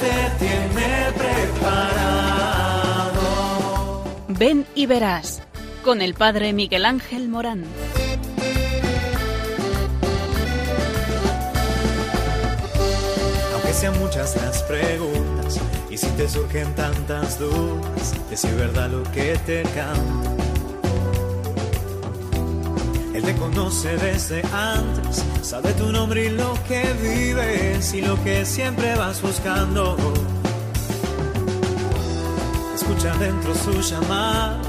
Te 0.00 0.30
tiene 0.38 1.12
preparado. 1.12 1.90
Ven 4.28 4.66
y 4.74 4.86
verás 4.86 5.42
con 5.84 6.00
el 6.00 6.14
Padre 6.14 6.54
Miguel 6.54 6.86
Ángel 6.86 7.28
Morán. 7.28 7.64
Aunque 13.52 13.72
sean 13.74 13.98
muchas 13.98 14.36
las 14.36 14.62
preguntas 14.62 15.60
y 15.90 15.98
si 15.98 16.06
te 16.12 16.28
surgen 16.28 16.74
tantas 16.74 17.38
dudas, 17.38 18.14
es 18.30 18.56
verdad 18.56 18.88
lo 18.88 19.02
que 19.12 19.36
te 19.44 19.62
canto. 19.74 20.30
Él 23.14 23.22
te 23.22 23.34
conoce 23.34 23.96
desde 23.98 24.42
antes, 24.52 25.24
sabe 25.50 25.72
tu 25.72 25.90
nombre 25.90 26.26
y 26.26 26.28
lo 26.28 26.54
que 26.68 26.80
vives 27.02 27.92
y 27.92 28.02
lo 28.02 28.14
que 28.22 28.44
siempre 28.44 28.94
vas 28.94 29.20
buscando. 29.20 29.96
Escucha 32.72 33.12
dentro 33.16 33.52
su 33.56 33.72
llamado, 33.80 34.60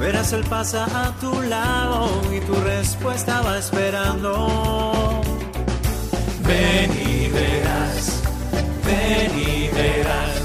verás 0.00 0.32
él 0.32 0.42
pasa 0.48 0.86
a 1.04 1.12
tu 1.20 1.42
lado 1.42 2.08
y 2.34 2.40
tu 2.40 2.54
respuesta 2.54 3.42
va 3.42 3.58
esperando. 3.58 5.20
Ven 6.48 6.90
y 7.06 7.28
verás, 7.28 8.22
ven 8.86 9.32
y 9.38 9.68
verás, 9.68 10.42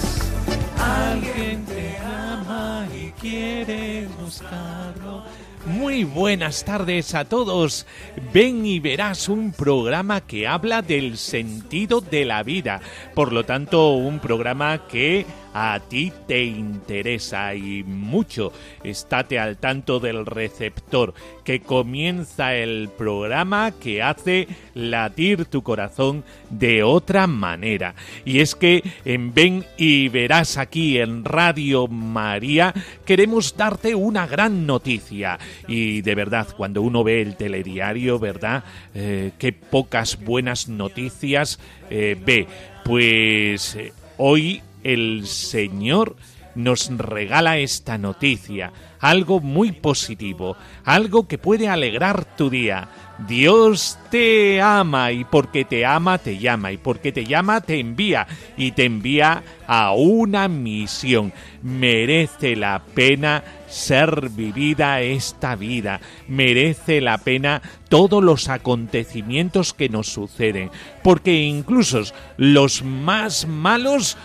alguien 0.77 1.65
te 1.65 1.97
ama 1.99 2.85
y 2.93 3.11
quiere 3.11 4.09
buscarlo. 4.19 5.23
Muy 5.65 6.03
buenas 6.03 6.63
tardes 6.63 7.15
a 7.15 7.25
todos. 7.25 7.87
Ven 8.31 8.67
y 8.67 8.79
verás 8.79 9.27
un 9.29 9.51
programa 9.51 10.21
que 10.21 10.47
habla 10.47 10.83
del 10.83 11.17
sentido 11.17 12.01
de 12.01 12.23
la 12.23 12.43
vida. 12.43 12.81
Por 13.15 13.33
lo 13.33 13.45
tanto, 13.45 13.93
un 13.93 14.19
programa 14.19 14.87
que 14.87 15.25
a 15.57 15.79
ti 15.79 16.11
te 16.27 16.43
interesa 16.43 17.55
y 17.55 17.81
mucho. 17.83 18.51
Estate 18.83 19.39
al 19.39 19.55
tanto 19.55 20.01
del 20.01 20.25
receptor 20.25 21.13
que 21.45 21.61
comienza 21.61 22.53
el 22.55 22.89
programa 22.97 23.71
que 23.71 24.03
hace 24.03 24.49
latir 24.73 25.45
tu 25.45 25.63
corazón 25.63 26.25
de 26.49 26.83
otra 26.83 27.25
manera. 27.25 27.95
Y 28.25 28.41
es 28.41 28.53
que 28.53 28.83
en 29.05 29.33
Ven 29.33 29.63
y 29.77 30.09
verás 30.09 30.57
aquí 30.57 30.97
en 30.97 31.23
Radio 31.23 31.87
María 31.87 32.73
queremos 33.05 33.55
darte 33.55 33.95
una 33.95 34.27
gran 34.27 34.65
noticia. 34.65 35.39
Y 35.69 36.01
de 36.01 36.15
verdad, 36.15 36.49
cuando 36.57 36.81
uno 36.81 37.01
ve 37.05 37.21
el 37.21 37.37
telediario, 37.37 38.19
¿verdad? 38.19 38.65
Eh, 38.93 39.31
qué 39.39 39.53
pocas 39.53 40.21
buenas 40.21 40.67
noticias 40.67 41.59
eh, 41.89 42.17
ve. 42.25 42.45
Pues 42.83 43.75
eh, 43.75 43.93
hoy 44.17 44.61
el 44.85 45.25
Señor 45.25 46.15
nos 46.55 46.89
regala 46.97 47.57
esta 47.57 47.97
noticia, 47.97 48.71
algo 48.99 49.41
muy 49.41 49.73
positivo, 49.73 50.55
algo 50.85 51.27
que 51.27 51.37
puede 51.37 51.67
alegrar 51.67 52.23
tu 52.37 52.49
día. 52.49 52.87
Dios 53.27 53.97
te 54.09 54.61
ama 54.61 55.11
y 55.11 55.23
porque 55.23 55.63
te 55.65 55.85
ama 55.85 56.17
te 56.17 56.37
llama 56.37 56.71
y 56.71 56.77
porque 56.77 57.11
te 57.11 57.25
llama 57.25 57.61
te 57.61 57.79
envía 57.79 58.27
y 58.57 58.71
te 58.71 58.85
envía 58.85 59.43
a 59.67 59.91
una 59.93 60.47
misión. 60.47 61.33
Merece 61.61 62.55
la 62.55 62.81
pena 62.93 63.43
ser 63.67 64.29
vivida 64.29 65.01
esta 65.01 65.55
vida, 65.55 65.99
merece 66.27 67.01
la 67.01 67.17
pena 67.17 67.61
todos 67.89 68.23
los 68.23 68.47
acontecimientos 68.49 69.73
que 69.73 69.89
nos 69.89 70.07
suceden, 70.07 70.69
porque 71.03 71.33
incluso 71.43 72.03
los 72.37 72.83
más 72.83 73.47
malos 73.47 74.17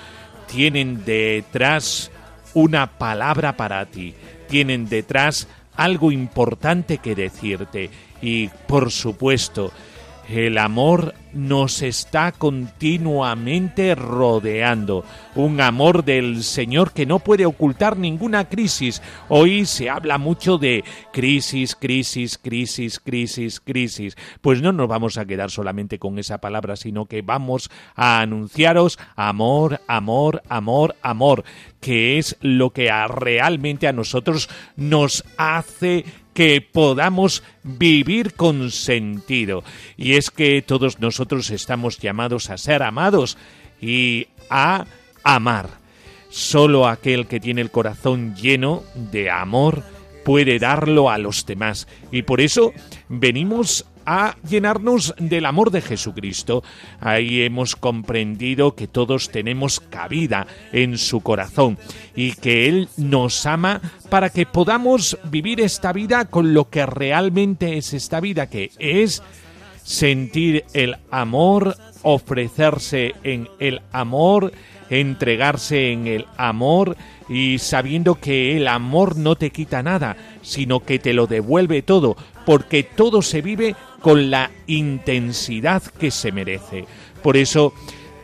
tienen 0.50 1.04
detrás 1.04 2.10
una 2.54 2.98
palabra 2.98 3.56
para 3.56 3.86
ti, 3.86 4.14
tienen 4.48 4.88
detrás 4.88 5.48
algo 5.76 6.12
importante 6.12 6.98
que 6.98 7.14
decirte. 7.14 7.90
Y 8.20 8.48
por 8.66 8.90
supuesto 8.90 9.72
el 10.28 10.58
amor 10.58 11.14
nos 11.32 11.82
está 11.82 12.32
continuamente 12.32 13.94
rodeando. 13.94 15.04
Un 15.34 15.60
amor 15.60 16.04
del 16.04 16.42
Señor 16.42 16.92
que 16.92 17.06
no 17.06 17.18
puede 17.18 17.46
ocultar 17.46 17.96
ninguna 17.96 18.48
crisis. 18.48 19.02
Hoy 19.28 19.66
se 19.66 19.90
habla 19.90 20.18
mucho 20.18 20.58
de 20.58 20.84
crisis, 21.12 21.74
crisis, 21.74 22.38
crisis, 22.38 22.98
crisis, 22.98 23.60
crisis. 23.60 24.16
Pues 24.40 24.60
no 24.62 24.72
nos 24.72 24.88
vamos 24.88 25.18
a 25.18 25.24
quedar 25.24 25.50
solamente 25.50 25.98
con 25.98 26.18
esa 26.18 26.38
palabra, 26.38 26.76
sino 26.76 27.06
que 27.06 27.22
vamos 27.22 27.70
a 27.94 28.20
anunciaros 28.20 28.98
amor, 29.16 29.80
amor, 29.86 30.42
amor, 30.48 30.96
amor, 31.02 31.44
que 31.80 32.18
es 32.18 32.36
lo 32.40 32.70
que 32.70 32.90
realmente 33.08 33.88
a 33.88 33.92
nosotros 33.92 34.48
nos 34.76 35.24
hace 35.36 36.04
que 36.34 36.60
podamos 36.60 37.42
vivir 37.62 38.34
con 38.34 38.70
sentido. 38.70 39.64
Y 39.96 40.14
es 40.14 40.30
que 40.30 40.62
todos 40.62 41.00
nosotros 41.00 41.50
estamos 41.50 41.98
llamados 41.98 42.50
a 42.50 42.58
ser 42.58 42.82
amados 42.82 43.36
y 43.80 44.28
a 44.48 44.86
amar. 45.22 45.80
Solo 46.28 46.86
aquel 46.86 47.26
que 47.26 47.40
tiene 47.40 47.60
el 47.60 47.70
corazón 47.70 48.36
lleno 48.36 48.84
de 48.94 49.30
amor 49.30 49.82
puede 50.24 50.58
darlo 50.58 51.10
a 51.10 51.18
los 51.18 51.44
demás. 51.46 51.88
Y 52.12 52.22
por 52.22 52.40
eso 52.40 52.72
venimos 53.08 53.86
a 54.06 54.36
llenarnos 54.48 55.14
del 55.18 55.46
amor 55.46 55.70
de 55.70 55.80
Jesucristo. 55.80 56.62
Ahí 57.00 57.42
hemos 57.42 57.76
comprendido 57.76 58.74
que 58.74 58.88
todos 58.88 59.30
tenemos 59.30 59.80
cabida 59.80 60.46
en 60.72 60.98
su 60.98 61.20
corazón 61.20 61.78
y 62.14 62.32
que 62.32 62.68
Él 62.68 62.88
nos 62.96 63.46
ama 63.46 63.80
para 64.08 64.30
que 64.30 64.46
podamos 64.46 65.18
vivir 65.24 65.60
esta 65.60 65.92
vida 65.92 66.26
con 66.26 66.54
lo 66.54 66.68
que 66.68 66.86
realmente 66.86 67.76
es 67.76 67.94
esta 67.94 68.20
vida, 68.20 68.48
que 68.48 68.70
es 68.78 69.22
sentir 69.82 70.64
el 70.72 70.96
amor, 71.10 71.76
ofrecerse 72.02 73.14
en 73.22 73.48
el 73.58 73.80
amor, 73.92 74.52
entregarse 74.90 75.92
en 75.92 76.06
el 76.06 76.26
amor 76.36 76.96
y 77.28 77.58
sabiendo 77.58 78.16
que 78.16 78.56
el 78.56 78.68
amor 78.68 79.16
no 79.16 79.36
te 79.36 79.50
quita 79.50 79.82
nada, 79.82 80.16
sino 80.42 80.80
que 80.80 80.98
te 80.98 81.14
lo 81.14 81.26
devuelve 81.26 81.82
todo, 81.82 82.16
porque 82.44 82.82
todo 82.82 83.22
se 83.22 83.40
vive 83.40 83.76
con 84.00 84.30
la 84.30 84.50
intensidad 84.66 85.82
que 85.82 86.10
se 86.10 86.32
merece. 86.32 86.86
Por 87.22 87.36
eso, 87.36 87.74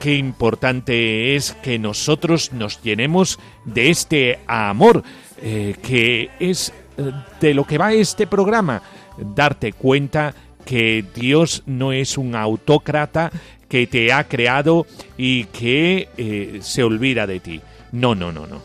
qué 0.01 0.15
importante 0.15 1.37
es 1.37 1.53
que 1.63 1.79
nosotros 1.79 2.53
nos 2.53 2.83
llenemos 2.83 3.39
de 3.65 3.91
este 3.91 4.39
amor, 4.47 5.03
eh, 5.43 5.77
que 5.83 6.31
es 6.41 6.73
eh, 6.97 7.13
de 7.41 7.55
lo 7.55 7.65
que 7.65 7.79
va 7.79 7.93
este 7.93 8.27
programa, 8.27 8.83
darte 9.19 9.73
cuenta 9.73 10.35
que 10.65 11.05
Dios 11.15 11.63
no 11.67 11.93
es 11.93 12.19
un 12.19 12.35
autócrata 12.35 13.31
que 13.69 13.87
te 13.87 14.13
ha 14.13 14.25
creado 14.25 14.87
y 15.17 15.45
que 15.45 16.09
eh, 16.17 16.59
se 16.63 16.83
olvida 16.83 17.27
de 17.27 17.41
ti. 17.41 17.61
No, 17.93 18.15
no, 18.15 18.33
no, 18.33 18.47
no. 18.47 18.61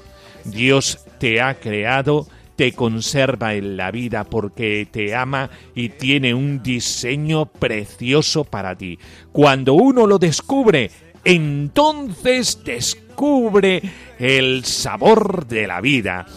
Dios 0.45 1.05
te 1.19 1.41
ha 1.41 1.55
creado 1.55 2.27
te 2.61 2.73
conserva 2.73 3.55
en 3.55 3.75
la 3.75 3.89
vida 3.89 4.23
porque 4.23 4.87
te 4.91 5.15
ama 5.15 5.49
y 5.73 5.89
tiene 5.89 6.35
un 6.35 6.61
diseño 6.61 7.47
precioso 7.47 8.43
para 8.43 8.75
ti. 8.75 8.99
Cuando 9.31 9.73
uno 9.73 10.05
lo 10.05 10.19
descubre, 10.19 10.91
entonces 11.25 12.63
descubre 12.63 13.81
el 14.19 14.63
sabor 14.63 15.47
de 15.47 15.65
la 15.65 15.81
vida. 15.81 16.27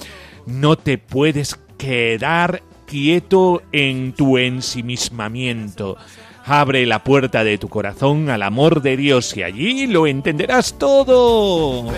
No 0.47 0.79
te 0.79 0.97
puedes 0.97 1.61
quedar 1.77 2.63
quieto 2.87 3.61
en 3.71 4.15
tu 4.15 4.39
ensimismamiento. 4.39 5.99
Abre 6.47 6.87
la 6.87 7.05
puerta 7.05 7.45
de 7.45 7.59
tu 7.59 7.69
corazón 7.69 8.31
al 8.31 8.43
amor 8.45 8.81
de 8.81 8.97
Dios 8.97 9.37
y 9.37 9.43
allí 9.43 9.87
lo 9.89 10.07
entenderás 10.07 10.79
todo. 10.79 11.93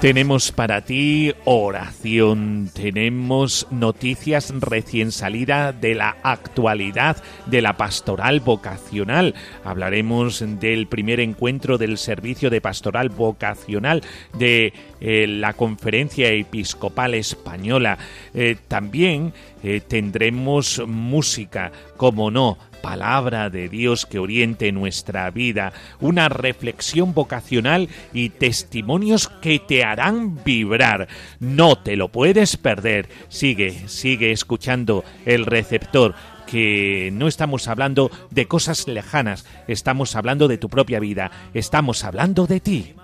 Tenemos 0.00 0.52
para 0.52 0.82
ti 0.82 1.34
oración, 1.44 2.70
tenemos 2.72 3.66
noticias 3.72 4.54
recién 4.60 5.10
salida 5.10 5.72
de 5.72 5.96
la 5.96 6.16
actualidad 6.22 7.16
de 7.46 7.62
la 7.62 7.76
pastoral 7.76 8.38
vocacional. 8.38 9.34
Hablaremos 9.64 10.44
del 10.60 10.86
primer 10.86 11.18
encuentro 11.18 11.78
del 11.78 11.98
servicio 11.98 12.48
de 12.48 12.60
pastoral 12.60 13.08
vocacional 13.08 14.02
de 14.38 14.72
eh, 15.00 15.26
la 15.28 15.52
Conferencia 15.52 16.30
Episcopal 16.30 17.14
Española. 17.14 17.98
Eh, 18.34 18.56
también 18.68 19.32
eh, 19.62 19.80
tendremos 19.86 20.82
música, 20.86 21.72
como 21.96 22.30
no, 22.30 22.58
palabra 22.82 23.50
de 23.50 23.68
Dios 23.68 24.06
que 24.06 24.18
oriente 24.18 24.72
nuestra 24.72 25.30
vida, 25.30 25.72
una 26.00 26.28
reflexión 26.28 27.14
vocacional 27.14 27.88
y 28.12 28.30
testimonios 28.30 29.28
que 29.28 29.58
te 29.58 29.84
harán 29.84 30.42
vibrar. 30.44 31.08
No 31.40 31.76
te 31.76 31.96
lo 31.96 32.08
puedes 32.08 32.56
perder. 32.56 33.08
Sigue, 33.28 33.88
sigue 33.88 34.32
escuchando 34.32 35.04
el 35.26 35.46
receptor 35.46 36.14
que 36.46 37.10
no 37.12 37.28
estamos 37.28 37.68
hablando 37.68 38.10
de 38.30 38.46
cosas 38.46 38.88
lejanas, 38.88 39.44
estamos 39.66 40.16
hablando 40.16 40.48
de 40.48 40.56
tu 40.56 40.70
propia 40.70 40.98
vida, 40.98 41.30
estamos 41.52 42.04
hablando 42.04 42.46
de 42.46 42.60
ti. 42.60 42.94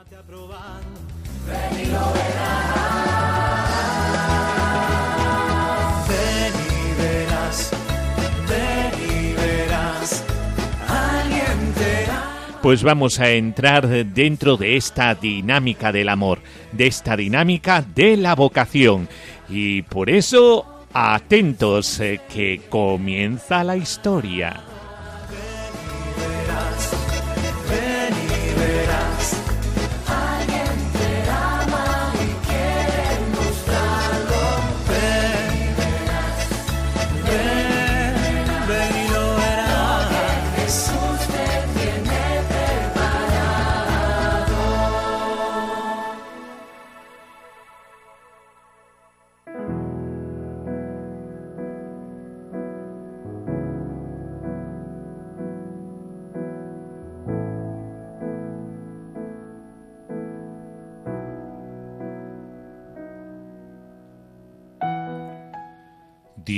Pues 12.64 12.82
vamos 12.82 13.20
a 13.20 13.28
entrar 13.28 13.86
dentro 13.86 14.56
de 14.56 14.78
esta 14.78 15.14
dinámica 15.14 15.92
del 15.92 16.08
amor, 16.08 16.38
de 16.72 16.86
esta 16.86 17.14
dinámica 17.14 17.84
de 17.94 18.16
la 18.16 18.34
vocación. 18.34 19.06
Y 19.50 19.82
por 19.82 20.08
eso, 20.08 20.64
atentos, 20.94 22.00
eh, 22.00 22.22
que 22.32 22.62
comienza 22.70 23.64
la 23.64 23.76
historia. 23.76 24.62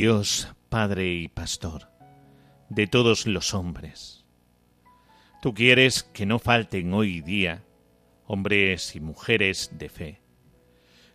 Dios, 0.06 0.54
Padre 0.68 1.12
y 1.14 1.26
Pastor, 1.26 1.90
de 2.68 2.86
todos 2.86 3.26
los 3.26 3.54
hombres. 3.54 4.24
Tú 5.42 5.52
quieres 5.52 6.04
que 6.04 6.26
no 6.26 6.38
falten 6.38 6.94
hoy 6.94 7.22
día 7.22 7.64
hombres 8.24 8.94
y 8.94 9.00
mujeres 9.00 9.70
de 9.72 9.88
fe, 9.88 10.22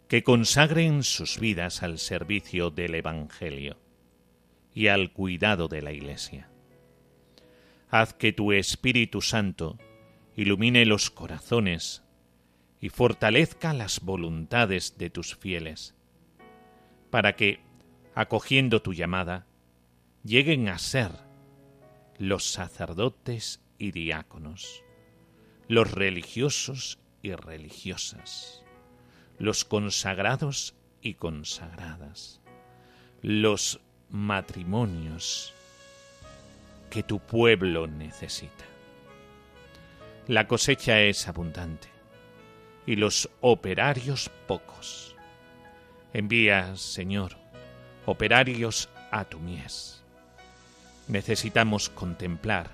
que 0.10 0.26
consagren 0.26 1.04
sus 1.04 1.40
vidas 1.40 1.84
al 1.84 2.00
servicio 2.00 2.70
del 2.70 2.96
Evangelio 2.96 3.80
y 4.74 4.88
al 4.88 5.14
cuidado 5.14 5.70
de 5.70 5.82
la 5.82 5.94
Iglesia. 5.94 6.50
Haz 7.90 8.14
que 8.14 8.34
tu 8.34 8.52
Espíritu 8.52 9.22
Santo 9.22 9.78
ilumine 10.36 10.86
los 10.86 11.12
corazones 11.12 12.04
y 12.82 12.90
fortalezca 12.90 13.74
las 13.74 14.02
voluntades 14.02 14.98
de 14.98 15.10
tus 15.10 15.38
fieles, 15.38 15.96
para 17.10 17.38
que 17.38 17.71
acogiendo 18.16 18.82
tu 18.82 18.94
llamada, 18.94 19.46
lleguen 20.24 20.70
a 20.70 20.78
ser 20.78 21.12
los 22.18 22.52
sacerdotes 22.52 23.62
y 23.78 23.92
diáconos, 23.92 24.84
los 25.68 25.92
religiosos 25.92 27.00
y 27.22 27.34
religiosas, 27.34 28.64
los 29.40 29.66
consagrados 29.66 30.76
y 31.02 31.16
consagradas, 31.16 32.42
los 33.22 33.80
matrimonios 34.10 35.54
que 36.90 37.02
tu 37.02 37.20
pueblo 37.20 37.88
necesita. 37.88 38.66
La 40.28 40.48
cosecha 40.48 41.02
es 41.02 41.28
abundante 41.28 41.88
y 42.86 42.96
los 42.96 43.30
operarios 43.42 44.30
pocos. 44.48 45.16
Envía, 46.14 46.76
Señor, 46.76 47.41
operarios 48.06 48.90
a 49.12 49.26
tu 49.26 49.40
mies. 49.40 50.04
Necesitamos 51.08 51.90
contemplar 51.90 52.70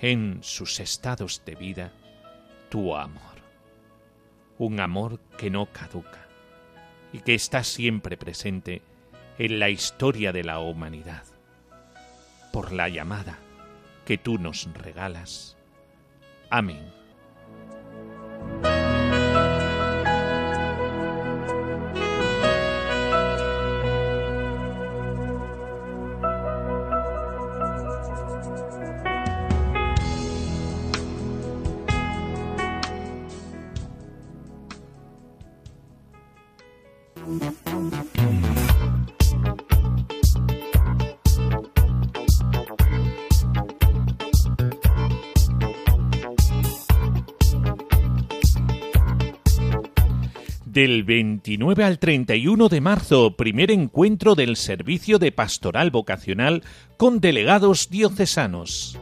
en 0.00 0.38
sus 0.42 0.80
estados 0.80 1.42
de 1.44 1.54
vida 1.54 1.92
tu 2.68 2.94
amor, 2.94 3.36
un 4.58 4.80
amor 4.80 5.20
que 5.38 5.50
no 5.50 5.66
caduca 5.66 6.26
y 7.12 7.20
que 7.20 7.34
está 7.34 7.64
siempre 7.64 8.16
presente 8.16 8.82
en 9.38 9.58
la 9.58 9.70
historia 9.70 10.32
de 10.32 10.44
la 10.44 10.58
humanidad, 10.58 11.24
por 12.52 12.72
la 12.72 12.88
llamada 12.88 13.38
que 14.04 14.18
tú 14.18 14.38
nos 14.38 14.68
regalas. 14.72 15.56
Amén. 16.50 16.92
Del 50.76 51.04
29 51.04 51.84
al 51.84 51.98
31 51.98 52.68
de 52.68 52.82
marzo, 52.82 53.34
primer 53.34 53.70
encuentro 53.70 54.34
del 54.34 54.56
Servicio 54.56 55.18
de 55.18 55.32
Pastoral 55.32 55.90
Vocacional 55.90 56.62
con 56.98 57.18
delegados 57.18 57.88
diocesanos. 57.88 58.98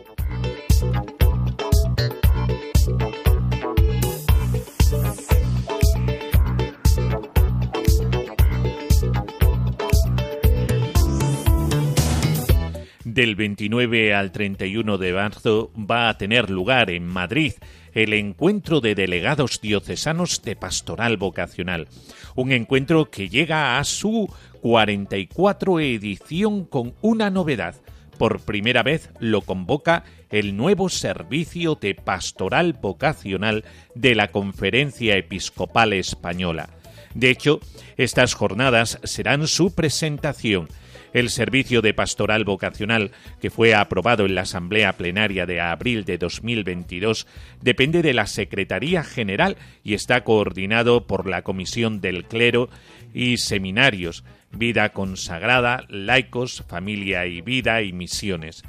Del 13.14 13.36
29 13.36 14.12
al 14.12 14.32
31 14.32 14.98
de 14.98 15.12
marzo 15.12 15.70
va 15.78 16.08
a 16.08 16.18
tener 16.18 16.50
lugar 16.50 16.90
en 16.90 17.06
Madrid 17.06 17.52
el 17.92 18.12
encuentro 18.12 18.80
de 18.80 18.96
delegados 18.96 19.60
diocesanos 19.60 20.42
de 20.42 20.56
pastoral 20.56 21.16
vocacional. 21.16 21.86
Un 22.34 22.50
encuentro 22.50 23.12
que 23.12 23.28
llega 23.28 23.78
a 23.78 23.84
su 23.84 24.28
44 24.62 25.78
edición 25.78 26.64
con 26.64 26.94
una 27.02 27.30
novedad. 27.30 27.76
Por 28.18 28.40
primera 28.40 28.82
vez 28.82 29.10
lo 29.20 29.42
convoca 29.42 30.02
el 30.30 30.56
nuevo 30.56 30.88
servicio 30.88 31.76
de 31.76 31.94
pastoral 31.94 32.72
vocacional 32.72 33.62
de 33.94 34.16
la 34.16 34.32
Conferencia 34.32 35.16
Episcopal 35.16 35.92
Española. 35.92 36.68
De 37.14 37.30
hecho, 37.30 37.60
estas 37.96 38.34
jornadas 38.34 38.98
serán 39.04 39.46
su 39.46 39.72
presentación 39.72 40.66
el 41.14 41.30
servicio 41.30 41.80
de 41.80 41.94
pastoral 41.94 42.44
vocacional, 42.44 43.12
que 43.40 43.48
fue 43.48 43.74
aprobado 43.74 44.26
en 44.26 44.34
la 44.34 44.42
Asamblea 44.42 44.92
Plenaria 44.92 45.46
de 45.46 45.60
abril 45.60 46.04
de 46.04 46.18
2022, 46.18 47.26
depende 47.62 48.02
de 48.02 48.12
la 48.12 48.26
Secretaría 48.26 49.02
General 49.02 49.56
y 49.82 49.94
está 49.94 50.24
coordinado 50.24 51.06
por 51.06 51.26
la 51.26 51.42
Comisión 51.42 52.02
del 52.02 52.24
Clero 52.24 52.68
y 53.14 53.38
Seminarios, 53.38 54.24
Vida 54.50 54.90
Consagrada, 54.90 55.84
Laicos, 55.88 56.64
Familia 56.68 57.26
y 57.26 57.40
Vida 57.40 57.80
y 57.82 57.92
Misiones. 57.92 58.64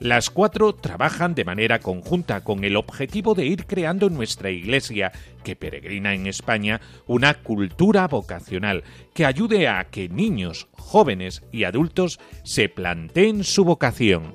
Las 0.00 0.30
cuatro 0.30 0.74
trabajan 0.74 1.34
de 1.34 1.44
manera 1.44 1.78
conjunta 1.78 2.42
con 2.42 2.64
el 2.64 2.76
objetivo 2.76 3.34
de 3.34 3.44
ir 3.44 3.66
creando 3.66 4.06
en 4.06 4.14
nuestra 4.14 4.50
Iglesia, 4.50 5.12
que 5.44 5.56
peregrina 5.56 6.14
en 6.14 6.26
España, 6.26 6.80
una 7.06 7.34
cultura 7.34 8.08
vocacional 8.08 8.82
que 9.12 9.26
ayude 9.26 9.68
a 9.68 9.84
que 9.90 10.08
niños, 10.08 10.68
jóvenes 10.72 11.42
y 11.52 11.64
adultos 11.64 12.18
se 12.44 12.70
planteen 12.70 13.44
su 13.44 13.66
vocación. 13.66 14.32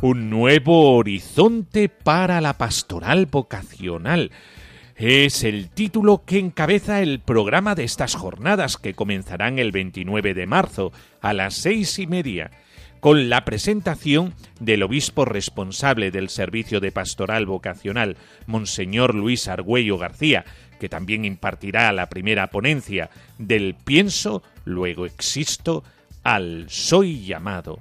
un 0.00 0.28
nuevo 0.28 0.96
horizonte 0.96 1.88
para 1.88 2.42
la 2.42 2.58
pastoral 2.58 3.24
vocacional. 3.24 4.32
Es 4.96 5.42
el 5.42 5.70
título 5.70 6.22
que 6.24 6.38
encabeza 6.38 7.02
el 7.02 7.18
programa 7.18 7.74
de 7.74 7.82
estas 7.82 8.14
jornadas 8.14 8.76
que 8.76 8.94
comenzarán 8.94 9.58
el 9.58 9.72
29 9.72 10.34
de 10.34 10.46
marzo 10.46 10.92
a 11.20 11.32
las 11.32 11.54
seis 11.54 11.98
y 11.98 12.06
media 12.06 12.52
con 13.00 13.28
la 13.28 13.44
presentación 13.44 14.34
del 14.60 14.84
obispo 14.84 15.24
responsable 15.24 16.12
del 16.12 16.28
servicio 16.28 16.78
de 16.78 16.92
pastoral 16.92 17.44
vocacional, 17.44 18.16
Monseñor 18.46 19.16
Luis 19.16 19.48
Argüello 19.48 19.98
García, 19.98 20.44
que 20.78 20.88
también 20.88 21.24
impartirá 21.24 21.92
la 21.92 22.08
primera 22.08 22.46
ponencia 22.46 23.10
del 23.36 23.74
pienso, 23.74 24.42
luego 24.64 25.06
existo, 25.06 25.82
al 26.22 26.66
soy 26.70 27.24
llamado. 27.26 27.80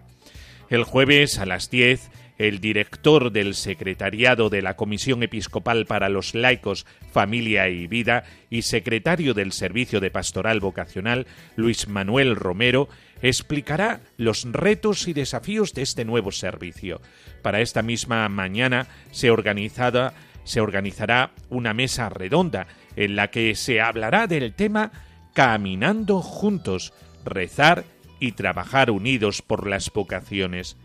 El 0.70 0.84
jueves 0.84 1.38
a 1.38 1.46
las 1.46 1.70
diez 1.70 2.10
el 2.38 2.60
director 2.60 3.32
del 3.32 3.56
Secretariado 3.56 4.50
de 4.50 4.62
la 4.62 4.75
Comisión 4.75 5.24
Episcopal 5.24 5.86
para 5.86 6.10
los 6.10 6.36
Laicos, 6.36 6.86
Familia 7.12 7.70
y 7.70 7.88
Vida 7.88 8.24
y 8.50 8.63
secretario 8.63 9.34
del 9.34 9.52
Servicio 9.52 10.00
de 10.00 10.12
Pastoral 10.12 10.60
Vocacional, 10.60 11.28
Luis 11.56 11.88
Manuel 11.88 12.36
Romero, 12.36 12.90
explicará 13.22 14.02
los 14.18 14.46
retos 14.52 15.08
y 15.08 15.13
desafíos 15.13 15.74
de 15.74 15.84
este 15.84 16.06
nuevo 16.06 16.32
servicio. 16.32 17.02
Para 17.42 17.62
esta 17.62 17.82
misma 17.82 18.28
mañana 18.30 18.88
se, 19.12 19.32
organizará 19.32 20.13
una 21.50 21.74
mesa 21.74 22.10
redonda 22.10 22.68
en 22.96 23.16
la 23.16 23.32
que 23.32 23.56
se 23.56 23.82
hablará 23.82 24.28
del 24.28 24.54
tema 24.54 24.92
Caminando 25.34 26.22
juntos, 26.22 26.94
rezar 27.25 27.86
y 28.20 28.34
trabajar 28.34 28.92
unidos 28.92 29.42
por 29.42 29.68
las 29.68 29.92
vocaciones. 29.92 30.78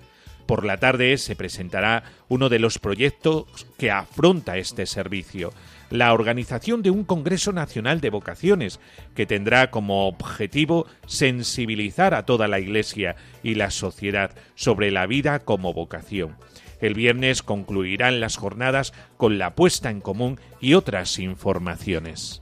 Por 0.49 0.65
la 0.65 0.79
tarde 0.79 1.19
se 1.19 1.37
presentará 1.37 2.05
uno 2.29 2.49
de 2.49 2.59
los 2.59 2.79
proyectos 2.79 3.67
que 3.77 3.91
afronta 3.91 4.57
este 4.57 4.87
servicio, 4.87 5.53
la 5.91 6.15
organización 6.15 6.81
de 6.81 6.89
un 6.89 7.05
Congreso 7.05 7.53
Nacional 7.53 8.01
de 8.01 8.09
Vocaciones, 8.09 8.81
que 9.15 9.27
tendrá 9.27 9.71
como 9.71 10.09
objetivo 10.09 10.87
sensibilizar 11.07 12.15
a 12.15 12.25
toda 12.25 12.49
la 12.49 12.61
Iglesia 12.61 13.15
y 13.43 13.57
la 13.57 13.71
sociedad 13.71 14.31
sobre 14.55 14.91
la 14.91 15.07
vida 15.07 15.41
como 15.41 15.75
vocación. 15.75 16.37
El 16.81 16.95
viernes 16.95 17.43
concluirán 17.43 18.19
las 18.19 18.39
jornadas 18.39 18.95
con 19.19 19.37
la 19.37 19.55
puesta 19.55 19.91
en 19.91 20.01
común 20.01 20.41
y 20.63 20.73
otras 20.73 21.19
informaciones. 21.19 22.41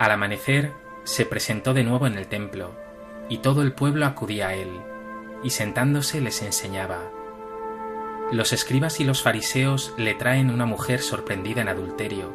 Al 0.00 0.10
amanecer 0.10 0.72
se 1.04 1.26
presentó 1.26 1.74
de 1.74 1.84
nuevo 1.84 2.06
en 2.06 2.16
el 2.16 2.26
templo, 2.26 2.89
y 3.30 3.38
todo 3.38 3.62
el 3.62 3.72
pueblo 3.72 4.04
acudía 4.04 4.48
a 4.48 4.54
él, 4.54 4.68
y 5.42 5.50
sentándose 5.50 6.20
les 6.20 6.42
enseñaba. 6.42 7.10
Los 8.30 8.52
escribas 8.52 9.00
y 9.00 9.04
los 9.04 9.22
fariseos 9.22 9.94
le 9.96 10.14
traen 10.14 10.50
una 10.50 10.66
mujer 10.66 11.00
sorprendida 11.00 11.62
en 11.62 11.68
adulterio, 11.68 12.34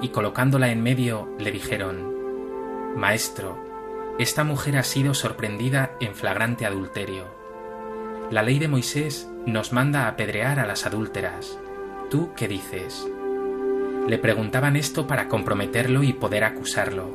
y 0.00 0.08
colocándola 0.08 0.70
en 0.70 0.82
medio 0.82 1.28
le 1.38 1.52
dijeron, 1.52 2.96
Maestro, 2.96 3.58
esta 4.18 4.44
mujer 4.44 4.78
ha 4.78 4.84
sido 4.84 5.12
sorprendida 5.12 5.96
en 6.00 6.14
flagrante 6.14 6.64
adulterio 6.64 7.40
la 8.30 8.44
ley 8.44 8.60
de 8.60 8.68
Moisés 8.68 9.28
nos 9.44 9.72
manda 9.72 10.06
apedrear 10.06 10.60
a 10.60 10.66
las 10.66 10.86
adúlteras. 10.86 11.58
¿Tú 12.10 12.30
qué 12.36 12.46
dices? 12.46 13.04
Le 14.06 14.18
preguntaban 14.18 14.76
esto 14.76 15.08
para 15.08 15.26
comprometerlo 15.26 16.04
y 16.04 16.12
poder 16.12 16.44
acusarlo. 16.44 17.10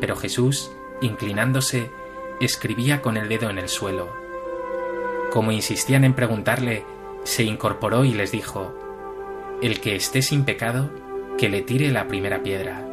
Pero 0.00 0.16
Jesús, 0.16 0.72
inclinándose, 1.02 1.90
escribía 2.40 3.02
con 3.02 3.16
el 3.16 3.28
dedo 3.28 3.50
en 3.50 3.58
el 3.58 3.68
suelo. 3.68 4.12
Como 5.30 5.52
insistían 5.52 6.04
en 6.04 6.14
preguntarle, 6.14 6.84
se 7.24 7.44
incorporó 7.44 8.04
y 8.04 8.12
les 8.12 8.32
dijo, 8.32 8.74
El 9.62 9.80
que 9.80 9.94
esté 9.94 10.22
sin 10.22 10.44
pecado, 10.44 10.90
que 11.38 11.48
le 11.48 11.62
tire 11.62 11.90
la 11.90 12.08
primera 12.08 12.42
piedra. 12.42 12.86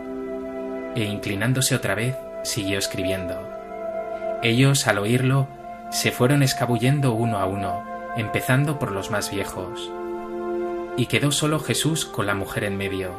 E 0.96 1.04
inclinándose 1.04 1.76
otra 1.76 1.96
vez, 1.96 2.16
siguió 2.44 2.78
escribiendo. 2.78 3.36
Ellos, 4.44 4.88
al 4.88 5.00
oírlo, 5.00 5.48
se 5.90 6.12
fueron 6.12 6.44
escabullendo 6.44 7.14
uno 7.14 7.40
a 7.40 7.46
uno, 7.46 7.84
empezando 8.18 8.78
por 8.78 8.92
los 8.92 9.10
más 9.10 9.32
viejos. 9.32 9.92
Y 10.98 11.06
quedó 11.08 11.32
solo 11.32 11.60
Jesús 11.60 12.06
con 12.06 12.26
la 12.26 12.36
mujer 12.36 12.64
en 12.64 12.78
medio, 12.78 13.12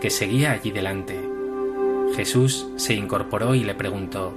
que 0.00 0.10
seguía 0.10 0.52
allí 0.52 0.70
delante. 0.70 1.18
Jesús 2.14 2.66
se 2.76 2.94
incorporó 2.94 3.54
y 3.54 3.64
le 3.64 3.74
preguntó, 3.74 4.34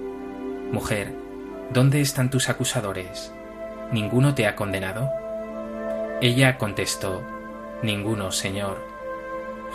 Mujer, 0.71 1.13
¿dónde 1.71 2.01
están 2.01 2.29
tus 2.29 2.49
acusadores? 2.49 3.31
¿Ninguno 3.91 4.35
te 4.35 4.47
ha 4.47 4.55
condenado? 4.55 5.11
Ella 6.21 6.57
contestó, 6.57 7.23
Ninguno, 7.81 8.31
Señor. 8.31 8.85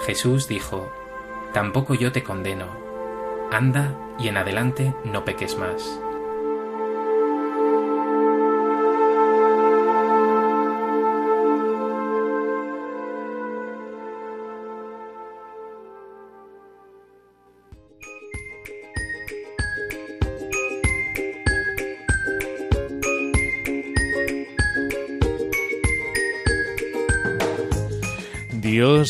Jesús 0.04 0.46
dijo, 0.46 0.92
Tampoco 1.52 1.94
yo 1.94 2.12
te 2.12 2.22
condeno. 2.22 2.66
Anda 3.50 3.94
y 4.18 4.28
en 4.28 4.36
adelante 4.36 4.94
no 5.04 5.24
peques 5.24 5.56
más. 5.56 6.00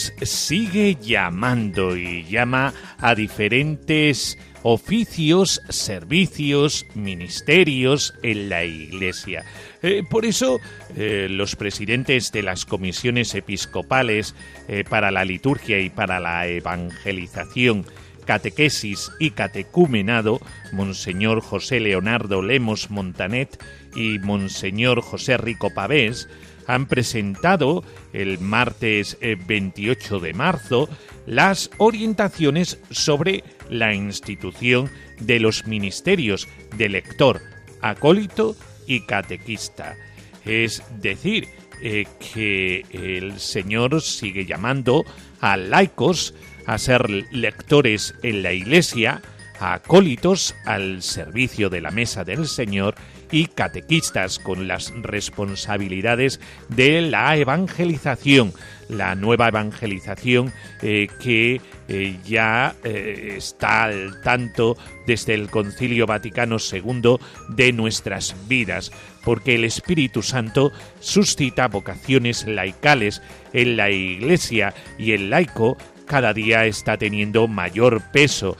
Dios 0.04 0.28
sigue 0.28 0.96
llamando 1.00 1.96
y 1.96 2.24
llama 2.24 2.74
a 2.98 3.14
diferentes 3.14 4.38
oficios, 4.62 5.60
servicios, 5.68 6.86
ministerios 6.94 8.14
en 8.22 8.48
la 8.48 8.64
Iglesia. 8.64 9.44
Eh, 9.82 10.02
por 10.08 10.24
eso, 10.24 10.58
eh, 10.96 11.28
los 11.30 11.56
presidentes 11.56 12.32
de 12.32 12.42
las 12.42 12.64
comisiones 12.64 13.34
episcopales 13.34 14.34
eh, 14.68 14.84
para 14.88 15.10
la 15.10 15.24
liturgia 15.24 15.78
y 15.80 15.90
para 15.90 16.20
la 16.20 16.46
evangelización, 16.46 17.84
catequesis 18.24 19.10
y 19.18 19.30
catecumenado, 19.30 20.40
Monseñor 20.72 21.40
José 21.40 21.80
Leonardo 21.80 22.42
Lemos 22.42 22.90
Montanet 22.90 23.62
y 23.94 24.18
Monseñor 24.18 25.02
José 25.02 25.36
Rico 25.36 25.70
Pavés, 25.74 26.26
han 26.66 26.86
presentado 26.86 27.84
el 28.12 28.38
martes 28.38 29.18
28 29.20 30.16
eh, 30.16 30.20
de 30.20 30.34
marzo 30.34 30.88
las 31.26 31.70
orientaciones 31.78 32.78
sobre 32.90 33.44
la 33.68 33.94
institución 33.94 34.90
de 35.20 35.40
los 35.40 35.66
ministerios 35.66 36.48
de 36.76 36.88
lector, 36.88 37.40
acólito 37.80 38.56
y 38.86 39.00
catequista. 39.06 39.96
Es 40.44 40.82
decir, 41.00 41.48
eh, 41.82 42.06
que 42.32 42.84
el 42.92 43.38
Señor 43.40 44.00
sigue 44.00 44.46
llamando 44.46 45.04
a 45.40 45.56
laicos 45.56 46.34
a 46.66 46.78
ser 46.78 47.10
lectores 47.10 48.14
en 48.22 48.42
la 48.42 48.52
Iglesia, 48.52 49.22
a 49.60 49.74
acólitos 49.74 50.54
al 50.64 51.02
servicio 51.02 51.70
de 51.70 51.80
la 51.80 51.90
mesa 51.90 52.24
del 52.24 52.46
Señor 52.46 52.94
y 53.34 53.48
catequistas 53.48 54.38
con 54.38 54.68
las 54.68 54.92
responsabilidades 54.94 56.38
de 56.68 57.00
la 57.02 57.36
evangelización, 57.36 58.52
la 58.88 59.16
nueva 59.16 59.48
evangelización 59.48 60.52
eh, 60.82 61.08
que 61.20 61.60
eh, 61.88 62.16
ya 62.24 62.76
eh, 62.84 63.34
está 63.36 63.84
al 63.84 64.20
tanto 64.22 64.76
desde 65.08 65.34
el 65.34 65.50
Concilio 65.50 66.06
Vaticano 66.06 66.58
II 66.58 67.16
de 67.48 67.72
nuestras 67.72 68.36
vidas, 68.46 68.92
porque 69.24 69.56
el 69.56 69.64
Espíritu 69.64 70.22
Santo 70.22 70.70
suscita 71.00 71.66
vocaciones 71.66 72.46
laicales 72.46 73.20
en 73.52 73.76
la 73.76 73.90
Iglesia 73.90 74.74
y 74.96 75.10
el 75.10 75.30
laico 75.30 75.76
cada 76.06 76.32
día 76.32 76.66
está 76.66 76.98
teniendo 76.98 77.48
mayor 77.48 78.00
peso. 78.12 78.56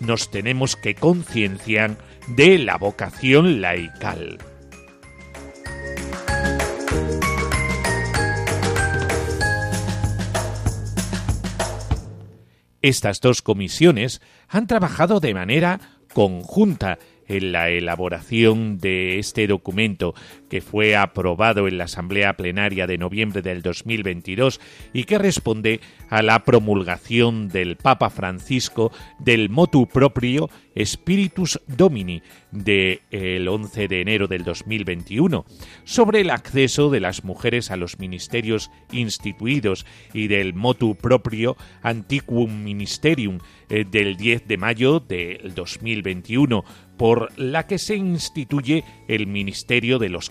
nos 0.00 0.30
tenemos 0.30 0.76
que 0.76 0.94
concienciar 0.94 1.96
de 2.28 2.58
la 2.58 2.76
vocación 2.78 3.60
laical. 3.60 4.38
Estas 12.80 13.20
dos 13.20 13.40
comisiones 13.40 14.20
han 14.48 14.66
trabajado 14.66 15.20
de 15.20 15.32
manera 15.32 15.80
conjunta 16.12 16.98
en 17.26 17.52
la 17.52 17.70
elaboración 17.70 18.78
de 18.78 19.18
este 19.18 19.46
documento 19.46 20.14
que 20.54 20.60
fue 20.60 20.94
aprobado 20.94 21.66
en 21.66 21.78
la 21.78 21.84
Asamblea 21.86 22.34
Plenaria 22.34 22.86
de 22.86 22.96
noviembre 22.96 23.42
del 23.42 23.60
2022 23.60 24.60
y 24.92 25.02
que 25.02 25.18
responde 25.18 25.80
a 26.08 26.22
la 26.22 26.44
promulgación 26.44 27.48
del 27.48 27.74
Papa 27.74 28.08
Francisco 28.08 28.92
del 29.18 29.50
motu 29.50 29.88
proprio 29.88 30.48
Spiritus 30.78 31.60
Domini 31.66 32.22
del 32.52 33.00
el 33.10 33.48
11 33.48 33.88
de 33.88 34.00
enero 34.00 34.28
del 34.28 34.44
2021 34.44 35.44
sobre 35.82 36.20
el 36.20 36.30
acceso 36.30 36.88
de 36.88 37.00
las 37.00 37.24
mujeres 37.24 37.72
a 37.72 37.76
los 37.76 37.98
ministerios 37.98 38.70
instituidos 38.92 39.86
y 40.12 40.28
del 40.28 40.54
motu 40.54 40.94
proprio 40.94 41.56
Antiquum 41.82 42.62
Ministerium 42.62 43.40
eh, 43.70 43.84
del 43.84 44.16
10 44.16 44.46
de 44.46 44.56
mayo 44.56 45.00
del 45.00 45.52
2021 45.52 46.64
por 46.96 47.36
la 47.38 47.66
que 47.66 47.78
se 47.78 47.96
instituye 47.96 48.84
el 49.08 49.26
Ministerio 49.26 49.98
de 49.98 50.08
los 50.08 50.30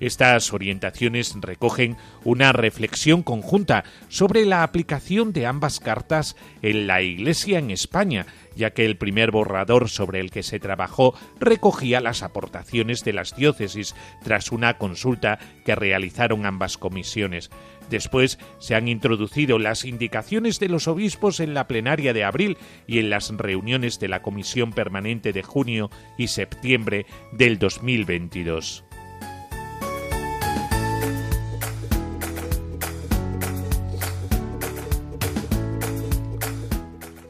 Estas 0.00 0.52
orientaciones 0.52 1.34
recogen 1.40 1.96
una 2.24 2.52
reflexión 2.52 3.22
conjunta 3.22 3.84
sobre 4.08 4.44
la 4.44 4.62
aplicación 4.62 5.32
de 5.32 5.46
ambas 5.46 5.80
cartas 5.80 6.36
en 6.62 6.86
la 6.86 7.02
Iglesia 7.02 7.58
en 7.58 7.70
España, 7.70 8.26
ya 8.54 8.70
que 8.70 8.84
el 8.84 8.96
primer 8.96 9.30
borrador 9.30 9.88
sobre 9.88 10.20
el 10.20 10.30
que 10.30 10.42
se 10.42 10.58
trabajó 10.58 11.14
recogía 11.38 12.00
las 12.00 12.22
aportaciones 12.22 13.04
de 13.04 13.12
las 13.12 13.36
diócesis 13.36 13.94
tras 14.22 14.50
una 14.52 14.78
consulta 14.78 15.38
que 15.64 15.74
realizaron 15.74 16.46
ambas 16.46 16.78
comisiones. 16.78 17.50
Después 17.90 18.38
se 18.58 18.74
han 18.74 18.88
introducido 18.88 19.58
las 19.58 19.84
indicaciones 19.84 20.58
de 20.58 20.68
los 20.68 20.88
obispos 20.88 21.40
en 21.40 21.54
la 21.54 21.68
plenaria 21.68 22.12
de 22.12 22.24
abril 22.24 22.56
y 22.86 22.98
en 22.98 23.10
las 23.10 23.30
reuniones 23.30 24.00
de 24.00 24.08
la 24.08 24.22
Comisión 24.22 24.72
Permanente 24.72 25.32
de 25.32 25.42
junio 25.42 25.90
y 26.18 26.28
septiembre 26.28 27.06
del 27.32 27.58
2022. 27.58 28.84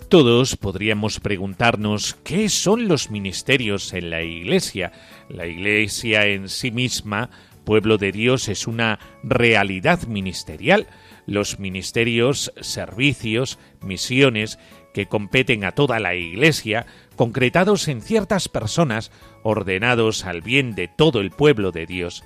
Todos 0.09 0.57
podríamos 0.57 1.19
preguntarnos 1.19 2.15
qué 2.23 2.49
son 2.49 2.87
los 2.87 3.11
ministerios 3.11 3.93
en 3.93 4.11
la 4.11 4.23
Iglesia. 4.23 4.93
La 5.29 5.47
Iglesia 5.47 6.27
en 6.27 6.49
sí 6.49 6.71
misma 6.71 7.29
pueblo 7.67 7.99
de 7.99 8.13
Dios 8.13 8.49
es 8.49 8.67
una 8.67 8.99
realidad 9.23 10.07
ministerial. 10.07 10.87
Los 11.27 11.59
ministerios, 11.59 12.53
servicios, 12.63 13.59
misiones 13.83 14.59
que 14.95 15.07
competen 15.07 15.65
a 15.65 15.73
toda 15.73 16.01
la 16.01 16.15
Iglesia, 16.15 16.87
concretados 17.17 17.89
en 17.89 18.01
ciertas 18.01 18.49
personas, 18.49 19.11
ordenados 19.43 20.25
al 20.25 20.41
bien 20.41 20.75
de 20.75 20.89
todo 20.89 21.21
el 21.21 21.31
pueblo 21.31 21.73
de 21.73 21.85
Dios. 21.85 22.25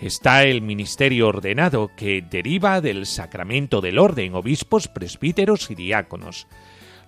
Está 0.00 0.44
el 0.44 0.60
ministerio 0.60 1.28
ordenado 1.28 1.90
que 1.96 2.22
deriva 2.22 2.80
del 2.82 3.06
sacramento 3.06 3.80
del 3.80 3.98
orden, 3.98 4.34
obispos, 4.34 4.88
presbíteros 4.88 5.70
y 5.70 5.74
diáconos. 5.74 6.46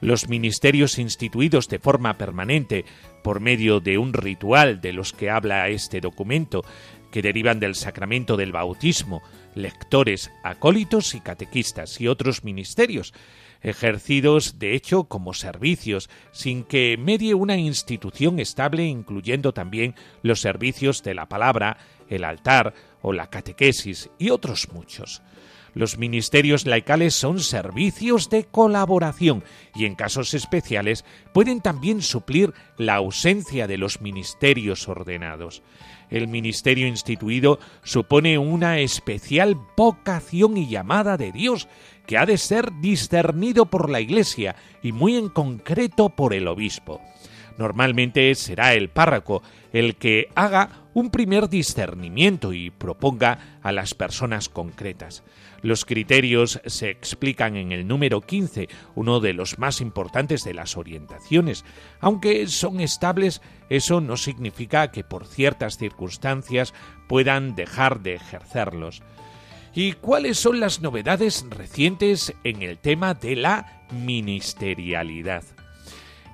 Los 0.00 0.28
ministerios 0.28 0.98
instituidos 0.98 1.68
de 1.68 1.80
forma 1.80 2.16
permanente 2.18 2.84
por 3.22 3.40
medio 3.40 3.80
de 3.80 3.98
un 3.98 4.14
ritual 4.14 4.80
de 4.80 4.92
los 4.92 5.12
que 5.12 5.28
habla 5.28 5.68
este 5.68 6.00
documento 6.00 6.64
que 7.10 7.22
derivan 7.22 7.60
del 7.60 7.74
sacramento 7.74 8.36
del 8.36 8.52
bautismo, 8.52 9.22
lectores, 9.54 10.30
acólitos 10.42 11.14
y 11.14 11.20
catequistas 11.20 12.00
y 12.00 12.08
otros 12.08 12.44
ministerios, 12.44 13.14
ejercidos 13.62 14.58
de 14.58 14.74
hecho 14.74 15.04
como 15.04 15.34
servicios, 15.34 16.08
sin 16.32 16.64
que 16.64 16.96
medie 16.98 17.34
una 17.34 17.56
institución 17.56 18.38
estable 18.38 18.84
incluyendo 18.84 19.52
también 19.52 19.94
los 20.22 20.40
servicios 20.40 21.02
de 21.02 21.14
la 21.14 21.28
palabra, 21.28 21.78
el 22.08 22.24
altar 22.24 22.74
o 23.02 23.12
la 23.12 23.28
catequesis 23.28 24.10
y 24.18 24.30
otros 24.30 24.68
muchos. 24.72 25.22
Los 25.74 25.98
ministerios 25.98 26.66
laicales 26.66 27.14
son 27.14 27.40
servicios 27.40 28.30
de 28.30 28.44
colaboración 28.44 29.44
y 29.74 29.84
en 29.84 29.94
casos 29.94 30.34
especiales 30.34 31.04
pueden 31.32 31.60
también 31.60 32.02
suplir 32.02 32.52
la 32.78 32.96
ausencia 32.96 33.66
de 33.66 33.76
los 33.76 34.00
ministerios 34.00 34.88
ordenados 34.88 35.62
el 36.10 36.28
ministerio 36.28 36.86
instituido 36.86 37.58
supone 37.82 38.38
una 38.38 38.78
especial 38.78 39.56
vocación 39.76 40.56
y 40.56 40.68
llamada 40.68 41.16
de 41.16 41.32
Dios 41.32 41.68
que 42.06 42.18
ha 42.18 42.26
de 42.26 42.38
ser 42.38 42.72
discernido 42.80 43.66
por 43.66 43.90
la 43.90 44.00
Iglesia 44.00 44.56
y 44.82 44.92
muy 44.92 45.16
en 45.16 45.28
concreto 45.28 46.08
por 46.10 46.34
el 46.34 46.48
obispo. 46.48 47.00
Normalmente 47.58 48.34
será 48.34 48.74
el 48.74 48.88
párroco 48.88 49.42
el 49.72 49.96
que 49.96 50.28
haga 50.34 50.86
un 50.94 51.10
primer 51.10 51.48
discernimiento 51.48 52.52
y 52.52 52.70
proponga 52.70 53.58
a 53.62 53.72
las 53.72 53.94
personas 53.94 54.48
concretas. 54.48 55.22
Los 55.60 55.84
criterios 55.84 56.60
se 56.66 56.90
explican 56.90 57.56
en 57.56 57.72
el 57.72 57.86
número 57.86 58.20
15, 58.20 58.68
uno 58.94 59.18
de 59.18 59.32
los 59.32 59.58
más 59.58 59.80
importantes 59.80 60.44
de 60.44 60.54
las 60.54 60.76
orientaciones. 60.76 61.64
Aunque 62.00 62.46
son 62.46 62.80
estables, 62.80 63.42
eso 63.68 64.00
no 64.00 64.16
significa 64.16 64.92
que 64.92 65.02
por 65.02 65.26
ciertas 65.26 65.76
circunstancias 65.76 66.74
puedan 67.08 67.56
dejar 67.56 68.00
de 68.00 68.14
ejercerlos. 68.14 69.02
¿Y 69.74 69.92
cuáles 69.92 70.38
son 70.38 70.60
las 70.60 70.80
novedades 70.80 71.44
recientes 71.50 72.34
en 72.44 72.62
el 72.62 72.78
tema 72.78 73.14
de 73.14 73.36
la 73.36 73.84
ministerialidad? 73.90 75.44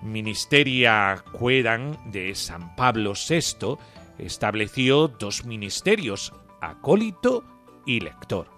Ministeria 0.03 1.25
Quedan 1.39 1.99
de 2.13 2.35
San 2.35 2.77
Pablo 2.77 3.15
VI 3.15 3.77
estableció 4.19 5.09
dos 5.09 5.47
ministerios, 5.47 6.33
acólito 6.61 7.43
y 7.87 8.01
lector 8.01 8.54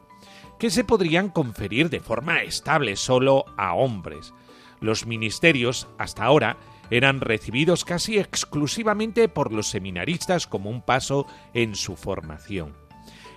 que 0.59 0.71
se 0.71 0.85
podrían 0.85 1.29
conferir 1.29 1.91
de 1.91 2.01
forma 2.01 2.43
estable 2.43 2.97
solo 2.97 3.45
a 3.57 3.75
hombres. 3.75 4.33
Los 4.81 5.07
ministerios, 5.07 5.89
hasta 5.99 6.25
ahora, 6.25 6.57
eran 6.91 7.21
recibidos 7.21 7.85
casi 7.85 8.19
exclusivamente 8.19 9.29
por 9.29 9.53
los 9.53 9.69
seminaristas 9.69 10.47
como 10.47 10.71
un 10.71 10.83
paso 10.83 11.27
en 11.55 11.75
su 11.75 11.97
formación. 11.97 12.75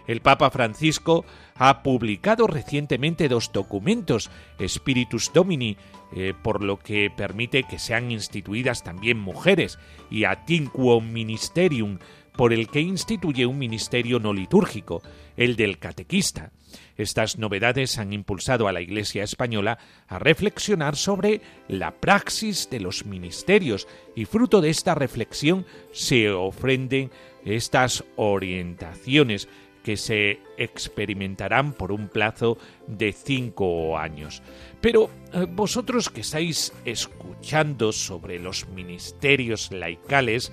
El 0.08 0.22
Papa 0.22 0.50
Francisco 0.50 1.24
ha 1.56 1.84
publicado 1.84 2.48
recientemente 2.48 3.30
dos 3.30 3.52
documentos, 3.52 4.32
Spiritus 4.60 5.32
Domini, 5.32 5.78
eh, 6.16 6.34
por 6.42 6.64
lo 6.64 6.80
que 6.80 7.12
permite 7.16 7.64
que 7.64 7.78
sean 7.78 8.10
instituidas 8.10 8.84
también 8.84 9.20
mujeres, 9.20 9.78
y 10.10 10.24
Atinquo 10.24 11.00
Ministerium, 11.00 12.00
por 12.36 12.54
el 12.54 12.70
que 12.70 12.82
instituye 12.82 13.46
un 13.46 13.60
ministerio 13.60 14.20
no 14.20 14.34
litúrgico, 14.34 15.04
el 15.38 15.56
del 15.56 15.78
catequista. 15.78 16.52
Estas 16.98 17.38
novedades 17.38 17.98
han 17.98 18.14
impulsado 18.14 18.68
a 18.68 18.72
la 18.72 18.82
Iglesia 18.82 19.24
española 19.24 19.78
a 20.08 20.20
reflexionar 20.20 20.96
sobre 20.96 21.42
la 21.68 21.92
praxis 21.92 22.70
de 22.70 22.80
los 22.80 23.06
ministerios 23.06 23.88
y 24.16 24.26
fruto 24.26 24.62
de 24.62 24.70
esta 24.70 24.96
reflexión 24.96 25.66
se 25.92 26.30
ofrenden 26.30 27.12
estas 27.46 28.04
orientaciones 28.16 29.48
que 29.84 29.96
se 29.96 30.40
experimentarán 30.58 31.74
por 31.74 31.92
un 31.92 32.10
plazo 32.10 32.58
de 32.88 33.14
cinco 33.14 33.98
años. 33.98 34.42
Pero 34.82 35.10
eh, 35.34 35.46
vosotros 35.50 36.10
que 36.10 36.22
estáis 36.22 36.74
escuchando 36.86 37.92
sobre 37.92 38.40
los 38.40 38.68
ministerios 38.68 39.72
laicales, 39.72 40.52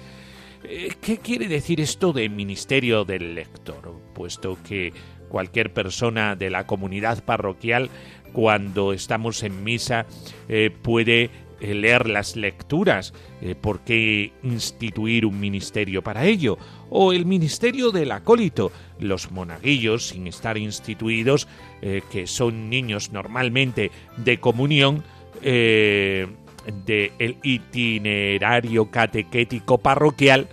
Eh, 0.68 0.96
¿Qué 1.00 1.18
quiere 1.18 1.46
decir 1.46 1.81
esto 1.81 2.12
de 2.12 2.29
ministerio 2.29 3.05
del 3.05 3.35
lector? 3.35 4.00
Puesto 4.14 4.59
que 4.66 4.92
cualquier 5.28 5.72
persona 5.72 6.36
de 6.36 6.50
la 6.50 6.66
comunidad 6.66 7.24
parroquial, 7.24 7.90
cuando 8.32 8.92
estamos 8.92 9.42
en 9.42 9.64
misa, 9.64 10.06
eh, 10.48 10.70
puede 10.82 11.30
eh, 11.60 11.74
leer 11.74 12.08
las 12.08 12.36
lecturas. 12.36 13.12
¿Por 13.60 13.80
qué 13.80 14.32
instituir 14.42 15.26
un 15.26 15.38
ministerio 15.38 16.02
para 16.02 16.24
ello? 16.24 16.58
O 16.90 17.12
el 17.12 17.26
ministerio 17.26 17.90
del 17.90 18.12
acólito. 18.12 18.72
Los 18.98 19.30
monaguillos, 19.30 20.08
sin 20.08 20.26
estar 20.26 20.56
instituidos, 20.56 21.46
que 22.10 22.26
son 22.26 22.70
niños 22.70 23.12
normalmente 23.12 23.90
de 24.16 24.40
comunión, 24.40 25.04
del 25.42 27.36
itinerario 27.42 28.90
catequético 28.90 29.78
parroquial, 29.78 30.48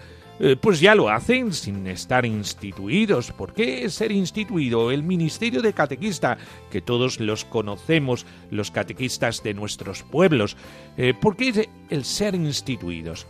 eh, 0.45 0.57
pues 0.57 0.81
ya 0.81 0.93
lo 0.93 1.07
hacen 1.07 1.53
sin 1.53 1.87
estar 1.87 2.25
instituidos. 2.25 3.31
¿Por 3.31 3.53
qué 3.53 3.89
ser 3.89 4.11
instituido? 4.11 4.91
El 4.91 5.01
ministerio 5.01 5.61
de 5.61 5.71
catequista, 5.71 6.37
que 6.69 6.81
todos 6.81 7.21
los 7.21 7.45
conocemos, 7.45 8.25
los 8.51 8.69
catequistas 8.69 9.41
de 9.41 9.53
nuestros 9.53 10.03
pueblos. 10.03 10.57
Eh, 10.97 11.13
¿Por 11.13 11.37
qué 11.37 11.69
el 11.89 12.03
ser 12.03 12.35
instituidos? 12.35 13.25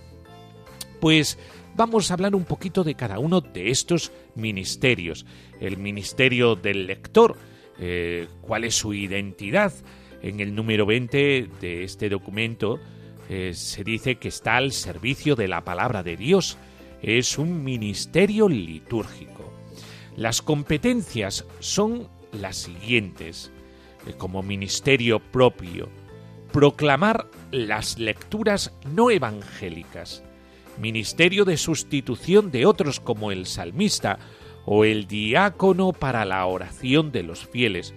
Pues 1.00 1.38
vamos 1.76 2.10
a 2.10 2.16
hablar 2.16 2.34
un 2.34 2.46
poquito 2.46 2.84
de 2.84 2.96
cada 2.96 3.20
uno 3.20 3.42
de 3.42 3.70
estos 3.70 4.12
ministerios. 4.34 5.28
El 5.62 5.78
ministerio 5.78 6.56
del 6.56 6.88
lector, 6.88 7.38
eh, 7.78 8.28
cuál 8.42 8.64
es 8.64 8.74
su 8.74 8.92
identidad, 8.92 9.72
en 10.24 10.40
el 10.40 10.56
número 10.56 10.88
20 10.88 11.48
de 11.62 11.84
este 11.84 12.10
documento 12.10 12.80
se 13.54 13.84
dice 13.84 14.16
que 14.16 14.28
está 14.28 14.58
al 14.58 14.72
servicio 14.72 15.36
de 15.36 15.48
la 15.48 15.64
palabra 15.64 16.04
de 16.04 16.16
Dios. 16.16 16.58
Es 17.04 17.38
un 17.38 17.66
ministerio 17.66 18.48
litúrgico. 18.48 19.54
Las 20.16 20.42
competencias 20.42 21.46
son 21.60 22.08
las 22.32 22.56
siguientes. 22.56 23.52
Eh, 24.08 24.14
como 24.18 24.42
ministerio 24.42 25.20
propio, 25.20 25.90
proclamar 26.54 27.28
las 27.52 28.00
lecturas 28.00 28.74
no 28.90 29.12
evangélicas, 29.12 30.24
ministerio 30.80 31.44
de 31.44 31.58
sustitución 31.58 32.52
de 32.52 32.66
otros 32.66 33.02
como 33.02 33.32
el 33.32 33.48
salmista 33.48 34.20
o 34.66 34.86
el 34.86 35.06
diácono 35.06 35.92
para 35.92 36.24
la 36.24 36.46
oración 36.46 37.12
de 37.12 37.24
los 37.24 37.46
fieles, 37.46 37.94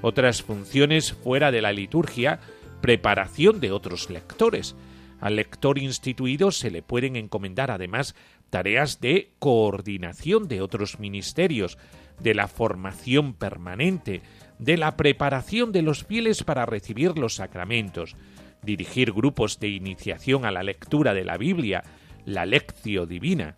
otras 0.00 0.42
funciones 0.42 1.12
fuera 1.12 1.50
de 1.50 1.60
la 1.60 1.72
liturgia, 1.72 2.38
preparación 2.80 3.58
de 3.58 3.72
otros 3.72 4.10
lectores. 4.10 4.76
Al 5.20 5.36
lector 5.36 5.78
instituido 5.78 6.50
se 6.50 6.70
le 6.70 6.82
pueden 6.82 7.16
encomendar 7.16 7.70
además 7.70 8.14
tareas 8.54 9.00
de 9.00 9.32
coordinación 9.40 10.46
de 10.46 10.60
otros 10.60 11.00
ministerios, 11.00 11.76
de 12.20 12.34
la 12.34 12.46
formación 12.46 13.34
permanente, 13.34 14.22
de 14.60 14.76
la 14.76 14.96
preparación 14.96 15.72
de 15.72 15.82
los 15.82 16.04
fieles 16.04 16.44
para 16.44 16.64
recibir 16.64 17.18
los 17.18 17.34
sacramentos, 17.34 18.14
dirigir 18.62 19.10
grupos 19.10 19.58
de 19.58 19.70
iniciación 19.70 20.44
a 20.44 20.52
la 20.52 20.62
lectura 20.62 21.14
de 21.14 21.24
la 21.24 21.36
Biblia, 21.36 21.82
la 22.26 22.46
lectio 22.46 23.06
divina. 23.06 23.56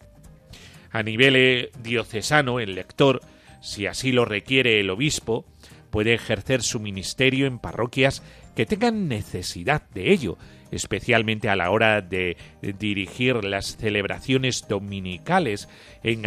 A 0.90 1.02
nivel 1.02 1.36
eh, 1.36 1.70
diocesano, 1.82 2.58
el 2.58 2.74
lector, 2.74 3.20
si 3.60 3.86
así 3.86 4.12
lo 4.12 4.24
requiere 4.24 4.80
el 4.80 4.88
obispo, 4.88 5.44
puede 5.90 6.14
ejercer 6.14 6.62
su 6.62 6.80
ministerio 6.80 7.46
en 7.46 7.58
parroquias 7.58 8.22
que 8.54 8.64
tengan 8.64 9.08
necesidad 9.08 9.90
de 9.90 10.10
ello, 10.10 10.38
especialmente 10.70 11.48
a 11.48 11.56
la 11.56 11.70
hora 11.70 12.00
de 12.00 12.36
dirigir 12.78 13.44
las 13.44 13.76
celebraciones 13.76 14.66
dominicales 14.68 15.68
en, 16.02 16.24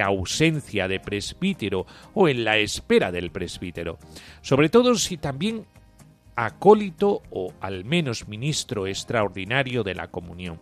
ausencia 0.00 0.88
de 0.88 1.00
presbítero 1.00 1.86
o 2.14 2.28
en 2.28 2.44
la 2.44 2.58
espera 2.58 3.12
del 3.12 3.30
presbítero, 3.30 3.98
sobre 4.42 4.68
todo 4.68 4.94
si 4.94 5.16
también 5.16 5.66
acólito 6.36 7.22
o 7.30 7.52
al 7.60 7.84
menos 7.84 8.28
ministro 8.28 8.86
extraordinario 8.86 9.82
de 9.82 9.94
la 9.94 10.08
comunión. 10.08 10.60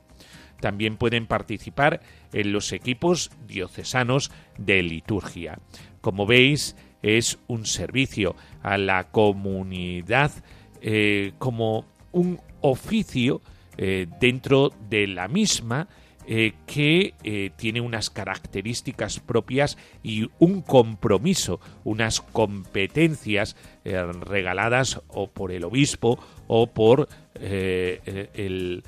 También 0.61 0.97
pueden 0.97 1.27
participar 1.27 2.01
en 2.33 2.53
los 2.53 2.73
equipos 2.73 3.31
diocesanos 3.47 4.33
de 4.59 4.83
liturgia. 4.83 5.61
Como 6.01 6.27
veis, 6.27 6.75
es 7.01 7.39
un 7.47 7.65
servicio 7.65 8.35
a 8.63 8.77
la 8.77 9.05
comunidad 9.11 10.33
eh, 10.81 11.33
como 11.39 11.85
un 12.11 12.41
oficio 12.61 13.41
eh, 13.77 14.07
dentro 14.21 14.73
de 14.89 15.07
la 15.07 15.29
misma 15.29 15.89
eh, 16.27 16.53
que 16.67 17.15
tiene 17.57 17.81
unas 17.81 18.11
características 18.11 19.19
propias 19.19 19.79
y 20.03 20.29
un 20.39 20.61
compromiso, 20.61 21.59
unas 21.85 22.21
competencias 22.21 23.57
regaladas 23.85 25.01
o 25.09 25.29
por 25.29 25.53
el 25.53 25.65
obispo 25.65 26.19
o 26.47 26.67
por 26.67 27.09
el 27.41 28.83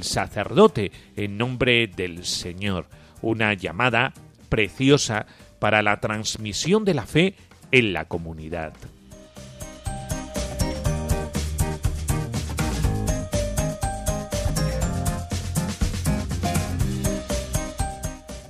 sacerdote 0.00 0.90
en 1.14 1.36
nombre 1.36 1.88
del 1.88 2.24
Señor. 2.24 2.86
Una 3.20 3.52
llamada 3.52 4.14
preciosa 4.48 5.26
para 5.58 5.82
la 5.82 6.00
transmisión 6.00 6.84
de 6.84 6.94
la 6.94 7.06
fe 7.06 7.34
en 7.70 7.92
la 7.92 8.06
comunidad. 8.06 8.72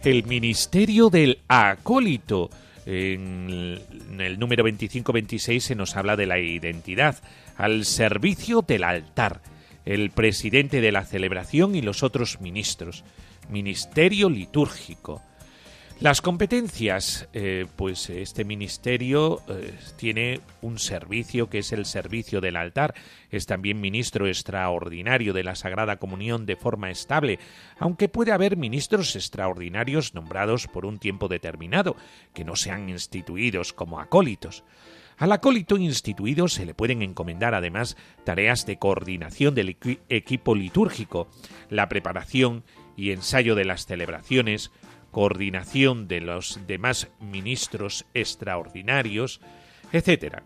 El 0.04 0.24
Ministerio 0.24 1.11
del 1.11 1.40
Acólito. 1.48 2.50
En 2.87 3.78
el 4.18 4.38
número 4.38 4.64
25-26 4.64 5.61
se 5.61 5.74
nos 5.74 5.96
habla 5.96 6.16
de 6.16 6.26
la 6.26 6.38
identidad, 6.38 7.16
al 7.56 7.84
servicio 7.84 8.62
del 8.62 8.84
altar, 8.84 9.42
el 9.84 10.11
presidente 10.11 10.80
de 10.80 10.92
la 10.92 11.04
celebración 11.04 11.74
y 11.74 11.82
los 11.82 12.02
otros 12.02 12.40
ministros, 12.40 13.04
ministerio 13.50 14.30
litúrgico, 14.30 15.22
las 16.00 16.20
competencias, 16.22 17.28
eh, 17.32 17.66
pues 17.74 18.08
este 18.08 18.44
ministerio 18.44 19.42
eh, 19.48 19.74
tiene 19.96 20.40
un 20.62 20.78
servicio 20.78 21.50
que 21.50 21.58
es 21.58 21.72
el 21.72 21.87
servicio 21.87 22.40
del 22.40 22.56
altar. 22.56 22.94
Es 23.30 23.46
también 23.46 23.80
ministro 23.80 24.28
extraordinario 24.28 25.32
de 25.32 25.42
la 25.42 25.56
Sagrada 25.56 25.96
Comunión 25.96 26.46
de 26.46 26.54
forma 26.54 26.90
estable, 26.90 27.40
aunque 27.80 28.08
puede 28.08 28.30
haber 28.30 28.56
ministros 28.56 29.16
extraordinarios 29.16 30.14
nombrados 30.14 30.68
por 30.68 30.87
un 30.87 30.98
tiempo 30.98 31.26
determinado, 31.26 31.96
que 32.32 32.44
no 32.44 32.54
sean 32.54 32.88
instituidos 32.88 33.72
como 33.72 33.98
acólitos. 33.98 34.62
Al 35.16 35.32
acólito 35.32 35.76
instituido 35.76 36.46
se 36.46 36.64
le 36.64 36.74
pueden 36.74 37.02
encomendar 37.02 37.54
además 37.56 37.96
tareas 38.24 38.66
de 38.66 38.78
coordinación 38.78 39.56
del 39.56 39.76
equipo 40.08 40.54
litúrgico, 40.54 41.28
la 41.70 41.88
preparación 41.88 42.62
y 42.96 43.11
ensayo 43.11 43.56
de 43.56 43.64
las 43.64 43.84
celebraciones, 43.87 44.70
coordinación 45.10 46.08
de 46.08 46.20
los 46.20 46.60
demás 46.66 47.08
ministros 47.20 48.06
extraordinarios, 48.14 49.40
etc. 49.92 50.42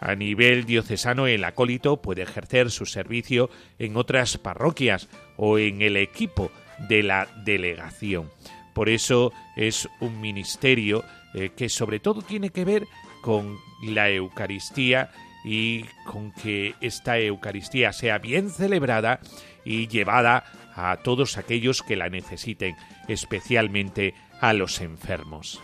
A 0.00 0.14
nivel 0.14 0.64
diocesano, 0.64 1.26
el 1.26 1.44
acólito 1.44 2.02
puede 2.02 2.22
ejercer 2.22 2.70
su 2.70 2.86
servicio 2.86 3.50
en 3.78 3.96
otras 3.96 4.38
parroquias 4.38 5.08
o 5.36 5.58
en 5.58 5.82
el 5.82 5.96
equipo 5.96 6.50
de 6.88 7.02
la 7.02 7.28
delegación. 7.44 8.30
Por 8.74 8.88
eso 8.88 9.32
es 9.56 9.88
un 10.00 10.20
ministerio 10.20 11.04
eh, 11.34 11.50
que 11.56 11.68
sobre 11.68 12.00
todo 12.00 12.22
tiene 12.22 12.50
que 12.50 12.64
ver 12.64 12.86
con 13.22 13.58
la 13.82 14.10
Eucaristía 14.10 15.10
y 15.44 15.84
con 16.04 16.32
que 16.32 16.74
esta 16.80 17.18
Eucaristía 17.18 17.92
sea 17.92 18.18
bien 18.18 18.50
celebrada 18.50 19.20
y 19.64 19.88
llevada 19.88 20.44
a 20.74 20.96
todos 21.02 21.38
aquellos 21.38 21.82
que 21.82 21.96
la 21.96 22.08
necesiten, 22.08 22.76
especialmente 23.08 24.14
a 24.40 24.52
los 24.52 24.80
enfermos. 24.80 25.60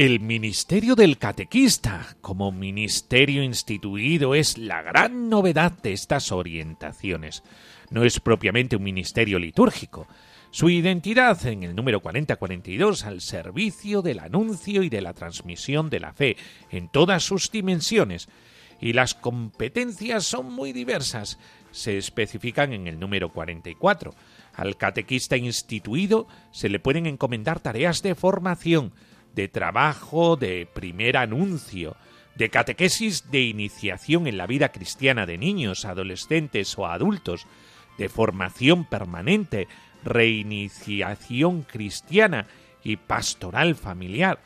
El 0.00 0.20
ministerio 0.20 0.94
del 0.94 1.18
catequista 1.18 2.16
como 2.22 2.52
ministerio 2.52 3.42
instituido 3.42 4.34
es 4.34 4.56
la 4.56 4.80
gran 4.80 5.28
novedad 5.28 5.72
de 5.72 5.92
estas 5.92 6.32
orientaciones. 6.32 7.42
No 7.90 8.04
es 8.04 8.18
propiamente 8.18 8.76
un 8.76 8.82
ministerio 8.82 9.38
litúrgico, 9.38 10.08
su 10.50 10.68
identidad 10.68 11.46
en 11.46 11.62
el 11.62 11.76
número 11.76 12.00
4042 12.00 13.04
al 13.04 13.20
servicio 13.20 14.02
del 14.02 14.18
anuncio 14.18 14.82
y 14.82 14.88
de 14.88 15.00
la 15.00 15.14
transmisión 15.14 15.90
de 15.90 16.00
la 16.00 16.12
fe 16.12 16.36
en 16.70 16.88
todas 16.88 17.22
sus 17.22 17.50
dimensiones. 17.52 18.28
Y 18.80 18.92
las 18.94 19.14
competencias 19.14 20.24
son 20.24 20.52
muy 20.52 20.72
diversas. 20.72 21.38
Se 21.70 21.98
especifican 21.98 22.72
en 22.72 22.88
el 22.88 22.98
número 22.98 23.28
44. 23.28 24.14
Al 24.54 24.76
catequista 24.76 25.36
instituido 25.36 26.26
se 26.50 26.68
le 26.68 26.80
pueden 26.80 27.06
encomendar 27.06 27.60
tareas 27.60 28.02
de 28.02 28.16
formación, 28.16 28.92
de 29.34 29.46
trabajo 29.46 30.36
de 30.36 30.66
primer 30.66 31.16
anuncio, 31.16 31.96
de 32.34 32.48
catequesis 32.48 33.30
de 33.30 33.42
iniciación 33.42 34.26
en 34.26 34.36
la 34.36 34.46
vida 34.46 34.70
cristiana 34.70 35.26
de 35.26 35.38
niños, 35.38 35.84
adolescentes 35.84 36.76
o 36.76 36.86
adultos, 36.86 37.46
de 37.98 38.08
formación 38.08 38.86
permanente, 38.86 39.68
reiniciación 40.04 41.62
cristiana 41.62 42.46
y 42.82 42.96
pastoral 42.96 43.74
familiar. 43.74 44.38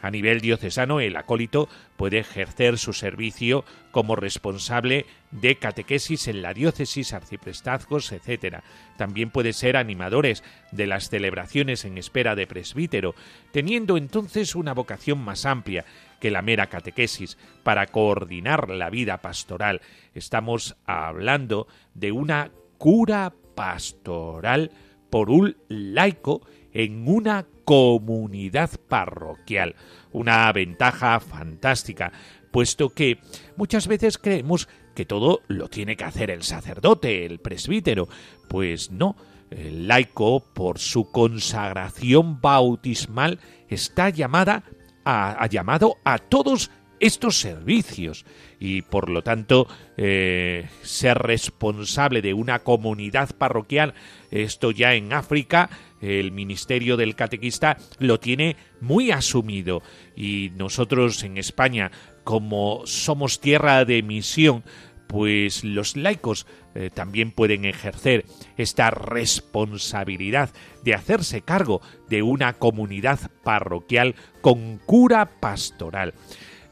A 0.00 0.10
nivel 0.10 0.40
diocesano, 0.40 1.00
el 1.00 1.16
acólito 1.16 1.68
puede 1.96 2.18
ejercer 2.18 2.78
su 2.78 2.92
servicio 2.92 3.64
como 3.90 4.14
responsable 4.14 5.06
de 5.32 5.56
catequesis 5.56 6.28
en 6.28 6.40
la 6.40 6.54
diócesis, 6.54 7.12
arciprestazgos, 7.12 8.12
etc. 8.12 8.58
También 8.96 9.30
puede 9.30 9.52
ser 9.52 9.76
animadores 9.76 10.44
de 10.70 10.86
las 10.86 11.10
celebraciones 11.10 11.84
en 11.84 11.98
espera 11.98 12.36
de 12.36 12.46
presbítero, 12.46 13.16
teniendo 13.50 13.96
entonces 13.96 14.54
una 14.54 14.72
vocación 14.72 15.18
más 15.18 15.44
amplia 15.44 15.84
que 16.20 16.30
la 16.30 16.42
mera 16.42 16.68
catequesis 16.68 17.36
para 17.64 17.86
coordinar 17.88 18.70
la 18.70 18.90
vida 18.90 19.18
pastoral. 19.18 19.80
Estamos 20.14 20.76
hablando 20.86 21.66
de 21.94 22.12
una 22.12 22.52
cura 22.78 23.32
pastoral 23.56 24.70
por 25.10 25.30
un 25.30 25.56
laico 25.68 26.42
en 26.72 27.08
una 27.08 27.46
comunidad 27.64 28.70
parroquial. 28.88 29.74
Una 30.12 30.50
ventaja 30.52 31.20
fantástica, 31.20 32.12
puesto 32.50 32.90
que 32.90 33.18
muchas 33.56 33.86
veces 33.86 34.18
creemos 34.18 34.68
que 34.94 35.04
todo 35.04 35.42
lo 35.48 35.68
tiene 35.68 35.96
que 35.96 36.04
hacer 36.04 36.30
el 36.30 36.42
sacerdote, 36.42 37.24
el 37.24 37.38
presbítero. 37.40 38.08
Pues 38.48 38.90
no, 38.90 39.16
el 39.50 39.86
laico, 39.86 40.40
por 40.54 40.78
su 40.78 41.10
consagración 41.10 42.40
bautismal, 42.40 43.38
está 43.68 44.08
llamada 44.10 44.64
a, 45.04 45.46
llamado 45.46 45.96
a 46.04 46.18
todos 46.18 46.70
estos 47.00 47.38
servicios 47.38 48.24
y 48.60 48.82
por 48.82 49.08
lo 49.08 49.22
tanto 49.22 49.68
eh, 49.96 50.68
ser 50.82 51.18
responsable 51.18 52.22
de 52.22 52.34
una 52.34 52.60
comunidad 52.60 53.30
parroquial, 53.36 53.94
esto 54.30 54.70
ya 54.70 54.94
en 54.94 55.12
África, 55.12 55.70
el 56.00 56.32
ministerio 56.32 56.96
del 56.96 57.14
catequista 57.14 57.76
lo 57.98 58.20
tiene 58.20 58.56
muy 58.80 59.10
asumido 59.10 59.82
y 60.16 60.50
nosotros 60.56 61.22
en 61.24 61.38
España, 61.38 61.90
como 62.24 62.82
somos 62.86 63.40
tierra 63.40 63.84
de 63.84 64.02
misión, 64.02 64.64
pues 65.08 65.64
los 65.64 65.96
laicos 65.96 66.46
eh, 66.74 66.90
también 66.92 67.32
pueden 67.32 67.64
ejercer 67.64 68.26
esta 68.56 68.90
responsabilidad 68.90 70.50
de 70.84 70.94
hacerse 70.94 71.40
cargo 71.40 71.80
de 72.08 72.22
una 72.22 72.52
comunidad 72.52 73.18
parroquial 73.42 74.14
con 74.42 74.78
cura 74.78 75.40
pastoral. 75.40 76.14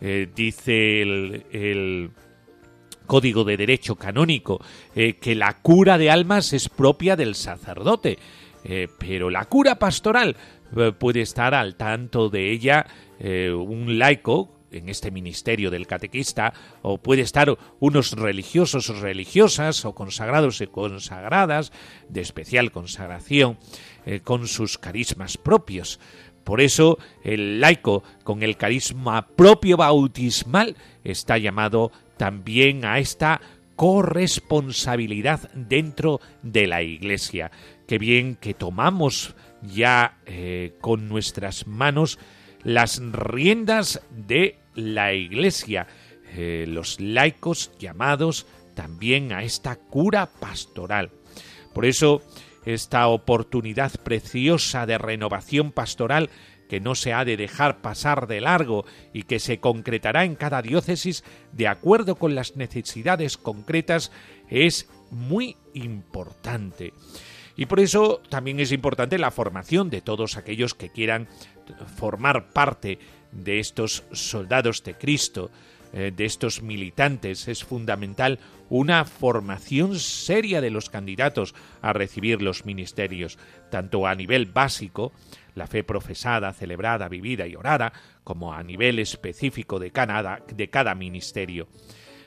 Eh, 0.00 0.28
dice 0.34 1.02
el, 1.02 2.10
Código 3.06 3.44
de 3.44 3.56
Derecho 3.56 3.94
Canónico 3.94 4.60
eh, 4.94 5.14
que 5.14 5.34
la 5.36 5.54
cura 5.62 5.96
de 5.96 6.10
almas 6.10 6.52
es 6.52 6.68
propia 6.68 7.14
del 7.14 7.34
sacerdote, 7.34 8.18
pero 8.98 9.30
la 9.30 9.44
cura 9.44 9.78
pastoral 9.78 10.34
puede 10.98 11.20
estar 11.20 11.54
al 11.54 11.76
tanto 11.76 12.30
de 12.30 12.50
ella 12.50 12.84
un 13.20 13.96
laico 13.96 14.56
en 14.70 14.88
este 14.88 15.10
ministerio 15.10 15.70
del 15.70 15.86
catequista, 15.86 16.52
o 16.82 16.98
puede 16.98 17.22
estar 17.22 17.56
unos 17.78 18.12
religiosos 18.12 18.90
o 18.90 19.00
religiosas, 19.00 19.84
o 19.84 19.94
consagrados 19.94 20.60
y 20.60 20.66
consagradas, 20.66 21.72
de 22.08 22.20
especial 22.20 22.72
consagración, 22.72 23.58
eh, 24.04 24.20
con 24.20 24.46
sus 24.46 24.78
carismas 24.78 25.36
propios. 25.36 26.00
Por 26.46 26.60
eso 26.60 26.96
el 27.24 27.60
laico 27.60 28.04
con 28.22 28.44
el 28.44 28.56
carisma 28.56 29.26
propio 29.26 29.76
bautismal 29.76 30.76
está 31.02 31.38
llamado 31.38 31.90
también 32.16 32.84
a 32.84 33.00
esta 33.00 33.40
corresponsabilidad 33.74 35.50
dentro 35.54 36.20
de 36.44 36.68
la 36.68 36.84
Iglesia. 36.84 37.50
Qué 37.88 37.98
bien 37.98 38.36
que 38.36 38.54
tomamos 38.54 39.34
ya 39.60 40.18
eh, 40.24 40.74
con 40.80 41.08
nuestras 41.08 41.66
manos 41.66 42.20
las 42.62 43.02
riendas 43.02 44.00
de 44.10 44.60
la 44.76 45.14
Iglesia, 45.14 45.88
eh, 46.36 46.64
los 46.68 47.00
laicos 47.00 47.72
llamados 47.80 48.46
también 48.76 49.32
a 49.32 49.42
esta 49.42 49.74
cura 49.74 50.26
pastoral. 50.26 51.10
Por 51.74 51.86
eso, 51.86 52.22
esta 52.66 53.08
oportunidad 53.08 53.92
preciosa 54.02 54.84
de 54.84 54.98
renovación 54.98 55.72
pastoral 55.72 56.28
que 56.68 56.80
no 56.80 56.94
se 56.94 57.12
ha 57.12 57.24
de 57.24 57.36
dejar 57.36 57.80
pasar 57.80 58.26
de 58.26 58.40
largo 58.40 58.84
y 59.12 59.22
que 59.22 59.38
se 59.38 59.60
concretará 59.60 60.24
en 60.24 60.34
cada 60.34 60.62
diócesis 60.62 61.24
de 61.52 61.68
acuerdo 61.68 62.16
con 62.16 62.34
las 62.34 62.56
necesidades 62.56 63.36
concretas 63.36 64.10
es 64.50 64.88
muy 65.10 65.56
importante. 65.74 66.92
Y 67.56 67.66
por 67.66 67.80
eso 67.80 68.20
también 68.28 68.60
es 68.60 68.72
importante 68.72 69.16
la 69.16 69.30
formación 69.30 69.88
de 69.88 70.02
todos 70.02 70.36
aquellos 70.36 70.74
que 70.74 70.90
quieran 70.90 71.28
formar 71.96 72.50
parte 72.50 72.98
de 73.32 73.60
estos 73.60 74.04
soldados 74.12 74.82
de 74.84 74.94
Cristo, 74.94 75.50
eh, 75.98 76.12
de 76.14 76.26
estos 76.26 76.60
militantes, 76.60 77.48
es 77.48 77.64
fundamental 77.64 78.38
una 78.68 79.06
formación 79.06 79.98
seria 79.98 80.60
de 80.60 80.68
los 80.68 80.90
candidatos 80.90 81.54
a 81.80 81.94
recibir 81.94 82.42
los 82.42 82.66
ministerios, 82.66 83.38
tanto 83.70 84.06
a 84.06 84.14
nivel 84.14 84.44
básico, 84.44 85.12
la 85.54 85.66
fe 85.66 85.84
profesada, 85.84 86.52
celebrada, 86.52 87.08
vivida 87.08 87.46
y 87.46 87.56
orada, 87.56 87.94
como 88.24 88.52
a 88.52 88.62
nivel 88.62 88.98
específico 88.98 89.78
de 89.78 89.90
cada, 89.90 90.42
de 90.54 90.68
cada 90.68 90.94
ministerio. 90.94 91.66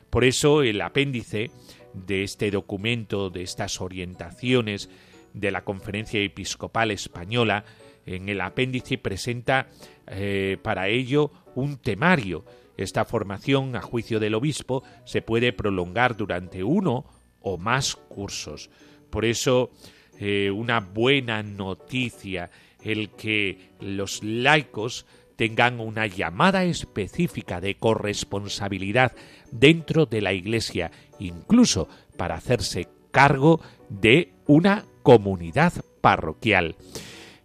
Por 0.10 0.24
eso 0.24 0.64
el 0.64 0.82
apéndice 0.82 1.52
de 1.94 2.24
este 2.24 2.50
documento, 2.50 3.30
de 3.30 3.44
estas 3.44 3.82
orientaciones 3.82 4.90
de 5.36 5.52
la 5.52 5.64
Conferencia 5.64 6.20
Episcopal 6.20 6.90
Española, 6.90 7.66
en 8.08 8.30
el 8.30 8.42
apéndice 8.42 8.98
presenta 8.98 9.68
eh, 10.08 10.58
para 10.64 10.88
ello 10.88 11.32
un 11.54 11.78
temario. 11.78 12.44
Esta 12.80 13.04
formación, 13.04 13.76
a 13.76 13.82
juicio 13.82 14.22
del 14.22 14.36
obispo, 14.36 14.84
se 15.04 15.22
puede 15.22 15.52
prolongar 15.52 16.16
durante 16.16 16.64
uno 16.64 17.04
o 17.42 17.58
más 17.58 17.98
cursos. 17.98 18.70
Por 19.10 19.26
eso, 19.26 19.72
eh, 20.18 20.50
una 20.50 20.80
buena 20.80 21.44
noticia 21.44 22.50
el 22.82 23.10
que 23.10 23.72
los 23.82 24.24
laicos 24.24 25.06
tengan 25.36 25.82
una 25.82 26.08
llamada 26.08 26.64
específica 26.64 27.60
de 27.60 27.76
corresponsabilidad 27.76 29.14
dentro 29.52 30.06
de 30.06 30.22
la 30.22 30.32
Iglesia, 30.32 30.90
incluso 31.20 31.90
para 32.16 32.36
hacerse 32.36 32.88
cargo 33.12 33.60
de 33.90 34.32
una 34.48 34.86
comunidad 35.04 35.74
parroquial. 36.00 36.78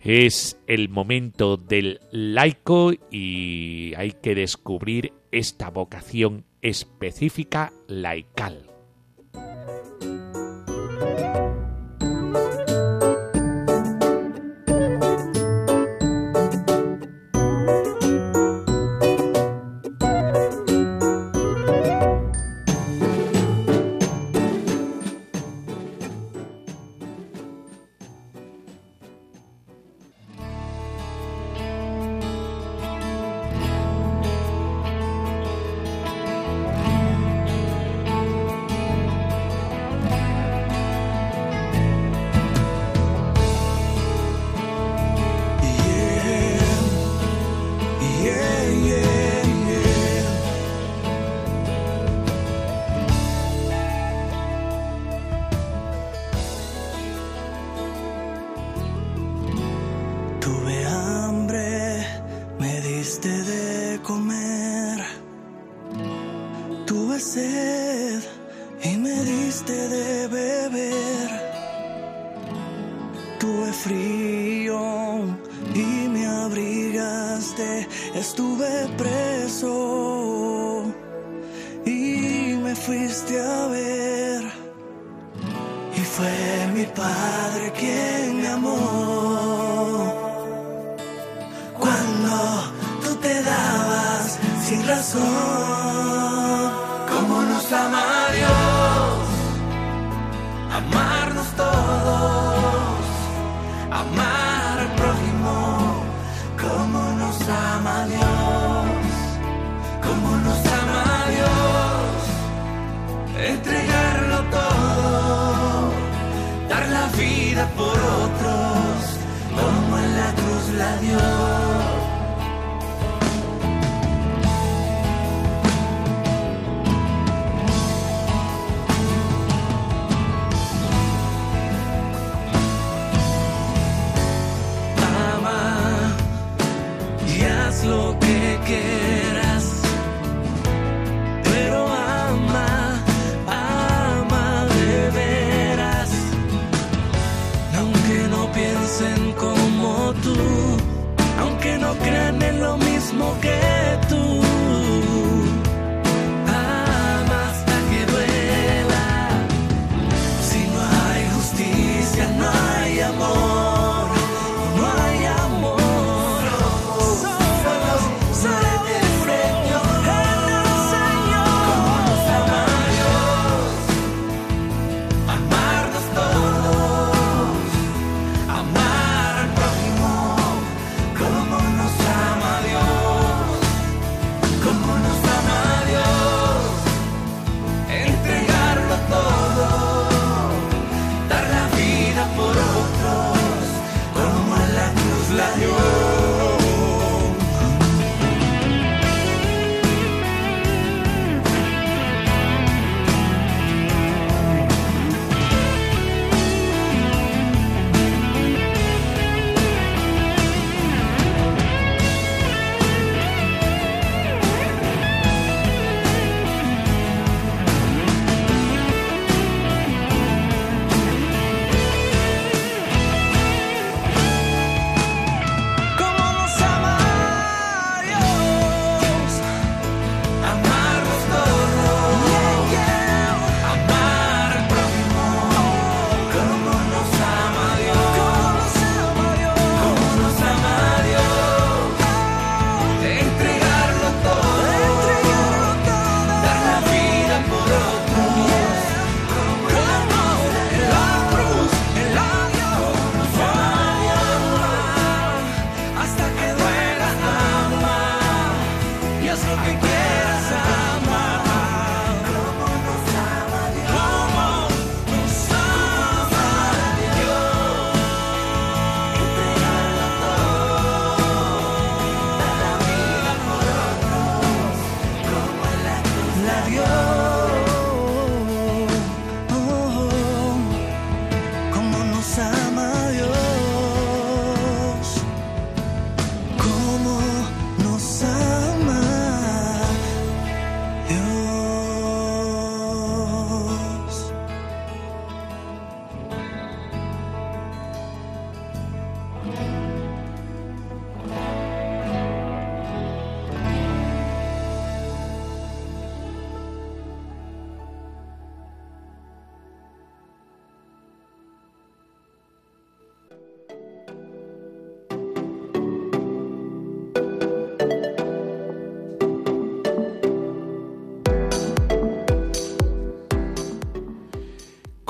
Es 0.00 0.58
el 0.68 0.90
momento 0.90 1.56
del 1.56 1.98
laico 2.12 2.92
y 3.10 3.94
hay 3.96 4.12
que 4.12 4.36
descubrir 4.36 5.12
esta 5.34 5.68
vocación 5.70 6.44
específica 6.62 7.72
laical. 7.88 8.73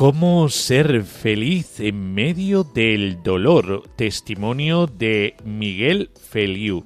Cómo 0.05 0.51
ser 0.51 1.03
feliz 1.03 1.81
en 1.81 2.13
medio 2.13 2.63
del 2.63 3.23
dolor. 3.23 3.89
Testimonio 3.97 4.87
de 4.87 5.35
Miguel 5.47 6.11
Feliu, 6.29 6.85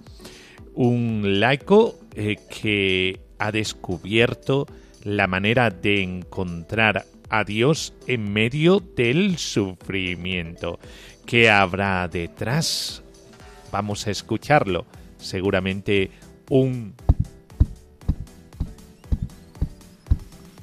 un 0.76 1.40
laico 1.40 1.98
eh, 2.14 2.36
que 2.48 3.18
ha 3.40 3.50
descubierto 3.50 4.68
la 5.02 5.26
manera 5.26 5.70
de 5.70 6.00
encontrar 6.00 7.06
a 7.28 7.42
Dios 7.42 7.92
en 8.06 8.32
medio 8.32 8.78
del 8.78 9.36
sufrimiento. 9.36 10.78
¿Qué 11.26 11.50
habrá 11.50 12.06
detrás? 12.06 13.02
Vamos 13.72 14.06
a 14.06 14.12
escucharlo. 14.12 14.86
Seguramente 15.16 16.12
un 16.50 16.94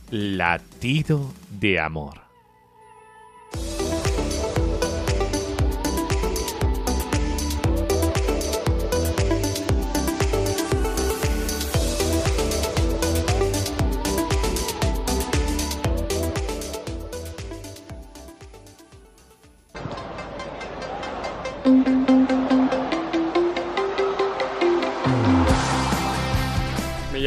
latido 0.09 1.33
de 1.59 1.81
amor. 1.81 2.24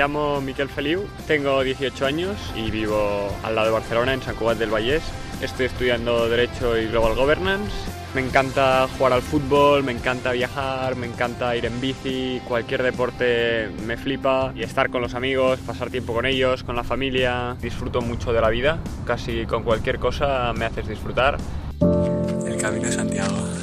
Llamo 0.08 0.40
Miquel 0.40 0.70
Feliu, 0.70 1.06
tengo 1.26 1.62
18 1.62 2.06
años 2.06 2.36
y 2.56 2.70
vivo 2.70 3.28
al 3.42 3.54
lado 3.54 3.66
de 3.66 3.72
Barcelona, 3.74 4.14
en 4.14 4.22
San 4.22 4.36
Cugat 4.36 4.56
del 4.56 4.70
Vallès. 4.70 5.02
Estoy 5.42 5.66
estudiando 5.66 6.30
Derecho 6.30 6.78
y 6.78 6.86
Global 6.86 7.14
Governance. 7.14 7.70
Me 8.14 8.22
encanta 8.22 8.88
jugar 8.96 9.12
al 9.12 9.20
fútbol, 9.20 9.84
me 9.84 9.92
encanta 9.92 10.32
viajar, 10.32 10.96
me 10.96 11.06
encanta 11.06 11.54
ir 11.54 11.66
en 11.66 11.78
bici, 11.78 12.40
cualquier 12.48 12.82
deporte 12.82 13.68
me 13.86 13.98
flipa 13.98 14.54
y 14.56 14.62
estar 14.62 14.88
con 14.88 15.02
los 15.02 15.12
amigos, 15.12 15.58
pasar 15.60 15.90
tiempo 15.90 16.14
con 16.14 16.24
ellos, 16.24 16.64
con 16.64 16.74
la 16.74 16.84
familia. 16.84 17.54
Disfruto 17.60 18.00
mucho 18.00 18.32
de 18.32 18.40
la 18.40 18.48
vida, 18.48 18.78
casi 19.04 19.44
con 19.44 19.62
cualquier 19.62 19.98
cosa 19.98 20.54
me 20.54 20.64
haces 20.64 20.88
disfrutar. 20.88 21.36
El 22.46 22.56
Camino 22.56 22.86
de 22.86 22.92
Santiago. 22.92 23.57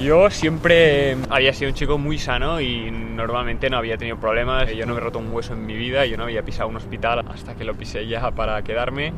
Yo 0.00 0.30
siempre 0.30 1.14
había 1.28 1.52
sido 1.52 1.68
un 1.70 1.74
chico 1.74 1.98
muy 1.98 2.18
sano 2.18 2.58
y 2.58 2.90
normalmente 2.90 3.68
no 3.68 3.76
había 3.76 3.98
tenido 3.98 4.18
problemas. 4.18 4.72
Yo 4.72 4.86
no 4.86 4.94
me 4.94 5.00
he 5.00 5.04
roto 5.04 5.18
un 5.18 5.30
hueso 5.30 5.52
en 5.52 5.66
mi 5.66 5.74
vida, 5.76 6.06
yo 6.06 6.16
no 6.16 6.22
había 6.22 6.42
pisado 6.42 6.70
un 6.70 6.76
hospital 6.76 7.22
hasta 7.28 7.54
que 7.54 7.64
lo 7.64 7.74
pisé 7.74 8.06
ya 8.06 8.30
para 8.30 8.62
quedarme 8.62 9.12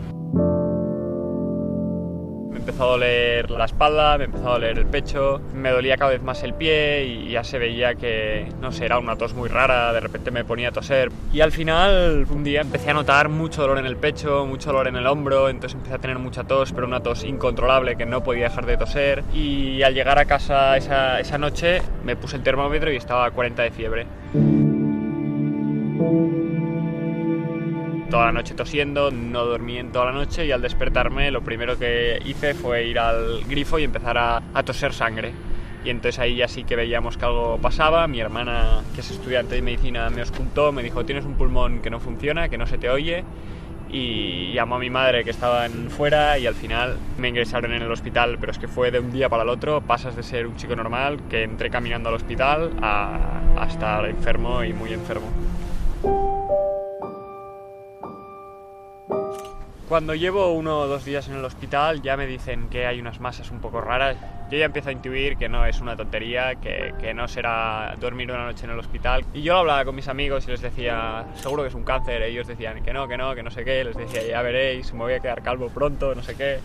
empezó 2.63 2.85
a 2.85 2.87
doler 2.87 3.51
la 3.51 3.65
espalda, 3.65 4.17
me 4.19 4.25
empezó 4.25 4.49
a 4.49 4.53
doler 4.53 4.79
el 4.79 4.87
pecho, 4.87 5.41
me 5.53 5.71
dolía 5.71 5.97
cada 5.97 6.13
vez 6.13 6.23
más 6.23 6.45
el 6.45 6.55
pie 6.55 7.05
y 7.05 7.33
ya 7.33 7.43
se 7.43 7.59
veía 7.59 7.97
que, 7.97 8.47
no 8.61 8.71
sé, 8.71 8.85
era 8.85 9.01
una 9.01 9.17
tos 9.17 9.35
muy 9.35 9.49
rara, 9.49 9.93
de 9.93 9.99
repente 9.99 10.31
me 10.31 10.45
ponía 10.45 10.69
a 10.69 10.73
toser. 10.73 11.11
Y 11.33 11.41
al 11.41 11.51
final, 11.51 12.25
un 12.31 12.45
día 12.45 12.61
empecé 12.61 12.91
a 12.91 12.95
notar 12.95 13.29
mucho 13.29 13.63
dolor 13.63 13.79
en 13.79 13.87
el 13.87 13.97
pecho, 13.97 14.47
mucho 14.47 14.71
dolor 14.71 14.87
en 14.87 14.97
el 14.97 15.09
hombro, 15.09 15.49
entonces 15.49 15.75
empecé 15.75 15.97
a 15.97 15.99
tener 15.99 16.19
mucha 16.21 16.45
tos, 16.45 16.73
pero 16.73 16.87
una 16.87 17.01
tos 17.01 17.25
incontrolable 17.25 17.97
que 17.97 18.07
no 18.07 18.23
podía 18.23 18.45
dejar 18.45 18.65
de 18.65 18.77
toser. 18.77 19.25
Y 19.35 19.83
al 19.83 19.95
llegar 19.95 20.21
a 20.21 20.25
casa 20.25 20.77
esa, 20.77 21.19
esa 21.19 21.39
noche 21.39 21.83
me 22.05 22.15
puse 22.15 22.37
el 22.37 22.45
termómetro 22.45 22.93
y 22.93 22.97
estaba 22.97 23.27
a 23.27 23.33
40 23.33 23.63
de 23.63 23.71
fiebre. 23.73 24.07
Toda 28.13 28.27
la 28.27 28.33
noche 28.33 28.53
tosiendo, 28.53 29.11
no 29.11 29.47
dormí 29.47 29.79
en 29.79 29.91
toda 29.91 30.05
la 30.05 30.13
noche 30.13 30.45
y 30.45 30.53
al 30.53 30.61
despertarme 30.61 31.31
lo 31.31 31.41
primero 31.41 31.79
que 31.79 32.21
hice 32.27 32.53
fue 32.53 32.85
ir 32.85 32.99
al 32.99 33.43
grifo 33.45 33.79
y 33.79 33.85
empezar 33.85 34.19
a, 34.19 34.63
toser 34.65 34.93
sangre. 34.93 35.33
Y 35.83 35.89
entonces 35.89 36.19
ahí 36.19 36.37
ya 36.37 36.47
sí 36.47 36.65
que 36.65 36.77
veíamos 36.77 37.17
que 37.17 37.25
algo 37.25 37.57
pasaba. 37.57 38.07
Mi 38.09 38.21
hermana, 38.21 38.83
que 38.95 39.01
es 39.01 39.11
estudiante 39.11 39.55
de 39.55 39.63
medicina, 39.63 40.11
me 40.11 40.21
oscultó, 40.21 40.73
me 40.73 40.83
dijo, 40.83 41.07
tienes 41.07 41.25
un 41.25 41.37
pulmón 41.37 41.81
que 41.81 41.89
no 41.89 42.01
funciona, 42.01 42.51
que 42.51 42.59
no 42.59 42.67
se 42.67 42.77
te 42.77 42.91
oye. 42.91 43.25
Y 43.91 44.53
llamó 44.53 44.75
a 44.75 44.79
mi 44.79 44.91
madre 44.91 45.25
que 45.25 45.31
estaba 45.31 45.65
en 45.65 45.91
fuera 45.91 46.39
y 46.39 46.47
al 46.47 46.55
final 46.55 46.99
me 47.17 47.31
ingresaron 47.31 47.73
en 47.73 47.81
el 47.81 47.91
hospital, 47.91 48.37
pero 48.39 48.53
es 48.53 48.59
que 48.59 48.69
fue 48.69 48.91
de 48.91 49.01
un 49.01 49.11
día 49.11 49.31
para 49.31 49.43
el 49.43 49.49
otro, 49.49 49.81
pasas 49.81 50.17
de 50.17 50.23
ser 50.23 50.47
un 50.47 50.57
chico 50.57 50.77
normal, 50.77 51.19
que 51.31 51.45
entré 51.45 51.71
caminando 51.71 52.11
al 52.11 52.17
hospital, 52.17 52.73
a, 52.83 53.41
a 53.57 53.67
estar 53.67 54.05
enfermo 54.05 54.63
y 54.65 54.75
muy 54.75 54.93
enfermo. 54.93 56.42
Cuando 59.89 60.15
llevo 60.15 60.53
uno 60.53 60.79
o 60.79 60.87
dos 60.87 61.05
días 61.05 61.29
en 61.29 61.35
el 61.35 61.45
hospital 61.45 62.01
ya 62.01 62.17
me 62.17 62.27
dicen 62.27 62.71
que 62.71 62.87
hay 62.87 62.99
unas 62.99 63.21
masas 63.21 63.51
un 63.51 63.61
poco 63.61 63.81
raras. 63.81 64.17
Yo 64.51 64.57
ya 64.59 64.65
empiezo 64.65 64.89
a 64.89 64.93
intuir 64.93 65.37
que 65.37 65.49
no 65.49 65.67
es 65.67 65.81
una 65.81 65.97
tontería, 65.97 66.55
que, 66.55 66.95
que, 66.99 67.13
no 67.13 67.29
será 67.29 67.95
dormir 68.01 68.31
una 68.31 68.47
noche 68.47 68.65
en 68.65 68.71
el 68.71 68.79
hospital. 68.79 69.25
Y 69.35 69.43
yo 69.43 69.57
hablaba 69.57 69.85
con 69.85 69.95
mis 69.95 70.09
amigos 70.09 70.47
y 70.47 70.51
les 70.51 70.63
decía, 70.63 71.27
seguro 71.35 71.63
que 71.63 71.69
es 71.69 71.75
un 71.75 71.85
cáncer. 71.85 72.23
Ellos 72.23 72.47
decían 72.47 72.83
que 72.83 72.93
no, 72.93 73.07
que 73.09 73.17
no, 73.19 73.35
que 73.35 73.43
no 73.43 73.51
sé 73.51 73.65
qué. 73.65 73.85
Les 73.85 73.97
decía, 73.97 74.23
ya 74.27 74.41
veréis, 74.43 74.93
me 74.95 75.01
voy 75.01 75.15
a 75.15 75.21
quedar 75.21 75.43
calvo 75.43 75.69
pronto, 75.69 76.15
no 76.15 76.23
sé 76.23 76.37
qué. 76.37 76.59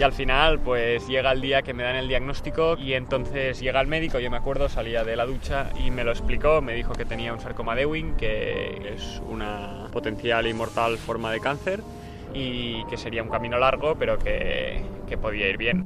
Y 0.00 0.02
al 0.02 0.14
final, 0.14 0.60
pues 0.60 1.06
llega 1.08 1.30
el 1.30 1.42
día 1.42 1.60
que 1.60 1.74
me 1.74 1.82
dan 1.82 1.94
el 1.94 2.08
diagnóstico 2.08 2.78
y 2.78 2.94
entonces 2.94 3.60
llega 3.60 3.82
el 3.82 3.86
médico, 3.86 4.18
yo 4.18 4.30
me 4.30 4.38
acuerdo, 4.38 4.70
salía 4.70 5.04
de 5.04 5.14
la 5.14 5.26
ducha 5.26 5.68
y 5.84 5.90
me 5.90 6.04
lo 6.04 6.10
explicó, 6.10 6.62
me 6.62 6.72
dijo 6.72 6.94
que 6.94 7.04
tenía 7.04 7.34
un 7.34 7.40
sarcoma 7.40 7.74
de 7.74 7.82
Ewing, 7.82 8.16
que 8.16 8.94
es 8.94 9.20
una 9.28 9.88
potencial 9.92 10.46
y 10.46 10.54
mortal 10.54 10.96
forma 10.96 11.30
de 11.30 11.40
cáncer 11.40 11.80
y 12.32 12.82
que 12.86 12.96
sería 12.96 13.22
un 13.22 13.28
camino 13.28 13.58
largo, 13.58 13.94
pero 13.98 14.18
que, 14.18 14.82
que 15.06 15.18
podía 15.18 15.50
ir 15.50 15.58
bien. 15.58 15.84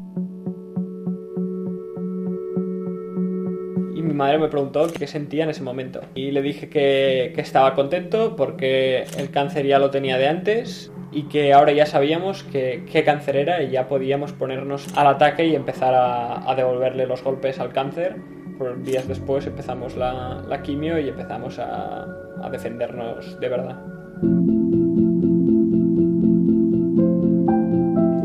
Mi 3.94 4.14
madre 4.14 4.38
me 4.38 4.46
preguntó 4.46 4.86
qué 4.96 5.08
sentía 5.08 5.42
en 5.42 5.50
ese 5.50 5.64
momento. 5.64 6.02
Y 6.14 6.30
le 6.30 6.40
dije 6.40 6.68
que, 6.68 7.32
que, 7.34 7.40
estaba 7.40 7.74
contento 7.74 8.36
porque 8.36 9.06
el 9.18 9.32
cáncer 9.32 9.66
ya 9.66 9.80
lo 9.80 9.90
tenía 9.90 10.18
de 10.18 10.28
antes 10.28 10.92
y 11.14 11.22
que 11.24 11.52
ahora 11.52 11.72
ya 11.72 11.86
sabíamos 11.86 12.42
que, 12.42 12.84
qué 12.90 13.04
cáncer 13.04 13.36
era 13.36 13.62
y 13.62 13.70
ya 13.70 13.88
podíamos 13.88 14.32
ponernos 14.32 14.94
al 14.96 15.06
ataque 15.06 15.46
y 15.46 15.54
empezar 15.54 15.94
a, 15.94 16.50
a 16.50 16.54
devolverle 16.54 17.06
los 17.06 17.22
golpes 17.22 17.60
al 17.60 17.72
cáncer. 17.72 18.16
Por 18.58 18.82
días 18.82 19.06
después 19.06 19.46
empezamos 19.46 19.96
la, 19.96 20.42
la 20.46 20.62
quimio 20.62 20.98
y 20.98 21.08
empezamos 21.08 21.58
a, 21.58 22.04
a 22.42 22.50
defendernos 22.50 23.38
de 23.40 23.48
verdad. 23.48 23.80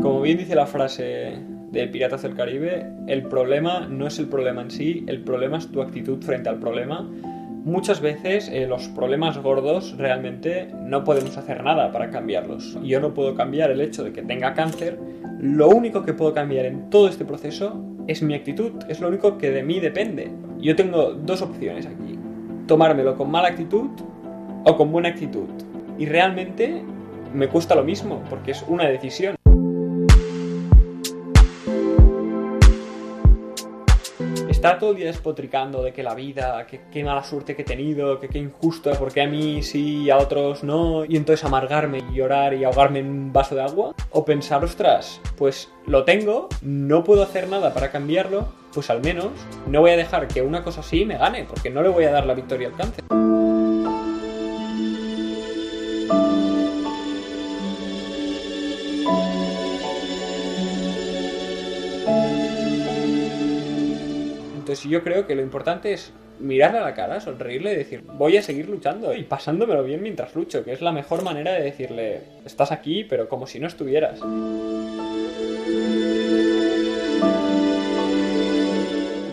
Como 0.02 0.20
bien 0.22 0.38
dice 0.38 0.54
la 0.54 0.66
frase 0.66 1.38
de 1.70 1.86
Piratas 1.86 2.22
del 2.22 2.34
Caribe, 2.34 2.92
el 3.06 3.22
problema 3.24 3.86
no 3.88 4.06
es 4.06 4.18
el 4.18 4.28
problema 4.28 4.62
en 4.62 4.70
sí, 4.70 5.04
el 5.06 5.22
problema 5.22 5.58
es 5.58 5.70
tu 5.70 5.80
actitud 5.80 6.22
frente 6.22 6.48
al 6.48 6.58
problema. 6.58 7.08
Muchas 7.64 8.00
veces 8.00 8.48
eh, 8.48 8.66
los 8.66 8.88
problemas 8.88 9.36
gordos 9.36 9.94
realmente 9.98 10.72
no 10.82 11.04
podemos 11.04 11.36
hacer 11.36 11.62
nada 11.62 11.92
para 11.92 12.08
cambiarlos. 12.08 12.78
Yo 12.82 13.00
no 13.00 13.12
puedo 13.12 13.34
cambiar 13.34 13.70
el 13.70 13.82
hecho 13.82 14.02
de 14.02 14.12
que 14.12 14.22
tenga 14.22 14.54
cáncer. 14.54 14.98
Lo 15.38 15.68
único 15.68 16.02
que 16.02 16.14
puedo 16.14 16.32
cambiar 16.32 16.64
en 16.64 16.88
todo 16.88 17.06
este 17.06 17.26
proceso 17.26 17.78
es 18.06 18.22
mi 18.22 18.34
actitud, 18.34 18.72
es 18.88 19.00
lo 19.00 19.08
único 19.08 19.36
que 19.36 19.50
de 19.50 19.62
mí 19.62 19.78
depende. 19.78 20.32
Yo 20.58 20.74
tengo 20.74 21.12
dos 21.12 21.42
opciones 21.42 21.84
aquí. 21.84 22.18
Tomármelo 22.66 23.14
con 23.14 23.30
mala 23.30 23.48
actitud 23.48 23.90
o 24.64 24.76
con 24.76 24.90
buena 24.90 25.10
actitud. 25.10 25.48
Y 25.98 26.06
realmente 26.06 26.82
me 27.34 27.48
cuesta 27.48 27.74
lo 27.74 27.84
mismo, 27.84 28.22
porque 28.30 28.52
es 28.52 28.64
una 28.68 28.88
decisión. 28.88 29.36
Está 34.60 34.78
todo 34.78 34.90
el 34.90 34.98
día 34.98 35.06
despotricando 35.06 35.82
de 35.82 35.94
que 35.94 36.02
la 36.02 36.14
vida, 36.14 36.66
que 36.66 36.82
qué 36.92 37.02
mala 37.02 37.24
suerte 37.24 37.56
que 37.56 37.62
he 37.62 37.64
tenido, 37.64 38.20
que 38.20 38.28
qué 38.28 38.36
injusto, 38.40 38.90
porque 38.98 39.22
a 39.22 39.26
mí 39.26 39.62
sí 39.62 40.02
y 40.02 40.10
a 40.10 40.18
otros 40.18 40.62
no, 40.62 41.06
y 41.06 41.16
entonces 41.16 41.46
amargarme 41.46 42.02
y 42.12 42.16
llorar 42.16 42.52
y 42.52 42.64
ahogarme 42.64 42.98
en 42.98 43.06
un 43.06 43.32
vaso 43.32 43.54
de 43.54 43.62
agua. 43.62 43.94
O 44.10 44.22
pensar, 44.26 44.62
ostras, 44.62 45.18
pues 45.38 45.72
lo 45.86 46.04
tengo, 46.04 46.50
no 46.60 47.04
puedo 47.04 47.22
hacer 47.22 47.48
nada 47.48 47.72
para 47.72 47.90
cambiarlo, 47.90 48.52
pues 48.74 48.90
al 48.90 49.00
menos 49.00 49.30
no 49.66 49.80
voy 49.80 49.92
a 49.92 49.96
dejar 49.96 50.28
que 50.28 50.42
una 50.42 50.62
cosa 50.62 50.80
así 50.80 51.06
me 51.06 51.16
gane, 51.16 51.46
porque 51.48 51.70
no 51.70 51.80
le 51.80 51.88
voy 51.88 52.04
a 52.04 52.10
dar 52.10 52.26
la 52.26 52.34
victoria 52.34 52.68
al 52.68 52.76
cáncer. 52.76 53.04
Entonces 64.70 64.88
yo 64.88 65.02
creo 65.02 65.26
que 65.26 65.34
lo 65.34 65.42
importante 65.42 65.92
es 65.92 66.12
mirarle 66.38 66.78
a 66.78 66.82
la 66.82 66.94
cara, 66.94 67.20
sonreírle 67.20 67.72
y 67.72 67.76
decir, 67.76 68.04
voy 68.06 68.36
a 68.36 68.42
seguir 68.42 68.68
luchando 68.68 69.12
y 69.12 69.24
pasándomelo 69.24 69.82
bien 69.82 70.00
mientras 70.00 70.32
lucho, 70.36 70.62
que 70.62 70.72
es 70.72 70.80
la 70.80 70.92
mejor 70.92 71.24
manera 71.24 71.54
de 71.54 71.62
decirle, 71.62 72.20
estás 72.44 72.70
aquí, 72.70 73.02
pero 73.02 73.28
como 73.28 73.48
si 73.48 73.58
no 73.58 73.66
estuvieras. 73.66 74.20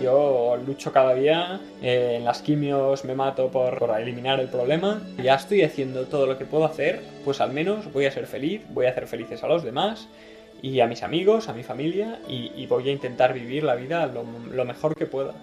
Yo 0.02 0.58
lucho 0.66 0.92
cada 0.92 1.14
día, 1.14 1.62
eh, 1.84 2.16
en 2.18 2.26
las 2.26 2.42
quimios 2.42 3.06
me 3.06 3.14
mato 3.14 3.52
por, 3.52 3.78
por, 3.78 3.92
eliminar 4.00 4.40
el 4.40 4.48
problema. 4.48 5.04
Ya 5.24 5.36
estoy 5.36 5.62
haciendo 5.62 6.08
todo 6.08 6.26
lo 6.26 6.40
que 6.40 6.46
puedo 6.46 6.66
hacer, 6.66 7.00
pues 7.24 7.42
al 7.42 7.54
menos 7.54 7.94
voy 7.94 8.08
a 8.08 8.12
ser 8.12 8.26
feliz, 8.26 8.64
voy 8.70 8.88
a 8.88 8.90
hacer 8.90 9.06
felices 9.06 9.44
a 9.44 9.48
los 9.48 9.62
demás 9.62 10.10
y 10.62 10.80
a 10.80 10.88
mis 10.88 11.04
amigos, 11.04 11.50
a 11.50 11.54
mi 11.54 11.64
familia 11.64 12.20
y, 12.28 12.52
y 12.56 12.66
voy 12.68 12.90
a 12.90 12.92
intentar 12.92 13.34
vivir 13.34 13.64
la 13.64 13.76
vida 13.76 14.08
lo, 14.08 14.26
lo 14.52 14.66
mejor 14.66 14.96
que 14.96 15.06
pueda. 15.06 15.34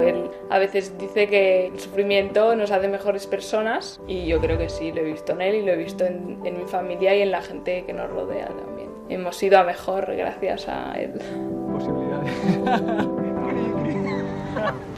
Él 0.00 0.30
a 0.50 0.58
veces 0.58 0.96
dice 0.98 1.28
que 1.28 1.66
el 1.68 1.80
sufrimiento 1.80 2.54
nos 2.56 2.70
hace 2.70 2.88
mejores 2.88 3.26
personas 3.26 4.00
y 4.06 4.26
yo 4.26 4.40
creo 4.40 4.58
que 4.58 4.68
sí, 4.68 4.92
lo 4.92 5.00
he 5.00 5.04
visto 5.04 5.32
en 5.32 5.42
él 5.42 5.54
y 5.56 5.62
lo 5.62 5.72
he 5.72 5.76
visto 5.76 6.04
en, 6.04 6.40
en 6.44 6.58
mi 6.58 6.64
familia 6.66 7.14
y 7.14 7.22
en 7.22 7.30
la 7.30 7.42
gente 7.42 7.84
que 7.84 7.92
nos 7.92 8.10
rodea 8.10 8.48
también. 8.48 8.90
Hemos 9.08 9.40
ido 9.42 9.58
a 9.58 9.64
mejor 9.64 10.14
gracias 10.16 10.68
a 10.68 10.94
él. 10.94 11.12
Posibilidades. 11.72 13.08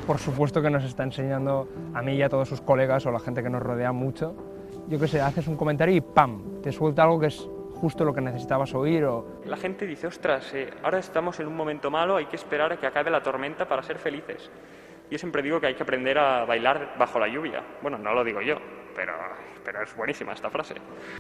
por 0.09 0.17
supuesto 0.17 0.63
que 0.63 0.71
nos 0.71 0.85
está 0.85 1.03
enseñando 1.03 1.69
a 1.93 2.01
mí 2.01 2.15
y 2.15 2.23
a 2.23 2.31
todos 2.31 2.49
sus 2.49 2.63
colegas 2.63 3.05
o 3.05 3.11
la 3.11 3.21
gente 3.21 3.43
que 3.43 3.51
nos 3.51 3.63
rodea 3.63 3.93
mucho. 3.93 4.35
Yo 4.89 4.99
qué 4.99 5.07
sé, 5.07 5.21
haces 5.21 5.47
un 5.49 5.57
comentario 5.59 5.95
y 5.95 6.01
¡pam! 6.01 6.63
Te 6.63 6.73
suelta 6.73 7.03
algo 7.03 7.21
que 7.21 7.27
es 7.27 7.47
justo 7.75 8.07
lo 8.07 8.15
que 8.15 8.23
necesitabas 8.23 8.75
oír 8.75 9.05
o... 9.05 9.43
La 9.45 9.59
gente 9.59 9.87
dice, 9.87 10.07
ostras, 10.07 10.55
eh, 10.55 10.71
ahora 10.83 10.99
estamos 10.99 11.39
en 11.41 11.47
un 11.47 11.55
momento 11.55 11.91
malo, 11.91 12.17
hay 12.17 12.25
que 12.25 12.37
esperar 12.37 12.73
a 12.73 12.79
que 12.79 12.87
acabe 12.87 13.11
la 13.11 13.23
tormenta 13.23 13.69
para 13.69 13.83
ser 13.83 13.99
felices. 13.99 14.51
Yo 15.11 15.19
siempre 15.19 15.43
digo 15.43 15.61
que 15.61 15.67
hay 15.67 15.75
que 15.75 15.83
aprender 15.83 16.17
a 16.17 16.47
bailar 16.47 16.95
bajo 16.99 17.19
la 17.19 17.29
lluvia. 17.29 17.63
Bueno, 17.83 17.99
no 17.99 18.15
lo 18.15 18.25
digo 18.25 18.41
yo, 18.41 18.57
pero, 18.97 19.13
pero 19.71 19.85
es 19.85 19.95
buenísima 19.95 20.33
esta 20.33 20.49
frase. 20.49 20.77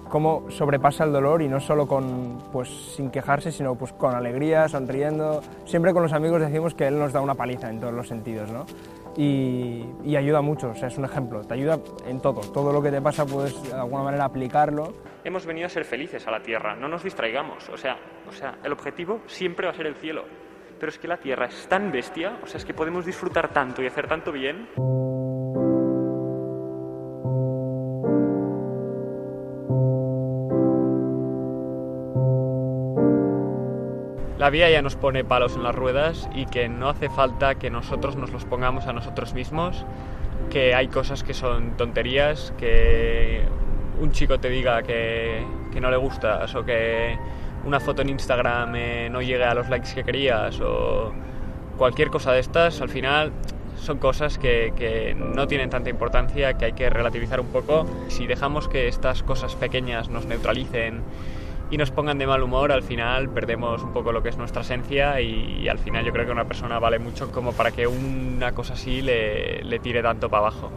Cómo 0.08 0.50
sobrepasa 0.50 1.04
el 1.04 1.12
dolor 1.12 1.42
y 1.42 1.48
no 1.48 1.60
solo 1.60 1.86
con, 1.86 2.38
pues, 2.50 2.70
sin 2.96 3.10
quejarse, 3.10 3.52
sino 3.52 3.74
pues, 3.74 3.92
con 3.92 4.14
alegría, 4.14 4.66
sonriendo. 4.70 5.42
Siempre 5.66 5.92
con 5.92 6.02
los 6.02 6.14
amigos 6.14 6.40
decimos 6.40 6.74
que 6.74 6.86
él 6.86 6.98
nos 6.98 7.12
da 7.12 7.20
una 7.20 7.34
paliza 7.34 7.68
en 7.68 7.78
todos 7.78 7.92
los 7.92 8.08
sentidos, 8.08 8.50
¿no? 8.50 8.64
Y, 9.18 9.84
y, 10.02 10.16
ayuda 10.16 10.40
mucho, 10.40 10.70
o 10.70 10.74
sea, 10.74 10.88
es 10.88 10.96
un 10.96 11.04
ejemplo, 11.04 11.42
te 11.42 11.54
ayuda 11.54 11.78
en 12.06 12.22
todo, 12.22 12.40
todo 12.52 12.72
lo 12.72 12.80
que 12.80 12.90
te 12.90 13.02
pasa 13.02 13.26
puedes 13.26 13.62
de 13.64 13.74
alguna 13.74 14.04
manera 14.04 14.24
aplicarlo. 14.24 14.94
Hemos 15.24 15.44
venido 15.44 15.66
a 15.66 15.68
ser 15.68 15.84
felices 15.84 16.26
a 16.26 16.30
la 16.30 16.40
Tierra, 16.40 16.76
no 16.76 16.88
nos 16.88 17.02
distraigamos, 17.02 17.68
o 17.68 17.76
sea, 17.76 17.98
o 18.28 18.32
sea, 18.32 18.58
el 18.62 18.72
objetivo 18.72 19.20
siempre 19.26 19.66
va 19.66 19.72
a 19.72 19.74
ser 19.74 19.86
el 19.86 19.96
cielo, 19.96 20.24
pero 20.78 20.90
es 20.90 20.98
que 20.98 21.08
la 21.08 21.16
Tierra 21.16 21.46
es 21.46 21.66
tan 21.68 21.90
bestia, 21.90 22.38
o 22.44 22.46
sea, 22.46 22.58
es 22.58 22.64
que 22.64 22.74
podemos 22.74 23.04
disfrutar 23.04 23.52
tanto 23.52 23.82
y 23.82 23.88
hacer 23.88 24.06
tanto 24.06 24.30
bien. 24.30 24.68
La 34.38 34.50
vida 34.50 34.70
ya 34.70 34.82
nos 34.82 34.94
pone 34.94 35.24
palos 35.24 35.56
en 35.56 35.64
las 35.64 35.74
ruedas 35.74 36.28
y 36.34 36.46
que 36.46 36.68
no 36.68 36.88
hace 36.88 37.10
falta 37.10 37.56
que 37.56 37.70
nosotros 37.70 38.16
nos 38.16 38.30
los 38.30 38.44
pongamos 38.44 38.86
a 38.86 38.92
nosotros 38.92 39.34
mismos, 39.34 39.84
que 40.50 40.74
hay 40.74 40.88
cosas 40.88 41.24
que 41.24 41.34
son 41.34 41.76
tonterías, 41.76 42.54
que 42.56 43.42
un 44.00 44.12
chico 44.12 44.38
te 44.38 44.48
diga 44.48 44.82
que, 44.82 45.44
que 45.72 45.80
no 45.80 45.90
le 45.90 45.96
gustas 45.96 46.54
o 46.54 46.64
que 46.64 47.18
una 47.64 47.80
foto 47.80 48.02
en 48.02 48.10
Instagram 48.10 48.76
eh, 48.76 49.08
no 49.10 49.20
llegue 49.20 49.44
a 49.44 49.54
los 49.54 49.68
likes 49.68 49.92
que 49.92 50.04
querías 50.04 50.60
o 50.60 51.12
cualquier 51.76 52.08
cosa 52.08 52.32
de 52.32 52.38
estas, 52.38 52.80
al 52.80 52.88
final 52.88 53.32
son 53.76 53.98
cosas 53.98 54.38
que, 54.38 54.72
que, 54.76 55.14
no 55.14 55.46
tienen 55.48 55.70
tanta 55.70 55.90
importancia, 55.90 56.54
que 56.54 56.66
hay 56.66 56.72
que 56.72 56.90
relativizar 56.90 57.40
un 57.40 57.46
poco. 57.46 57.86
Si 58.08 58.26
dejamos 58.26 58.68
que 58.68 58.88
estas 58.88 59.22
cosas 59.22 59.54
pequeñas 59.54 60.08
nos 60.08 60.26
neutralicen 60.26 61.02
y 61.70 61.76
nos 61.76 61.90
pongan 61.90 62.18
de 62.18 62.26
mal 62.26 62.42
humor, 62.42 62.72
al 62.72 62.82
final 62.82 63.28
perdemos 63.28 63.82
un 63.82 63.92
poco 63.92 64.12
lo 64.12 64.22
que 64.22 64.30
es 64.30 64.38
nuestra 64.38 64.62
esencia 64.62 65.20
y, 65.20 65.68
al 65.68 65.78
final 65.78 66.04
yo 66.04 66.12
creo 66.12 66.24
que 66.26 66.32
una 66.32 66.46
persona 66.46 66.78
vale 66.78 66.98
mucho 66.98 67.30
como 67.30 67.52
para 67.52 67.70
que 67.72 67.86
una 67.86 68.52
cosa 68.52 68.74
así 68.74 69.02
le, 69.02 69.62
le 69.62 69.78
tire 69.78 70.02
tanto 70.02 70.30
para 70.30 70.46
abajo. 70.46 70.72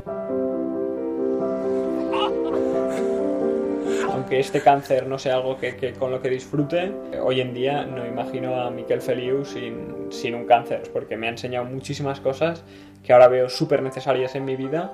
Aunque 4.11 4.39
este 4.39 4.61
cáncer 4.61 5.07
no 5.07 5.17
sea 5.17 5.35
algo 5.35 5.57
que, 5.57 5.77
que, 5.77 5.93
con 5.93 6.11
lo 6.11 6.21
que 6.21 6.29
disfrute, 6.29 6.91
hoy 7.23 7.39
en 7.39 7.53
día 7.53 7.85
no 7.85 8.05
imagino 8.05 8.61
a 8.61 8.69
Miquel 8.69 9.01
Feliu 9.01 9.45
sin, 9.45 10.11
sin 10.11 10.35
un 10.35 10.45
cáncer, 10.45 10.83
porque 10.91 11.15
me 11.15 11.27
ha 11.27 11.31
enseñado 11.31 11.65
muchísimas 11.65 12.19
cosas 12.19 12.63
que 13.03 13.13
ahora 13.13 13.29
veo 13.29 13.49
súper 13.49 13.81
necesarias 13.81 14.35
en 14.35 14.45
mi 14.45 14.55
vida. 14.55 14.91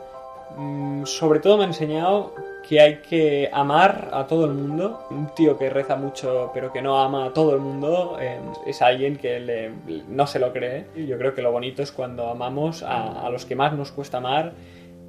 Mm, 0.55 1.05
sobre 1.05 1.39
todo 1.39 1.57
me 1.57 1.63
ha 1.63 1.67
enseñado 1.67 2.33
que 2.67 2.81
hay 2.81 2.97
que 2.97 3.49
amar 3.51 4.09
a 4.11 4.27
todo 4.27 4.45
el 4.45 4.53
mundo. 4.53 5.07
Un 5.09 5.33
tío 5.35 5.57
que 5.57 5.69
reza 5.69 5.95
mucho 5.95 6.51
pero 6.53 6.71
que 6.71 6.81
no 6.81 6.99
ama 6.99 7.25
a 7.25 7.33
todo 7.33 7.53
el 7.53 7.61
mundo 7.61 8.17
eh, 8.19 8.39
es 8.65 8.81
alguien 8.81 9.17
que 9.17 9.39
le, 9.39 9.71
no 10.07 10.27
se 10.27 10.39
lo 10.39 10.53
cree. 10.53 10.87
Yo 10.95 11.17
creo 11.17 11.33
que 11.33 11.41
lo 11.41 11.51
bonito 11.51 11.81
es 11.81 11.91
cuando 11.91 12.29
amamos 12.29 12.83
a, 12.83 13.25
a 13.25 13.29
los 13.29 13.45
que 13.45 13.55
más 13.55 13.73
nos 13.73 13.91
cuesta 13.91 14.17
amar 14.17 14.53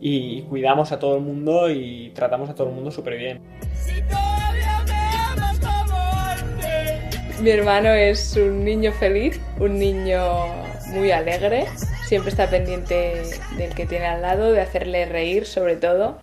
y 0.00 0.42
cuidamos 0.42 0.92
a 0.92 0.98
todo 0.98 1.16
el 1.16 1.22
mundo 1.22 1.70
y 1.70 2.12
tratamos 2.14 2.48
a 2.50 2.54
todo 2.54 2.68
el 2.68 2.74
mundo 2.74 2.90
súper 2.90 3.16
bien. 3.16 3.40
Mi 7.40 7.50
hermano 7.50 7.90
es 7.90 8.36
un 8.36 8.64
niño 8.64 8.92
feliz, 8.92 9.40
un 9.60 9.78
niño 9.78 10.20
muy 10.88 11.12
alegre, 11.12 11.66
siempre 12.08 12.30
está 12.30 12.48
pendiente 12.48 13.22
del 13.58 13.74
que 13.74 13.84
tiene 13.84 14.06
al 14.06 14.22
lado, 14.22 14.50
de 14.50 14.62
hacerle 14.62 15.04
reír 15.04 15.44
sobre 15.44 15.76
todo. 15.76 16.22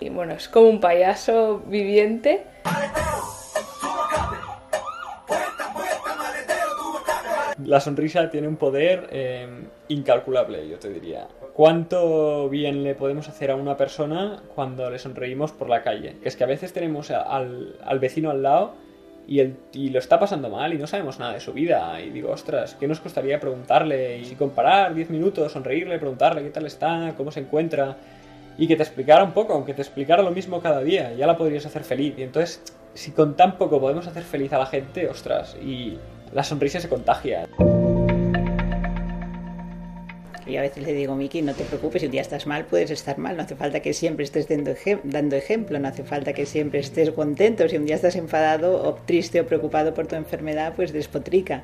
Y 0.00 0.08
bueno, 0.08 0.32
es 0.32 0.48
como 0.48 0.70
un 0.70 0.80
payaso 0.80 1.58
viviente. 1.66 2.46
La 7.62 7.80
sonrisa 7.80 8.30
tiene 8.30 8.48
un 8.48 8.56
poder 8.56 9.10
eh, 9.12 9.46
incalculable, 9.88 10.66
yo 10.66 10.78
te 10.78 10.88
diría. 10.88 11.28
¿Cuánto 11.54 12.48
bien 12.48 12.84
le 12.84 12.94
podemos 12.94 13.28
hacer 13.28 13.50
a 13.50 13.56
una 13.56 13.76
persona 13.76 14.42
cuando 14.54 14.88
le 14.90 14.98
sonreímos 14.98 15.52
por 15.52 15.68
la 15.68 15.82
calle? 15.82 16.16
Que 16.22 16.28
es 16.28 16.36
que 16.36 16.44
a 16.44 16.46
veces 16.46 16.72
tenemos 16.72 17.10
al, 17.10 17.76
al 17.84 17.98
vecino 17.98 18.30
al 18.30 18.42
lado 18.42 18.74
y, 19.26 19.40
el, 19.40 19.56
y, 19.72 19.90
lo 19.90 19.98
está 19.98 20.18
pasando 20.18 20.48
mal 20.48 20.72
y 20.72 20.78
no 20.78 20.86
sabemos 20.86 21.18
nada 21.18 21.34
de 21.34 21.40
su 21.40 21.52
vida. 21.52 22.00
Y 22.00 22.10
digo, 22.10 22.30
ostras, 22.30 22.76
¿qué 22.78 22.88
nos 22.88 23.00
costaría 23.00 23.38
preguntarle 23.40 24.18
y 24.18 24.34
comparar 24.34 24.94
10 24.94 25.10
minutos, 25.10 25.52
sonreírle, 25.52 25.98
preguntarle 25.98 26.42
qué 26.42 26.50
tal 26.50 26.66
está, 26.66 27.14
cómo 27.16 27.30
se 27.30 27.40
encuentra? 27.40 27.96
Y 28.58 28.66
que 28.66 28.76
te 28.76 28.82
explicara 28.82 29.24
un 29.24 29.32
poco, 29.32 29.52
aunque 29.54 29.74
te 29.74 29.82
explicara 29.82 30.22
lo 30.22 30.30
mismo 30.30 30.60
cada 30.60 30.80
día, 30.82 31.14
ya 31.14 31.26
la 31.26 31.36
podrías 31.36 31.66
hacer 31.66 31.84
feliz. 31.84 32.14
Y 32.18 32.22
entonces, 32.22 32.62
si 32.94 33.12
con 33.12 33.36
tan 33.36 33.56
poco 33.56 33.80
podemos 33.80 34.06
hacer 34.06 34.22
feliz 34.22 34.52
a 34.52 34.58
la 34.58 34.66
gente, 34.66 35.08
ostras, 35.08 35.56
y 35.62 35.96
la 36.32 36.42
sonrisa 36.42 36.80
se 36.80 36.88
contagia. 36.88 37.48
Yo 40.50 40.58
a 40.58 40.62
veces 40.62 40.84
le 40.84 40.92
digo, 40.92 41.14
Miki, 41.14 41.42
no 41.42 41.54
te 41.54 41.64
preocupes, 41.64 42.00
si 42.00 42.06
un 42.06 42.12
día 42.12 42.20
estás 42.20 42.46
mal, 42.46 42.66
puedes 42.66 42.90
estar 42.90 43.18
mal, 43.18 43.36
no 43.36 43.42
hace 43.42 43.56
falta 43.56 43.80
que 43.80 43.92
siempre 43.92 44.24
estés 44.24 44.48
dando, 44.48 44.72
dando 45.04 45.36
ejemplo, 45.36 45.78
no 45.78 45.88
hace 45.88 46.04
falta 46.04 46.32
que 46.32 46.46
siempre 46.46 46.80
estés 46.80 47.10
contento, 47.10 47.68
si 47.68 47.76
un 47.76 47.86
día 47.86 47.96
estás 47.96 48.16
enfadado 48.16 48.82
o 48.82 48.94
triste 48.94 49.40
o 49.40 49.46
preocupado 49.46 49.94
por 49.94 50.06
tu 50.06 50.16
enfermedad, 50.16 50.74
pues 50.74 50.92
despotrica, 50.92 51.62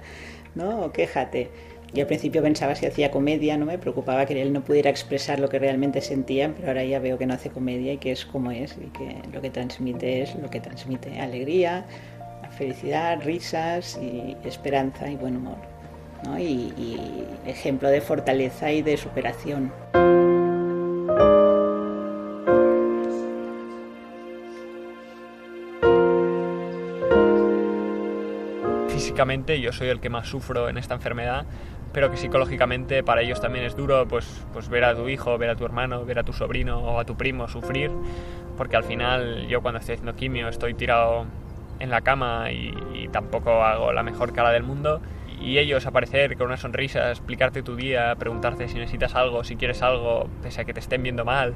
¿no? 0.55 0.85
O 0.85 0.93
quéjate. 0.93 1.49
Yo 1.95 2.03
al 2.03 2.09
principio 2.09 2.43
pensaba 2.43 2.75
si 2.75 2.85
hacía 2.85 3.11
comedia, 3.11 3.57
no 3.57 3.65
me 3.65 3.79
preocupaba 3.79 4.27
que 4.27 4.41
él 4.41 4.53
no 4.53 4.63
pudiera 4.63 4.91
expresar 4.91 5.39
lo 5.39 5.49
que 5.49 5.59
realmente 5.59 6.01
sentía, 6.01 6.53
pero 6.55 6.69
ahora 6.69 6.85
ya 6.85 6.99
veo 6.99 7.17
que 7.17 7.27
no 7.27 7.35
hace 7.35 7.51
comedia 7.51 7.93
y 7.93 7.99
que 7.99 8.13
es 8.13 8.27
como 8.27 8.51
es 8.51 8.77
y 8.77 8.91
que 8.91 9.17
lo 9.33 9.41
que 9.41 9.51
transmite 9.51 10.23
es 10.23 10.35
lo 10.35 10.51
que 10.51 10.61
transmite 10.61 11.21
alegría, 11.21 11.87
felicidad, 12.57 13.21
risas 13.23 13.99
y 14.03 14.37
esperanza 14.47 15.09
y 15.11 15.17
buen 15.17 15.37
humor. 15.37 15.76
¿No? 16.25 16.39
Y, 16.39 17.25
ejemplo 17.47 17.89
de 17.89 18.01
fortaleza 18.01 18.73
y 18.73 18.83
de 18.83 18.97
superación. 18.97 19.73
Físicamente 28.89 29.61
yo 29.61 29.73
soy 29.73 29.89
el 29.89 30.01
que 30.01 30.11
más 30.11 30.27
sufro 30.27 30.69
en 30.69 30.77
esta 30.77 30.95
enfermedad, 30.95 31.47
pero 31.93 32.11
que 32.11 32.17
psicológicamente 32.17 33.03
para 33.03 33.23
ellos 33.23 33.41
también 33.41 33.65
es 33.65 33.77
duro 33.77 34.07
pues, 34.09 34.45
pues 34.53 34.69
ver 34.69 34.85
a 34.85 34.95
tu 34.95 35.09
hijo, 35.09 35.39
ver 35.39 35.51
a 35.51 35.57
tu 35.57 35.65
hermano, 35.65 36.05
ver 36.05 36.19
a 36.19 36.25
tu 36.25 36.33
sobrino 36.33 36.81
o 36.81 36.99
a 36.99 37.05
tu 37.05 37.17
primo 37.17 37.49
sufrir, 37.49 37.91
porque 38.57 38.77
al 38.77 38.85
final 38.85 39.47
yo 39.47 39.63
cuando 39.63 39.79
estoy 39.79 39.95
haciendo 39.95 40.17
quimio 40.17 40.49
estoy 40.49 40.75
tirado 40.75 41.27
en 41.79 41.91
la 41.91 42.01
cama 42.01 42.51
y, 42.51 43.09
tampoco 43.13 43.63
hago 43.63 43.93
la 43.93 44.03
mejor 44.03 44.33
cara 44.33 44.51
del 44.51 44.63
mundo. 44.63 45.01
Y 45.41 45.59
ellos 45.59 45.87
aparecer 45.87 46.37
con 46.37 46.47
una 46.47 46.57
sonrisa, 46.57 47.11
explicarte 47.11 47.63
tu 47.63 47.77
día, 47.77 48.15
preguntarte 48.17 48.69
si 48.69 48.79
necesitas 48.79 49.15
algo, 49.15 49.45
si 49.45 49.57
quieres 49.57 49.83
algo, 49.83 50.29
pese 50.43 50.63
a 50.63 50.65
que 50.65 50.73
te 50.73 50.81
estén 50.81 51.03
viendo 51.03 51.25
mal, 51.25 51.55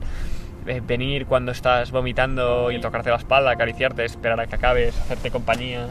venir 0.86 1.26
cuando 1.26 1.52
estás 1.52 1.90
vomitando 1.90 2.70
y 2.70 2.80
tocarte 2.80 3.10
la 3.10 3.16
espalda, 3.16 3.50
acariciarte, 3.50 4.04
esperar 4.04 4.38
a 4.40 4.46
que 4.46 4.54
acabes, 4.54 4.98
hacerte 4.98 5.30
compañía. 5.30 5.88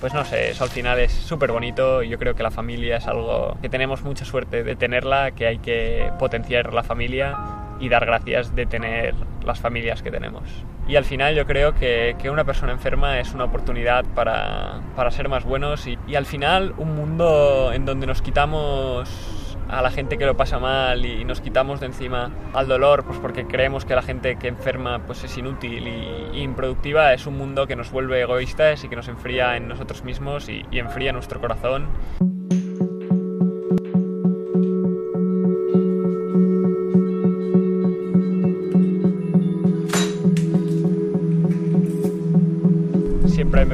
Pues 0.00 0.14
no 0.14 0.24
sé, 0.24 0.50
eso 0.50 0.64
al 0.64 0.70
final 0.70 0.98
es 0.98 1.12
súper 1.12 1.52
bonito 1.52 2.02
y 2.02 2.08
yo 2.08 2.18
creo 2.18 2.34
que 2.34 2.42
la 2.42 2.50
familia 2.50 2.96
es 2.96 3.06
algo 3.06 3.56
que 3.60 3.68
tenemos 3.68 4.02
mucha 4.02 4.24
suerte 4.24 4.62
de 4.64 4.76
tenerla, 4.76 5.32
que 5.32 5.46
hay 5.46 5.58
que 5.58 6.10
potenciar 6.18 6.72
la 6.72 6.82
familia 6.82 7.36
y 7.82 7.88
dar 7.88 8.06
gracias 8.06 8.54
de 8.54 8.64
tener 8.64 9.14
las 9.44 9.58
familias 9.58 10.02
que 10.02 10.10
tenemos. 10.12 10.44
Y 10.86 10.94
al 10.94 11.04
final 11.04 11.34
yo 11.34 11.46
creo 11.46 11.74
que, 11.74 12.14
que 12.16 12.30
una 12.30 12.44
persona 12.44 12.72
enferma 12.72 13.18
es 13.18 13.34
una 13.34 13.44
oportunidad 13.44 14.04
para, 14.14 14.80
para 14.94 15.10
ser 15.10 15.28
más 15.28 15.44
buenos 15.44 15.86
y, 15.88 15.98
y, 16.06 16.14
al 16.14 16.24
final 16.24 16.74
un 16.78 16.94
mundo 16.94 17.72
en 17.72 17.84
donde 17.84 18.06
nos 18.06 18.22
quitamos 18.22 19.58
a 19.68 19.82
la 19.82 19.90
gente 19.90 20.16
que 20.16 20.26
lo 20.26 20.36
pasa 20.36 20.60
mal 20.60 21.04
y 21.04 21.24
nos 21.24 21.40
quitamos 21.40 21.80
de 21.80 21.86
encima 21.86 22.30
al 22.52 22.68
dolor 22.68 23.04
pues 23.04 23.18
porque 23.18 23.46
creemos 23.46 23.84
que 23.84 23.94
la 23.94 24.02
gente 24.02 24.36
que 24.36 24.48
enferma 24.48 25.00
pues 25.06 25.24
es 25.24 25.36
inútil 25.36 25.88
y, 25.88 26.38
y 26.38 26.42
improductiva 26.42 27.14
es 27.14 27.26
un 27.26 27.36
mundo 27.36 27.66
que 27.66 27.74
nos 27.74 27.90
vuelve 27.90 28.20
egoístas 28.20 28.84
y 28.84 28.88
que 28.88 28.96
nos 28.96 29.08
enfría 29.08 29.56
en 29.56 29.66
nosotros 29.66 30.04
mismos 30.04 30.48
y, 30.48 30.64
y 30.70 30.78
enfría 30.78 31.12
nuestro 31.12 31.40
corazón. 31.40 31.88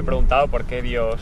Preguntado 0.08 0.48
por 0.48 0.64
qué 0.64 0.80
Dios 0.80 1.20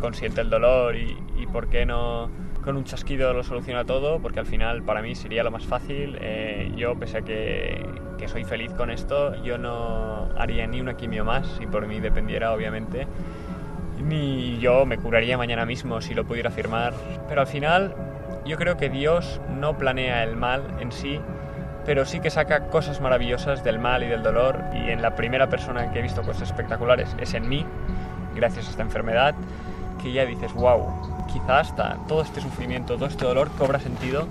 consiente 0.00 0.40
el 0.40 0.48
dolor 0.48 0.96
y, 0.96 1.18
y, 1.36 1.46
por 1.46 1.68
qué 1.68 1.84
no 1.84 2.30
con 2.64 2.78
un 2.78 2.84
chasquido 2.84 3.34
lo 3.34 3.44
soluciona 3.44 3.84
todo, 3.84 4.20
porque 4.20 4.40
al 4.40 4.46
final 4.46 4.82
para 4.82 5.02
mí 5.02 5.14
sería 5.14 5.44
lo 5.44 5.50
más 5.50 5.66
fácil. 5.66 6.16
Eh, 6.22 6.72
yo, 6.76 6.98
pese 6.98 7.18
a 7.18 7.20
que, 7.20 7.86
que, 8.16 8.26
soy 8.26 8.44
feliz 8.44 8.72
con 8.72 8.90
esto, 8.90 9.34
yo 9.44 9.58
no 9.58 10.30
haría 10.38 10.66
ni 10.66 10.80
una 10.80 10.96
quimio 10.96 11.26
más 11.26 11.46
si 11.58 11.66
por 11.66 11.86
mí 11.86 12.00
dependiera, 12.00 12.54
obviamente. 12.54 13.06
ni 14.02 14.58
yo 14.60 14.86
me 14.86 14.96
curaría 14.96 15.36
mañana 15.36 15.66
mismo 15.66 16.00
si 16.00 16.14
lo 16.14 16.24
pudiera 16.24 16.48
afirmar. 16.48 16.94
Pero 17.28 17.42
al 17.42 17.46
final 17.46 17.94
yo 18.46 18.56
creo 18.56 18.78
que 18.78 18.88
Dios 18.88 19.42
no 19.60 19.76
planea 19.76 20.24
el 20.24 20.36
mal 20.36 20.62
en 20.80 20.90
sí, 20.90 21.20
pero 21.86 22.04
sí 22.04 22.18
que 22.18 22.30
saca 22.30 22.66
cosas 22.66 23.00
maravillosas 23.00 23.62
del 23.62 23.78
mal 23.78 24.02
y 24.02 24.08
del 24.08 24.22
dolor 24.24 24.60
y 24.74 24.90
en 24.90 25.02
la 25.02 25.14
primera 25.14 25.48
persona 25.48 25.92
que 25.92 26.00
he 26.00 26.02
visto 26.02 26.22
cosas 26.22 26.50
espectaculares 26.50 27.14
es 27.20 27.32
en 27.34 27.48
mí, 27.48 27.64
gracias 28.36 28.68
a 28.68 28.70
esta 28.70 28.82
enfermedad, 28.82 29.34
que 30.00 30.12
ya 30.12 30.24
dices, 30.24 30.52
wow, 30.52 30.86
quizás 31.26 31.70
hasta 31.70 31.96
todo 32.06 32.22
este 32.22 32.40
sufrimiento, 32.40 32.94
todo 32.94 33.06
este 33.06 33.24
dolor 33.24 33.50
cobra 33.58 33.80
sentido 33.80 34.26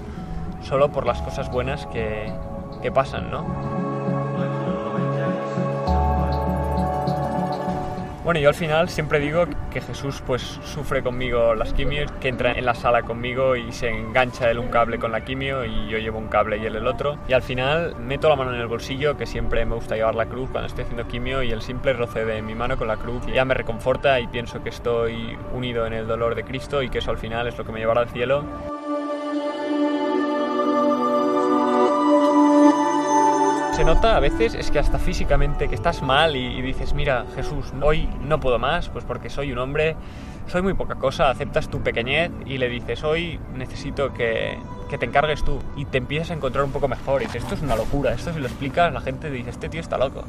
solo 0.63 0.91
por 0.91 1.05
las 1.05 1.21
cosas 1.21 1.51
buenas 1.51 1.85
que, 1.87 2.31
que 2.81 2.91
pasan, 2.91 3.29
¿no? 3.29 3.84
Bueno, 8.25 8.39
yo 8.39 8.49
al 8.49 8.55
final 8.55 8.89
siempre 8.89 9.19
digo 9.19 9.45
que 9.69 9.81
Jesús 9.81 10.23
pues 10.25 10.41
sufre 10.41 11.03
conmigo 11.03 11.53
las 11.53 11.73
quimios, 11.73 12.11
que 12.13 12.27
entra 12.27 12.53
en 12.53 12.65
la 12.65 12.73
sala 12.73 13.03
conmigo 13.03 13.55
y 13.55 13.71
se 13.71 13.87
engancha 13.87 14.49
él 14.49 14.57
un 14.57 14.69
cable 14.69 14.97
con 14.97 15.11
la 15.11 15.23
quimio 15.23 15.63
y 15.63 15.87
yo 15.89 15.99
llevo 15.99 16.17
un 16.17 16.27
cable 16.27 16.57
y 16.57 16.65
él 16.65 16.75
el 16.75 16.87
otro. 16.87 17.19
Y 17.27 17.33
al 17.33 17.43
final 17.43 17.95
meto 17.97 18.27
la 18.27 18.35
mano 18.35 18.55
en 18.55 18.59
el 18.59 18.65
bolsillo, 18.65 19.15
que 19.15 19.27
siempre 19.27 19.63
me 19.63 19.75
gusta 19.75 19.95
llevar 19.95 20.15
la 20.15 20.25
cruz 20.25 20.49
cuando 20.49 20.65
estoy 20.65 20.85
haciendo 20.85 21.07
quimio 21.07 21.43
y 21.43 21.51
el 21.51 21.61
simple 21.61 21.93
roce 21.93 22.25
de 22.25 22.41
mi 22.41 22.55
mano 22.55 22.77
con 22.77 22.87
la 22.87 22.97
cruz 22.97 23.23
ya 23.27 23.45
me 23.45 23.53
reconforta 23.53 24.19
y 24.19 24.25
pienso 24.25 24.63
que 24.63 24.69
estoy 24.69 25.37
unido 25.53 25.85
en 25.85 25.93
el 25.93 26.07
dolor 26.07 26.33
de 26.33 26.43
Cristo 26.43 26.81
y 26.81 26.89
que 26.89 26.97
eso 26.97 27.11
al 27.11 27.19
final 27.19 27.45
es 27.45 27.55
lo 27.59 27.63
que 27.63 27.73
me 27.73 27.79
llevará 27.79 28.01
al 28.01 28.09
cielo. 28.09 28.43
Se 33.75 33.83
nota 33.83 34.15
a 34.15 34.21
veces 34.21 34.55
es 34.55 34.71
que 34.71 34.79
hasta 34.79 34.97
físicamente 34.97 35.67
que 35.67 35.75
estás 35.75 36.01
mal 36.01 36.37
y, 36.37 36.61
dices, 36.61 36.93
mira, 36.93 37.25
Jesús, 37.35 37.73
hoy 37.81 38.07
no 38.21 38.39
puedo 38.39 38.57
más, 38.57 38.87
pues 38.87 39.03
porque 39.03 39.29
soy 39.29 39.51
un 39.51 39.57
hombre, 39.57 39.97
soy 40.47 40.61
muy 40.61 40.75
poca 40.75 40.95
cosa, 40.95 41.29
aceptas 41.29 41.67
tu 41.67 41.81
pequeñez 41.81 42.31
y 42.45 42.57
le 42.57 42.69
dices, 42.69 43.03
hoy 43.03 43.37
necesito 43.53 44.13
que, 44.13 44.57
que 44.89 44.97
te 44.97 45.05
encargues 45.05 45.43
tú 45.43 45.59
y 45.75 45.83
te 45.83 45.97
empiezas 45.97 46.31
a 46.31 46.35
encontrar 46.35 46.63
un 46.63 46.71
poco 46.71 46.87
mejor. 46.87 47.21
Y 47.21 47.25
dices, 47.25 47.43
esto 47.43 47.55
es 47.55 47.61
una 47.63 47.75
locura, 47.75 48.13
esto 48.13 48.31
si 48.31 48.39
lo 48.39 48.47
explicas, 48.47 48.93
la 48.93 49.01
gente 49.01 49.29
dice, 49.29 49.49
este 49.49 49.67
tío 49.67 49.81
está 49.81 49.97
loco. 49.97 50.23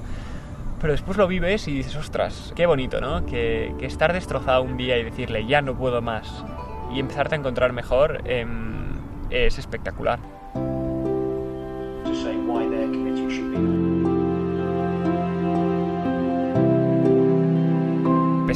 Pero 0.81 0.93
después 0.93 1.17
lo 1.17 1.29
vives 1.29 1.69
y 1.69 1.73
dices, 1.73 1.95
ostras, 1.95 2.53
qué 2.57 2.67
bonito, 2.67 3.01
¿no? 3.01 3.25
Que, 3.27 3.73
que 3.79 3.87
estar 3.87 4.13
destrozado 4.13 4.63
un 4.63 4.77
día 4.77 4.99
y 4.99 5.05
decirle, 5.05 5.47
ya 5.47 5.63
no 5.63 5.77
puedo 5.77 6.03
más, 6.03 6.45
y 6.93 6.99
empezarte 6.99 7.37
a 7.37 7.39
encontrar 7.39 7.73
mejor 7.73 8.23
em, 8.25 8.89
es 9.31 9.57
espectacular. 9.57 10.19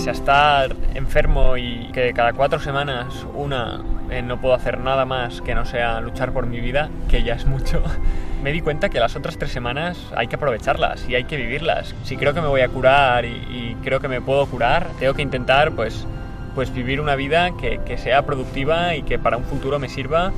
Pese 0.01 0.09
a 0.09 0.13
estar 0.15 0.77
enfermo 0.95 1.59
y 1.59 1.91
que 1.93 2.15
cada 2.15 2.33
cuatro 2.33 2.59
semanas 2.59 3.27
una 3.35 3.83
eh, 4.11 4.23
no 4.23 4.41
puedo 4.41 4.55
hacer 4.55 4.79
nada 4.79 5.05
más 5.05 5.43
que 5.43 5.55
no 5.55 5.67
sea 5.67 6.01
luchar 6.01 6.33
por 6.33 6.47
mi 6.47 6.59
vida, 6.59 6.89
que 7.11 7.23
ya 7.23 7.35
es 7.35 7.45
mucho, 7.45 7.83
me 8.43 8.51
di 8.51 8.63
cuenta 8.63 8.89
que 8.89 8.99
las 8.99 9.15
otras 9.15 9.37
tres 9.37 9.53
semanas 9.53 9.99
hay 10.17 10.29
que 10.29 10.37
aprovecharlas 10.37 11.07
y 11.07 11.17
hay 11.17 11.25
que 11.25 11.37
vivirlas. 11.37 11.95
Si 12.05 12.17
creo 12.17 12.33
que 12.33 12.41
me 12.41 12.49
voy 12.49 12.63
a 12.63 12.69
curar 12.69 13.27
y, 13.27 13.77
creo 13.83 14.01
que 14.01 14.09
me 14.09 14.23
puedo 14.23 14.47
curar, 14.47 14.87
tengo 14.99 15.13
que 15.13 15.21
intentar 15.21 15.73
pues, 15.73 16.07
pues 16.55 16.73
vivir 16.73 17.03
una 17.03 17.15
vida 17.15 17.51
que, 17.61 17.83
que 17.85 17.99
sea 17.99 18.23
productiva 18.23 18.95
y 18.95 19.03
que 19.03 19.19
para 19.19 19.37
un 19.37 19.45
futuro 19.45 19.79
me 19.79 19.91
sirva 19.91 20.33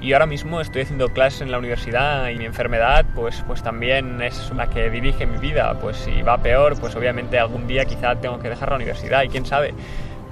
y 0.00 0.12
ahora 0.12 0.26
mismo 0.26 0.60
estoy 0.60 0.82
haciendo 0.82 1.08
clases 1.08 1.40
en 1.40 1.50
la 1.50 1.58
universidad 1.58 2.28
y 2.28 2.36
mi 2.36 2.44
enfermedad 2.44 3.04
pues, 3.14 3.42
pues 3.46 3.62
también 3.62 4.20
es 4.20 4.52
la 4.54 4.68
que 4.68 4.90
dirige 4.90 5.26
mi 5.26 5.38
vida. 5.38 5.78
Pues 5.80 5.96
si 5.96 6.22
va 6.22 6.38
peor, 6.38 6.78
pues 6.78 6.94
obviamente 6.96 7.38
algún 7.38 7.66
día 7.66 7.84
quizá 7.84 8.16
tengo 8.16 8.38
que 8.38 8.48
dejar 8.48 8.70
la 8.70 8.76
universidad 8.76 9.22
y 9.22 9.28
quién 9.28 9.46
sabe. 9.46 9.74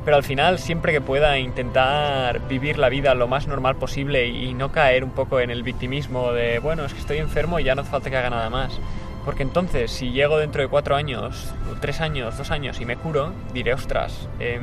Pero 0.04 0.18
al 0.18 0.22
final 0.22 0.58
siempre 0.58 0.92
que 0.92 1.00
pueda 1.00 1.38
intentar 1.38 2.46
vivir 2.46 2.78
la 2.78 2.90
vida 2.90 3.14
lo 3.14 3.26
más 3.26 3.46
normal 3.46 3.76
posible 3.76 4.26
y 4.26 4.52
no 4.52 4.70
caer 4.70 5.02
un 5.02 5.10
poco 5.10 5.40
en 5.40 5.50
el 5.50 5.62
victimismo 5.62 6.32
de, 6.32 6.58
bueno, 6.58 6.84
es 6.84 6.92
que 6.92 7.00
estoy 7.00 7.18
enfermo 7.18 7.58
y 7.58 7.64
ya 7.64 7.74
no 7.74 7.80
hace 7.80 7.90
falta 7.90 8.10
que 8.10 8.16
haga 8.18 8.30
nada 8.30 8.50
más. 8.50 8.78
Porque 9.24 9.42
entonces, 9.42 9.90
si 9.90 10.10
llego 10.10 10.36
dentro 10.36 10.60
de 10.60 10.68
cuatro 10.68 10.94
años, 10.94 11.54
tres 11.80 12.02
años, 12.02 12.36
dos 12.36 12.50
años 12.50 12.78
y 12.82 12.84
me 12.84 12.96
curo, 12.96 13.32
diré, 13.54 13.72
ostras, 13.72 14.28
eh, 14.38 14.60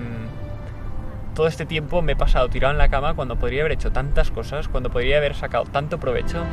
todo 1.42 1.48
este 1.48 1.66
tiempo 1.66 2.04
me 2.04 2.12
he 2.12 2.16
pasado 2.16 2.50
tirado 2.50 2.72
en 2.72 2.78
la 2.78 2.88
cama 2.88 3.16
cuando 3.16 3.36
podría 3.36 3.62
haber 3.62 3.72
hecho 3.72 3.92
tantas 3.92 4.30
cosas, 4.30 4.68
cuando 4.68 4.92
podría 4.92 5.18
haber 5.18 5.34
sacado 5.34 5.64
tanto 5.64 6.00
provecho. 6.00 6.46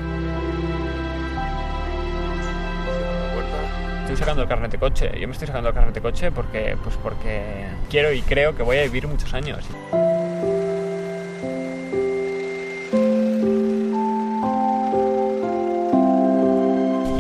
Estoy 4.01 4.17
sacando 4.17 4.45
el 4.45 4.49
carnet 4.49 4.73
de 4.73 4.79
coche. 4.79 5.11
Yo 5.21 5.29
me 5.29 5.35
estoy 5.35 5.47
sacando 5.47 5.69
el 5.69 5.75
carnet 5.75 5.95
de 5.95 6.01
coche 6.01 6.33
porque, 6.33 6.79
pues 6.83 6.97
porque 7.03 7.67
quiero 7.91 8.15
y 8.15 8.23
creo 8.23 8.57
que 8.57 8.63
voy 8.63 8.79
a 8.79 8.83
vivir 8.85 9.07
muchos 9.09 9.35
años. 9.35 9.63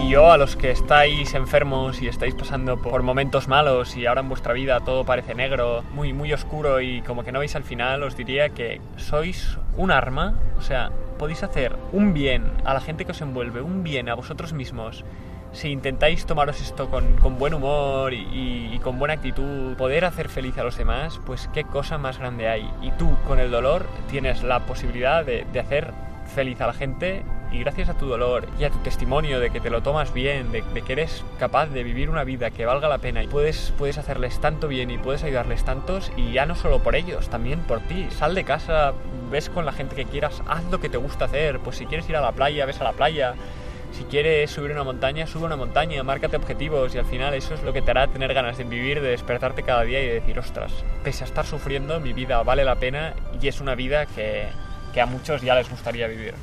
Yo 0.09 0.33
a 0.33 0.39
los 0.39 0.57
que 0.57 0.71
estáis 0.71 1.35
enfermos 1.35 2.01
y 2.01 2.09
estáis 2.09 2.35
pasando 2.35 2.81
por 2.81 3.03
momentos 3.03 3.47
malos 3.47 3.95
y 3.95 4.07
ahora 4.07 4.23
en 4.23 4.29
vuestra 4.31 4.55
vida 4.55 4.81
todo 4.81 5.05
parece 5.05 5.35
negro, 5.35 5.85
muy, 5.93 6.15
muy 6.15 6.33
oscuro 6.33 6.81
y 6.81 7.03
como 7.03 7.25
que 7.25 7.33
no 7.33 7.41
veis 7.41 7.55
al 7.57 7.63
final, 7.63 8.03
os 8.03 8.17
diría 8.17 8.49
que 8.49 8.81
sois 8.97 9.59
un 9.77 9.91
arma, 9.91 10.39
o 10.57 10.63
sea, 10.63 10.91
podéis 11.19 11.43
hacer 11.43 11.77
un 11.93 12.15
bien 12.15 12.51
a 12.65 12.73
la 12.73 12.81
gente 12.81 13.05
que 13.05 13.13
os 13.13 13.21
envuelve, 13.21 13.61
un 13.61 13.83
bien 13.83 14.09
a 14.09 14.15
vosotros 14.15 14.55
mismos. 14.55 15.05
Si 15.53 15.69
intentáis 15.69 16.25
tomaros 16.25 16.61
esto 16.63 16.89
con, 16.89 17.17
con 17.17 17.39
buen 17.39 17.53
humor 17.53 18.15
y, 18.15 18.79
con 18.83 18.99
buena 18.99 19.15
actitud, 19.15 19.75
poder 19.77 20.05
hacer 20.05 20.29
feliz 20.29 20.57
a 20.59 20.65
los 20.65 20.79
demás, 20.79 21.21
pues 21.27 21.51
qué 21.53 21.65
cosa 21.65 21.99
más 21.99 22.19
grande 22.19 22.49
hay. 22.49 22.71
Y 22.83 22.91
tú, 22.93 23.17
con 23.27 23.41
el 23.41 23.51
dolor, 23.51 23.87
tienes 24.11 24.43
la 24.43 24.61
posibilidad 24.61 25.25
de, 25.25 25.47
de 25.53 25.61
hacer 25.61 25.93
feliz 26.35 26.61
a 26.61 26.67
la 26.67 26.75
gente 26.75 27.25
y 27.51 27.61
gracias 27.61 27.89
a 27.89 27.95
tu 27.95 28.07
dolor 28.07 28.47
y 28.59 28.65
a 28.65 28.71
tu 28.71 28.79
testimonio 28.79 29.41
de 29.41 29.51
que 29.51 29.61
te 29.61 29.71
lo 29.71 29.83
tomas 29.83 30.13
bien, 30.13 30.53
de, 30.53 30.63
que 30.63 30.93
eres 30.93 31.25
capaz 31.39 31.67
de 31.67 31.83
vivir 31.83 32.11
una 32.11 32.25
vida 32.25 32.51
que 32.51 32.67
valga 32.67 32.89
la 32.89 32.99
pena 32.99 33.23
y 33.23 33.27
puedes, 33.27 33.73
puedes 33.79 33.99
hacerles 33.99 34.41
tanto 34.41 34.69
bien 34.69 34.91
y 34.91 34.99
puedes 34.99 35.23
ayudarles 35.25 35.65
tantos 35.65 36.13
y 36.17 36.33
ya 36.33 36.47
no 36.47 36.55
solo 36.55 36.83
por 36.83 36.95
ellos, 36.95 37.29
también 37.29 37.61
por 37.61 37.81
ti. 37.81 38.09
Sal 38.11 38.35
de 38.35 38.45
casa, 38.45 38.93
ves 39.31 39.49
con 39.49 39.65
la 39.65 39.73
gente 39.73 39.97
que 39.97 40.05
quieras, 40.05 40.43
haz 40.47 40.65
lo 40.71 40.81
que 40.81 40.89
te 40.89 40.99
gusta 40.99 41.27
hacer, 41.27 41.61
pues 41.61 41.77
si 41.77 41.87
quieres 41.87 42.09
ir 42.09 42.17
a 42.17 42.21
la 42.21 42.33
playa, 42.33 42.67
ves 42.67 42.81
a 42.81 42.85
la 42.85 42.93
playa. 42.93 43.35
Si 43.93 44.05
quieres 44.05 44.51
subir 44.51 44.71
una 44.73 44.85
montaña, 44.85 45.27
sube 45.27 45.47
una 45.47 45.57
montaña, 45.57 46.03
márcate 46.03 46.37
objetivos 46.37 46.95
y 46.95 46.99
al 46.99 47.07
final 47.07 47.33
eso 47.33 47.55
es 47.55 47.63
lo 47.63 47.73
que 47.73 47.81
te 47.81 47.91
hará 47.91 48.07
tener 48.07 48.35
ganas 48.35 48.59
de 48.59 48.65
vivir, 48.65 49.01
de 49.01 49.09
despertarte 49.09 49.63
cada 49.63 49.83
día 49.83 50.03
y 50.03 50.07
de 50.07 50.15
decir, 50.15 50.39
ostras, 50.39 50.73
pese 51.03 51.25
a 51.25 51.27
estar 51.27 51.47
sufriendo, 51.47 51.99
mi 51.99 52.13
vida 52.13 52.43
vale 52.43 52.65
la 52.65 52.77
pena 52.77 53.15
y 53.41 53.49
es 53.49 53.63
una 53.63 53.75
vida 53.75 54.05
que, 54.05 54.49
que 54.93 55.01
a 55.01 55.07
muchos 55.07 55.41
ya 55.41 55.55
les 55.55 55.71
gustaría 55.71 56.07
vivir. 56.07 56.35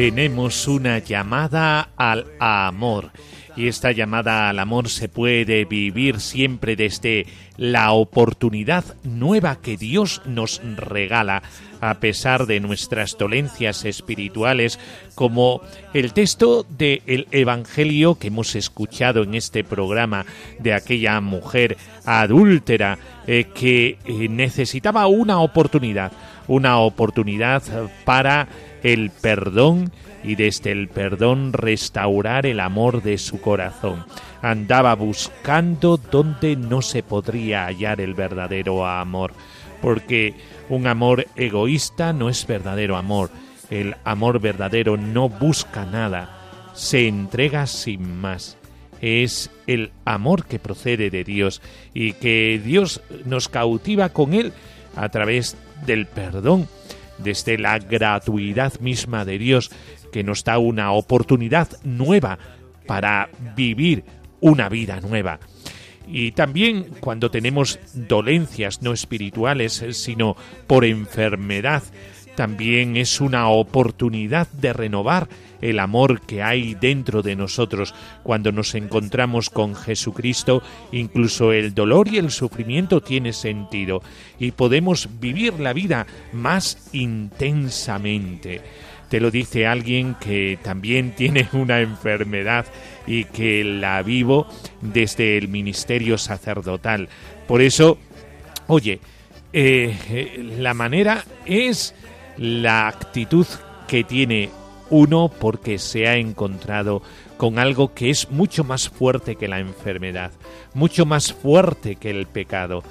Tenemos 0.00 0.66
una 0.66 0.98
llamada 0.98 1.90
al 1.94 2.24
amor. 2.38 3.10
Y 3.54 3.68
esta 3.68 3.92
llamada 3.92 4.48
al 4.48 4.58
amor 4.58 4.88
se 4.88 5.10
puede 5.10 5.66
vivir 5.66 6.20
siempre 6.20 6.74
desde 6.74 7.26
la 7.58 7.92
oportunidad 7.92 8.82
nueva 9.04 9.60
que 9.60 9.76
Dios 9.76 10.22
nos 10.24 10.62
regala, 10.76 11.42
a 11.82 12.00
pesar 12.00 12.46
de 12.46 12.60
nuestras 12.60 13.18
dolencias 13.18 13.84
espirituales, 13.84 14.78
como 15.14 15.60
el 15.92 16.14
texto 16.14 16.64
del 16.70 17.28
Evangelio 17.30 18.14
que 18.14 18.28
hemos 18.28 18.54
escuchado 18.54 19.24
en 19.24 19.34
este 19.34 19.64
programa 19.64 20.24
de 20.60 20.72
aquella 20.72 21.20
mujer 21.20 21.76
adúltera 22.06 22.96
eh, 23.26 23.48
que 23.54 23.98
eh, 24.06 24.28
necesitaba 24.30 25.06
una 25.08 25.40
oportunidad, 25.40 26.10
una 26.48 26.78
oportunidad 26.78 27.62
para 28.06 28.48
el 28.82 29.10
perdón 29.10 29.92
y 30.22 30.34
desde 30.34 30.72
el 30.72 30.88
perdón 30.88 31.52
restaurar 31.52 32.46
el 32.46 32.60
amor 32.60 33.02
de 33.02 33.18
su 33.18 33.40
corazón. 33.40 34.04
Andaba 34.42 34.94
buscando 34.94 35.96
donde 35.96 36.56
no 36.56 36.82
se 36.82 37.02
podría 37.02 37.66
hallar 37.66 38.00
el 38.00 38.14
verdadero 38.14 38.86
amor, 38.86 39.32
porque 39.80 40.34
un 40.68 40.86
amor 40.86 41.26
egoísta 41.36 42.12
no 42.12 42.28
es 42.28 42.46
verdadero 42.46 42.96
amor. 42.96 43.30
El 43.70 43.96
amor 44.04 44.40
verdadero 44.40 44.96
no 44.96 45.28
busca 45.28 45.84
nada, 45.84 46.72
se 46.74 47.06
entrega 47.06 47.66
sin 47.66 48.20
más. 48.20 48.56
Es 49.00 49.50
el 49.66 49.92
amor 50.04 50.44
que 50.44 50.58
procede 50.58 51.08
de 51.08 51.24
Dios 51.24 51.62
y 51.94 52.12
que 52.14 52.60
Dios 52.62 53.00
nos 53.24 53.48
cautiva 53.48 54.10
con 54.10 54.34
él 54.34 54.52
a 54.96 55.08
través 55.08 55.56
del 55.86 56.06
perdón, 56.06 56.68
desde 57.22 57.58
la 57.58 57.78
gratuidad 57.78 58.78
misma 58.80 59.24
de 59.24 59.38
Dios, 59.38 59.70
que 60.12 60.24
nos 60.24 60.44
da 60.44 60.58
una 60.58 60.92
oportunidad 60.92 61.68
nueva 61.84 62.38
para 62.86 63.28
vivir 63.54 64.04
una 64.40 64.68
vida 64.68 65.00
nueva. 65.00 65.38
Y 66.06 66.32
también 66.32 66.86
cuando 67.00 67.30
tenemos 67.30 67.78
dolencias 67.94 68.82
no 68.82 68.92
espirituales, 68.92 69.84
sino 69.92 70.36
por 70.66 70.84
enfermedad, 70.84 71.84
también 72.34 72.96
es 72.96 73.20
una 73.20 73.48
oportunidad 73.48 74.48
de 74.48 74.72
renovar 74.72 75.28
el 75.60 75.78
amor 75.78 76.20
que 76.22 76.42
hay 76.42 76.74
dentro 76.74 77.22
de 77.22 77.36
nosotros 77.36 77.94
cuando 78.22 78.52
nos 78.52 78.74
encontramos 78.74 79.50
con 79.50 79.74
Jesucristo, 79.74 80.62
incluso 80.92 81.52
el 81.52 81.74
dolor 81.74 82.08
y 82.08 82.18
el 82.18 82.30
sufrimiento 82.30 83.00
tiene 83.00 83.32
sentido 83.32 84.02
y 84.38 84.52
podemos 84.52 85.08
vivir 85.20 85.60
la 85.60 85.72
vida 85.72 86.06
más 86.32 86.88
intensamente. 86.92 88.60
Te 89.08 89.18
lo 89.18 89.32
dice 89.32 89.66
alguien 89.66 90.14
que 90.20 90.58
también 90.62 91.14
tiene 91.16 91.48
una 91.52 91.80
enfermedad 91.80 92.66
y 93.06 93.24
que 93.24 93.64
la 93.64 94.02
vivo 94.02 94.46
desde 94.80 95.36
el 95.36 95.48
ministerio 95.48 96.16
sacerdotal. 96.16 97.08
Por 97.48 97.60
eso, 97.60 97.98
oye, 98.68 99.00
eh, 99.52 100.54
la 100.58 100.74
manera 100.74 101.24
es 101.44 101.94
la 102.36 102.86
actitud 102.86 103.46
que 103.88 104.04
tiene 104.04 104.48
uno 104.90 105.28
porque 105.28 105.78
se 105.78 106.08
ha 106.08 106.16
encontrado 106.16 107.02
con 107.36 107.58
algo 107.58 107.94
que 107.94 108.10
es 108.10 108.30
mucho 108.30 108.64
más 108.64 108.88
fuerte 108.88 109.36
que 109.36 109.48
la 109.48 109.60
enfermedad, 109.60 110.32
mucho 110.74 111.06
más 111.06 111.32
fuerte 111.32 111.96
que 111.96 112.10
el 112.10 112.26
pecado 112.26 112.82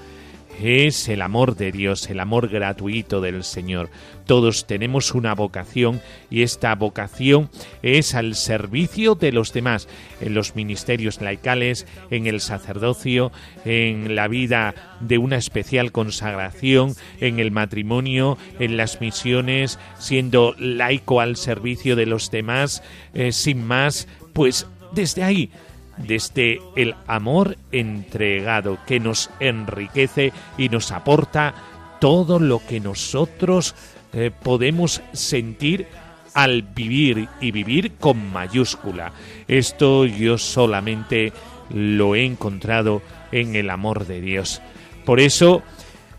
es 0.61 1.07
el 1.09 1.21
amor 1.21 1.55
de 1.55 1.71
Dios, 1.71 2.09
el 2.09 2.19
amor 2.19 2.49
gratuito 2.49 3.21
del 3.21 3.43
Señor. 3.43 3.89
Todos 4.25 4.67
tenemos 4.67 5.13
una 5.13 5.33
vocación 5.33 6.01
y 6.29 6.43
esta 6.43 6.75
vocación 6.75 7.49
es 7.81 8.13
al 8.13 8.35
servicio 8.35 9.15
de 9.15 9.31
los 9.31 9.53
demás, 9.53 9.87
en 10.21 10.33
los 10.33 10.55
ministerios 10.55 11.21
laicales, 11.21 11.87
en 12.11 12.27
el 12.27 12.41
sacerdocio, 12.41 13.31
en 13.65 14.15
la 14.15 14.27
vida 14.27 14.75
de 14.99 15.17
una 15.17 15.37
especial 15.37 15.91
consagración, 15.91 16.95
en 17.19 17.39
el 17.39 17.51
matrimonio, 17.51 18.37
en 18.59 18.77
las 18.77 19.01
misiones, 19.01 19.79
siendo 19.97 20.55
laico 20.59 21.21
al 21.21 21.35
servicio 21.35 21.95
de 21.95 22.05
los 22.05 22.31
demás, 22.31 22.83
eh, 23.13 23.31
sin 23.31 23.65
más, 23.65 24.07
pues 24.33 24.67
desde 24.91 25.23
ahí 25.23 25.51
desde 25.99 26.59
el 26.75 26.95
amor 27.07 27.57
entregado 27.71 28.79
que 28.87 28.99
nos 28.99 29.29
enriquece 29.39 30.33
y 30.57 30.69
nos 30.69 30.91
aporta 30.91 31.53
todo 31.99 32.39
lo 32.39 32.65
que 32.65 32.79
nosotros 32.79 33.75
eh, 34.13 34.31
podemos 34.31 35.01
sentir 35.13 35.87
al 36.33 36.61
vivir 36.61 37.27
y 37.41 37.51
vivir 37.51 37.93
con 37.93 38.31
mayúscula. 38.31 39.11
Esto 39.47 40.05
yo 40.05 40.37
solamente 40.37 41.33
lo 41.69 42.15
he 42.15 42.25
encontrado 42.25 43.01
en 43.31 43.55
el 43.55 43.69
amor 43.69 44.07
de 44.07 44.21
Dios. 44.21 44.61
Por 45.05 45.19
eso 45.19 45.63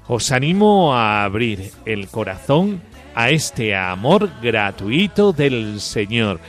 os 0.06 0.30
animo 0.32 0.94
a 0.94 1.24
abrir 1.24 1.72
el 1.86 2.08
corazón 2.08 2.82
a 3.14 3.30
este 3.30 3.74
amor 3.74 4.30
gratuito 4.42 5.32
del 5.32 5.80
Señor. 5.80 6.40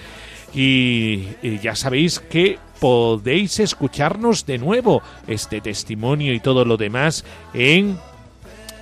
Y, 0.53 1.27
y 1.41 1.59
ya 1.61 1.75
sabéis 1.75 2.19
que 2.19 2.59
podéis 2.81 3.59
escucharnos 3.59 4.47
de 4.47 4.57
nuevo 4.57 5.03
este 5.27 5.61
testimonio 5.61 6.33
y 6.33 6.39
todo 6.39 6.65
lo 6.65 6.77
demás 6.77 7.23
en 7.53 7.99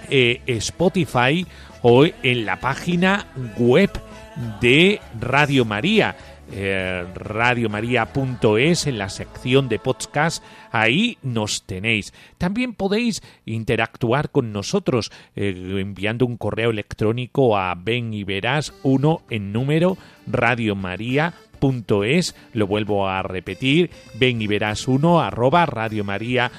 eh, 0.09 0.41
Spotify 0.47 1.45
o 1.81 2.05
en 2.05 2.45
la 2.45 2.61
página 2.61 3.27
web 3.57 3.91
de 4.61 5.01
Radio 5.19 5.65
María. 5.65 6.15
Eh, 6.51 7.05
radiomaria.es 7.13 8.87
en 8.87 8.97
la 8.97 9.09
sección 9.09 9.69
de 9.69 9.77
podcast 9.77 10.43
ahí 10.71 11.19
nos 11.21 11.61
tenéis 11.61 12.11
también 12.39 12.73
podéis 12.73 13.21
interactuar 13.45 14.31
con 14.31 14.51
nosotros 14.51 15.11
eh, 15.35 15.53
enviando 15.79 16.25
un 16.25 16.37
correo 16.37 16.71
electrónico 16.71 17.55
a 17.55 17.75
ven 17.75 18.15
y 18.15 18.23
verás 18.23 18.73
uno 18.81 19.21
en 19.29 19.53
número 19.53 19.95
radiomaria 20.25 21.35
lo 22.53 22.67
vuelvo 22.67 23.07
a 23.07 23.21
repetir, 23.23 23.89
ven 24.15 24.41
y 24.41 24.47
verás 24.47 24.87
uno 24.87 25.21
arroba 25.21 25.65
radiomaria.es 25.65 26.51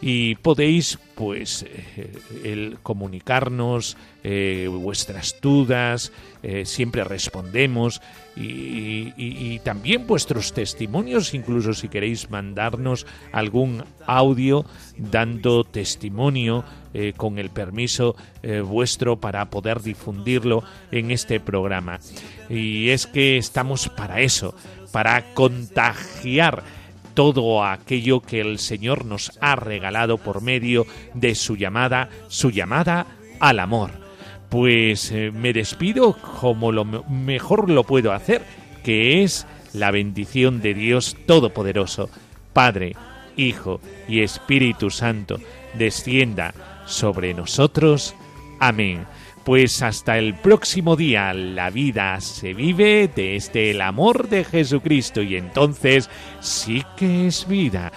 y 0.00 0.34
podéis 0.36 0.98
pues 1.14 1.62
eh, 1.62 2.12
el 2.44 2.78
comunicarnos 2.82 3.96
eh, 4.22 4.68
vuestras 4.70 5.36
dudas 5.40 6.12
eh, 6.42 6.66
siempre 6.66 7.04
respondemos 7.04 8.02
y, 8.36 9.58
también 9.60 10.06
vuestros 10.06 10.52
testimonios 10.52 11.32
incluso 11.32 11.72
si 11.72 11.88
queréis 11.88 12.28
mandarnos 12.28 13.06
algún 13.32 13.82
audio 14.06 14.66
dando 14.98 15.64
testimonio 15.64 16.62
con 17.16 17.38
el 17.38 17.50
permiso 17.50 18.14
vuestro 18.64 19.16
para 19.16 19.50
poder 19.50 19.82
difundirlo 19.82 20.62
en 20.92 21.10
este 21.10 21.40
programa. 21.40 21.98
Y 22.48 22.90
es 22.90 23.06
que 23.06 23.38
estamos 23.38 23.88
para 23.88 24.20
eso 24.20 24.54
para 24.92 25.34
contagiar 25.34 26.62
todo 27.16 27.64
aquello 27.64 28.20
que 28.20 28.42
el 28.42 28.58
Señor 28.58 29.06
nos 29.06 29.32
ha 29.40 29.56
regalado 29.56 30.18
por 30.18 30.42
medio 30.42 30.86
de 31.14 31.34
su 31.34 31.56
llamada, 31.56 32.10
su 32.28 32.50
llamada 32.50 33.06
al 33.40 33.58
amor. 33.58 33.90
Pues 34.50 35.10
eh, 35.10 35.32
me 35.32 35.54
despido 35.54 36.12
como 36.12 36.72
lo 36.72 36.84
mejor 36.84 37.70
lo 37.70 37.84
puedo 37.84 38.12
hacer, 38.12 38.42
que 38.84 39.24
es 39.24 39.46
la 39.72 39.90
bendición 39.90 40.60
de 40.60 40.74
Dios 40.74 41.16
Todopoderoso, 41.26 42.10
Padre, 42.52 42.94
Hijo 43.34 43.80
y 44.06 44.20
Espíritu 44.20 44.90
Santo, 44.90 45.38
descienda 45.72 46.52
sobre 46.84 47.32
nosotros. 47.32 48.14
Amén. 48.60 49.06
Pues 49.46 49.80
hasta 49.80 50.18
el 50.18 50.34
próximo 50.34 50.96
día 50.96 51.32
la 51.32 51.70
vida 51.70 52.20
se 52.20 52.52
vive 52.52 53.08
desde 53.14 53.70
el 53.70 53.80
amor 53.80 54.28
de 54.28 54.42
Jesucristo 54.42 55.22
y 55.22 55.36
entonces 55.36 56.10
sí 56.40 56.82
que 56.96 57.28
es 57.28 57.46
vida. 57.46 57.92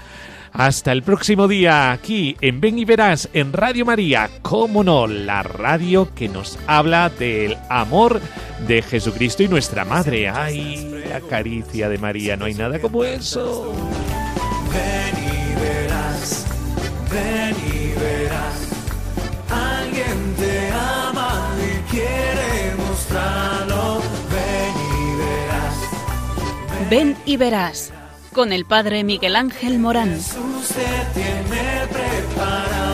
Hasta 0.53 0.91
el 0.91 1.01
próximo 1.01 1.47
día 1.47 1.91
aquí 1.91 2.37
en 2.41 2.61
Ven 2.61 2.77
y 2.77 2.85
Verás 2.85 3.29
en 3.33 3.51
Radio 3.51 3.83
María, 3.83 4.29
cómo 4.43 4.83
no, 4.83 5.07
la 5.07 5.41
radio 5.41 6.13
que 6.13 6.29
nos 6.29 6.59
habla 6.67 7.09
del 7.09 7.57
amor 7.67 8.21
de 8.67 8.83
Jesucristo 8.83 9.41
y 9.41 9.47
nuestra 9.47 9.85
Madre. 9.85 10.29
Ay, 10.29 11.03
la 11.09 11.19
caricia 11.19 11.89
de 11.89 11.97
María, 11.97 12.37
no 12.37 12.45
hay 12.45 12.53
nada 12.53 12.77
como 12.77 13.03
eso. 13.03 13.73
Ven 14.71 15.15
y 15.23 15.59
verás, 15.59 16.45
ven 17.11 17.55
y 17.73 17.99
verás, 17.99 18.69
alguien 19.49 20.38
quiere 21.89 22.75
mostrarlo. 22.77 24.01
Ven 24.31 24.75
y 25.01 25.15
verás. 25.17 26.89
Ven 26.89 27.17
y 27.25 27.37
verás. 27.37 27.93
Con 28.33 28.53
el 28.53 28.65
padre 28.65 29.03
Miguel 29.03 29.35
Ángel 29.35 29.79
Morán. 29.79 30.15
Jesús 30.15 30.67
te 30.67 31.19
tiene 31.19 31.87
preparado. 31.91 32.88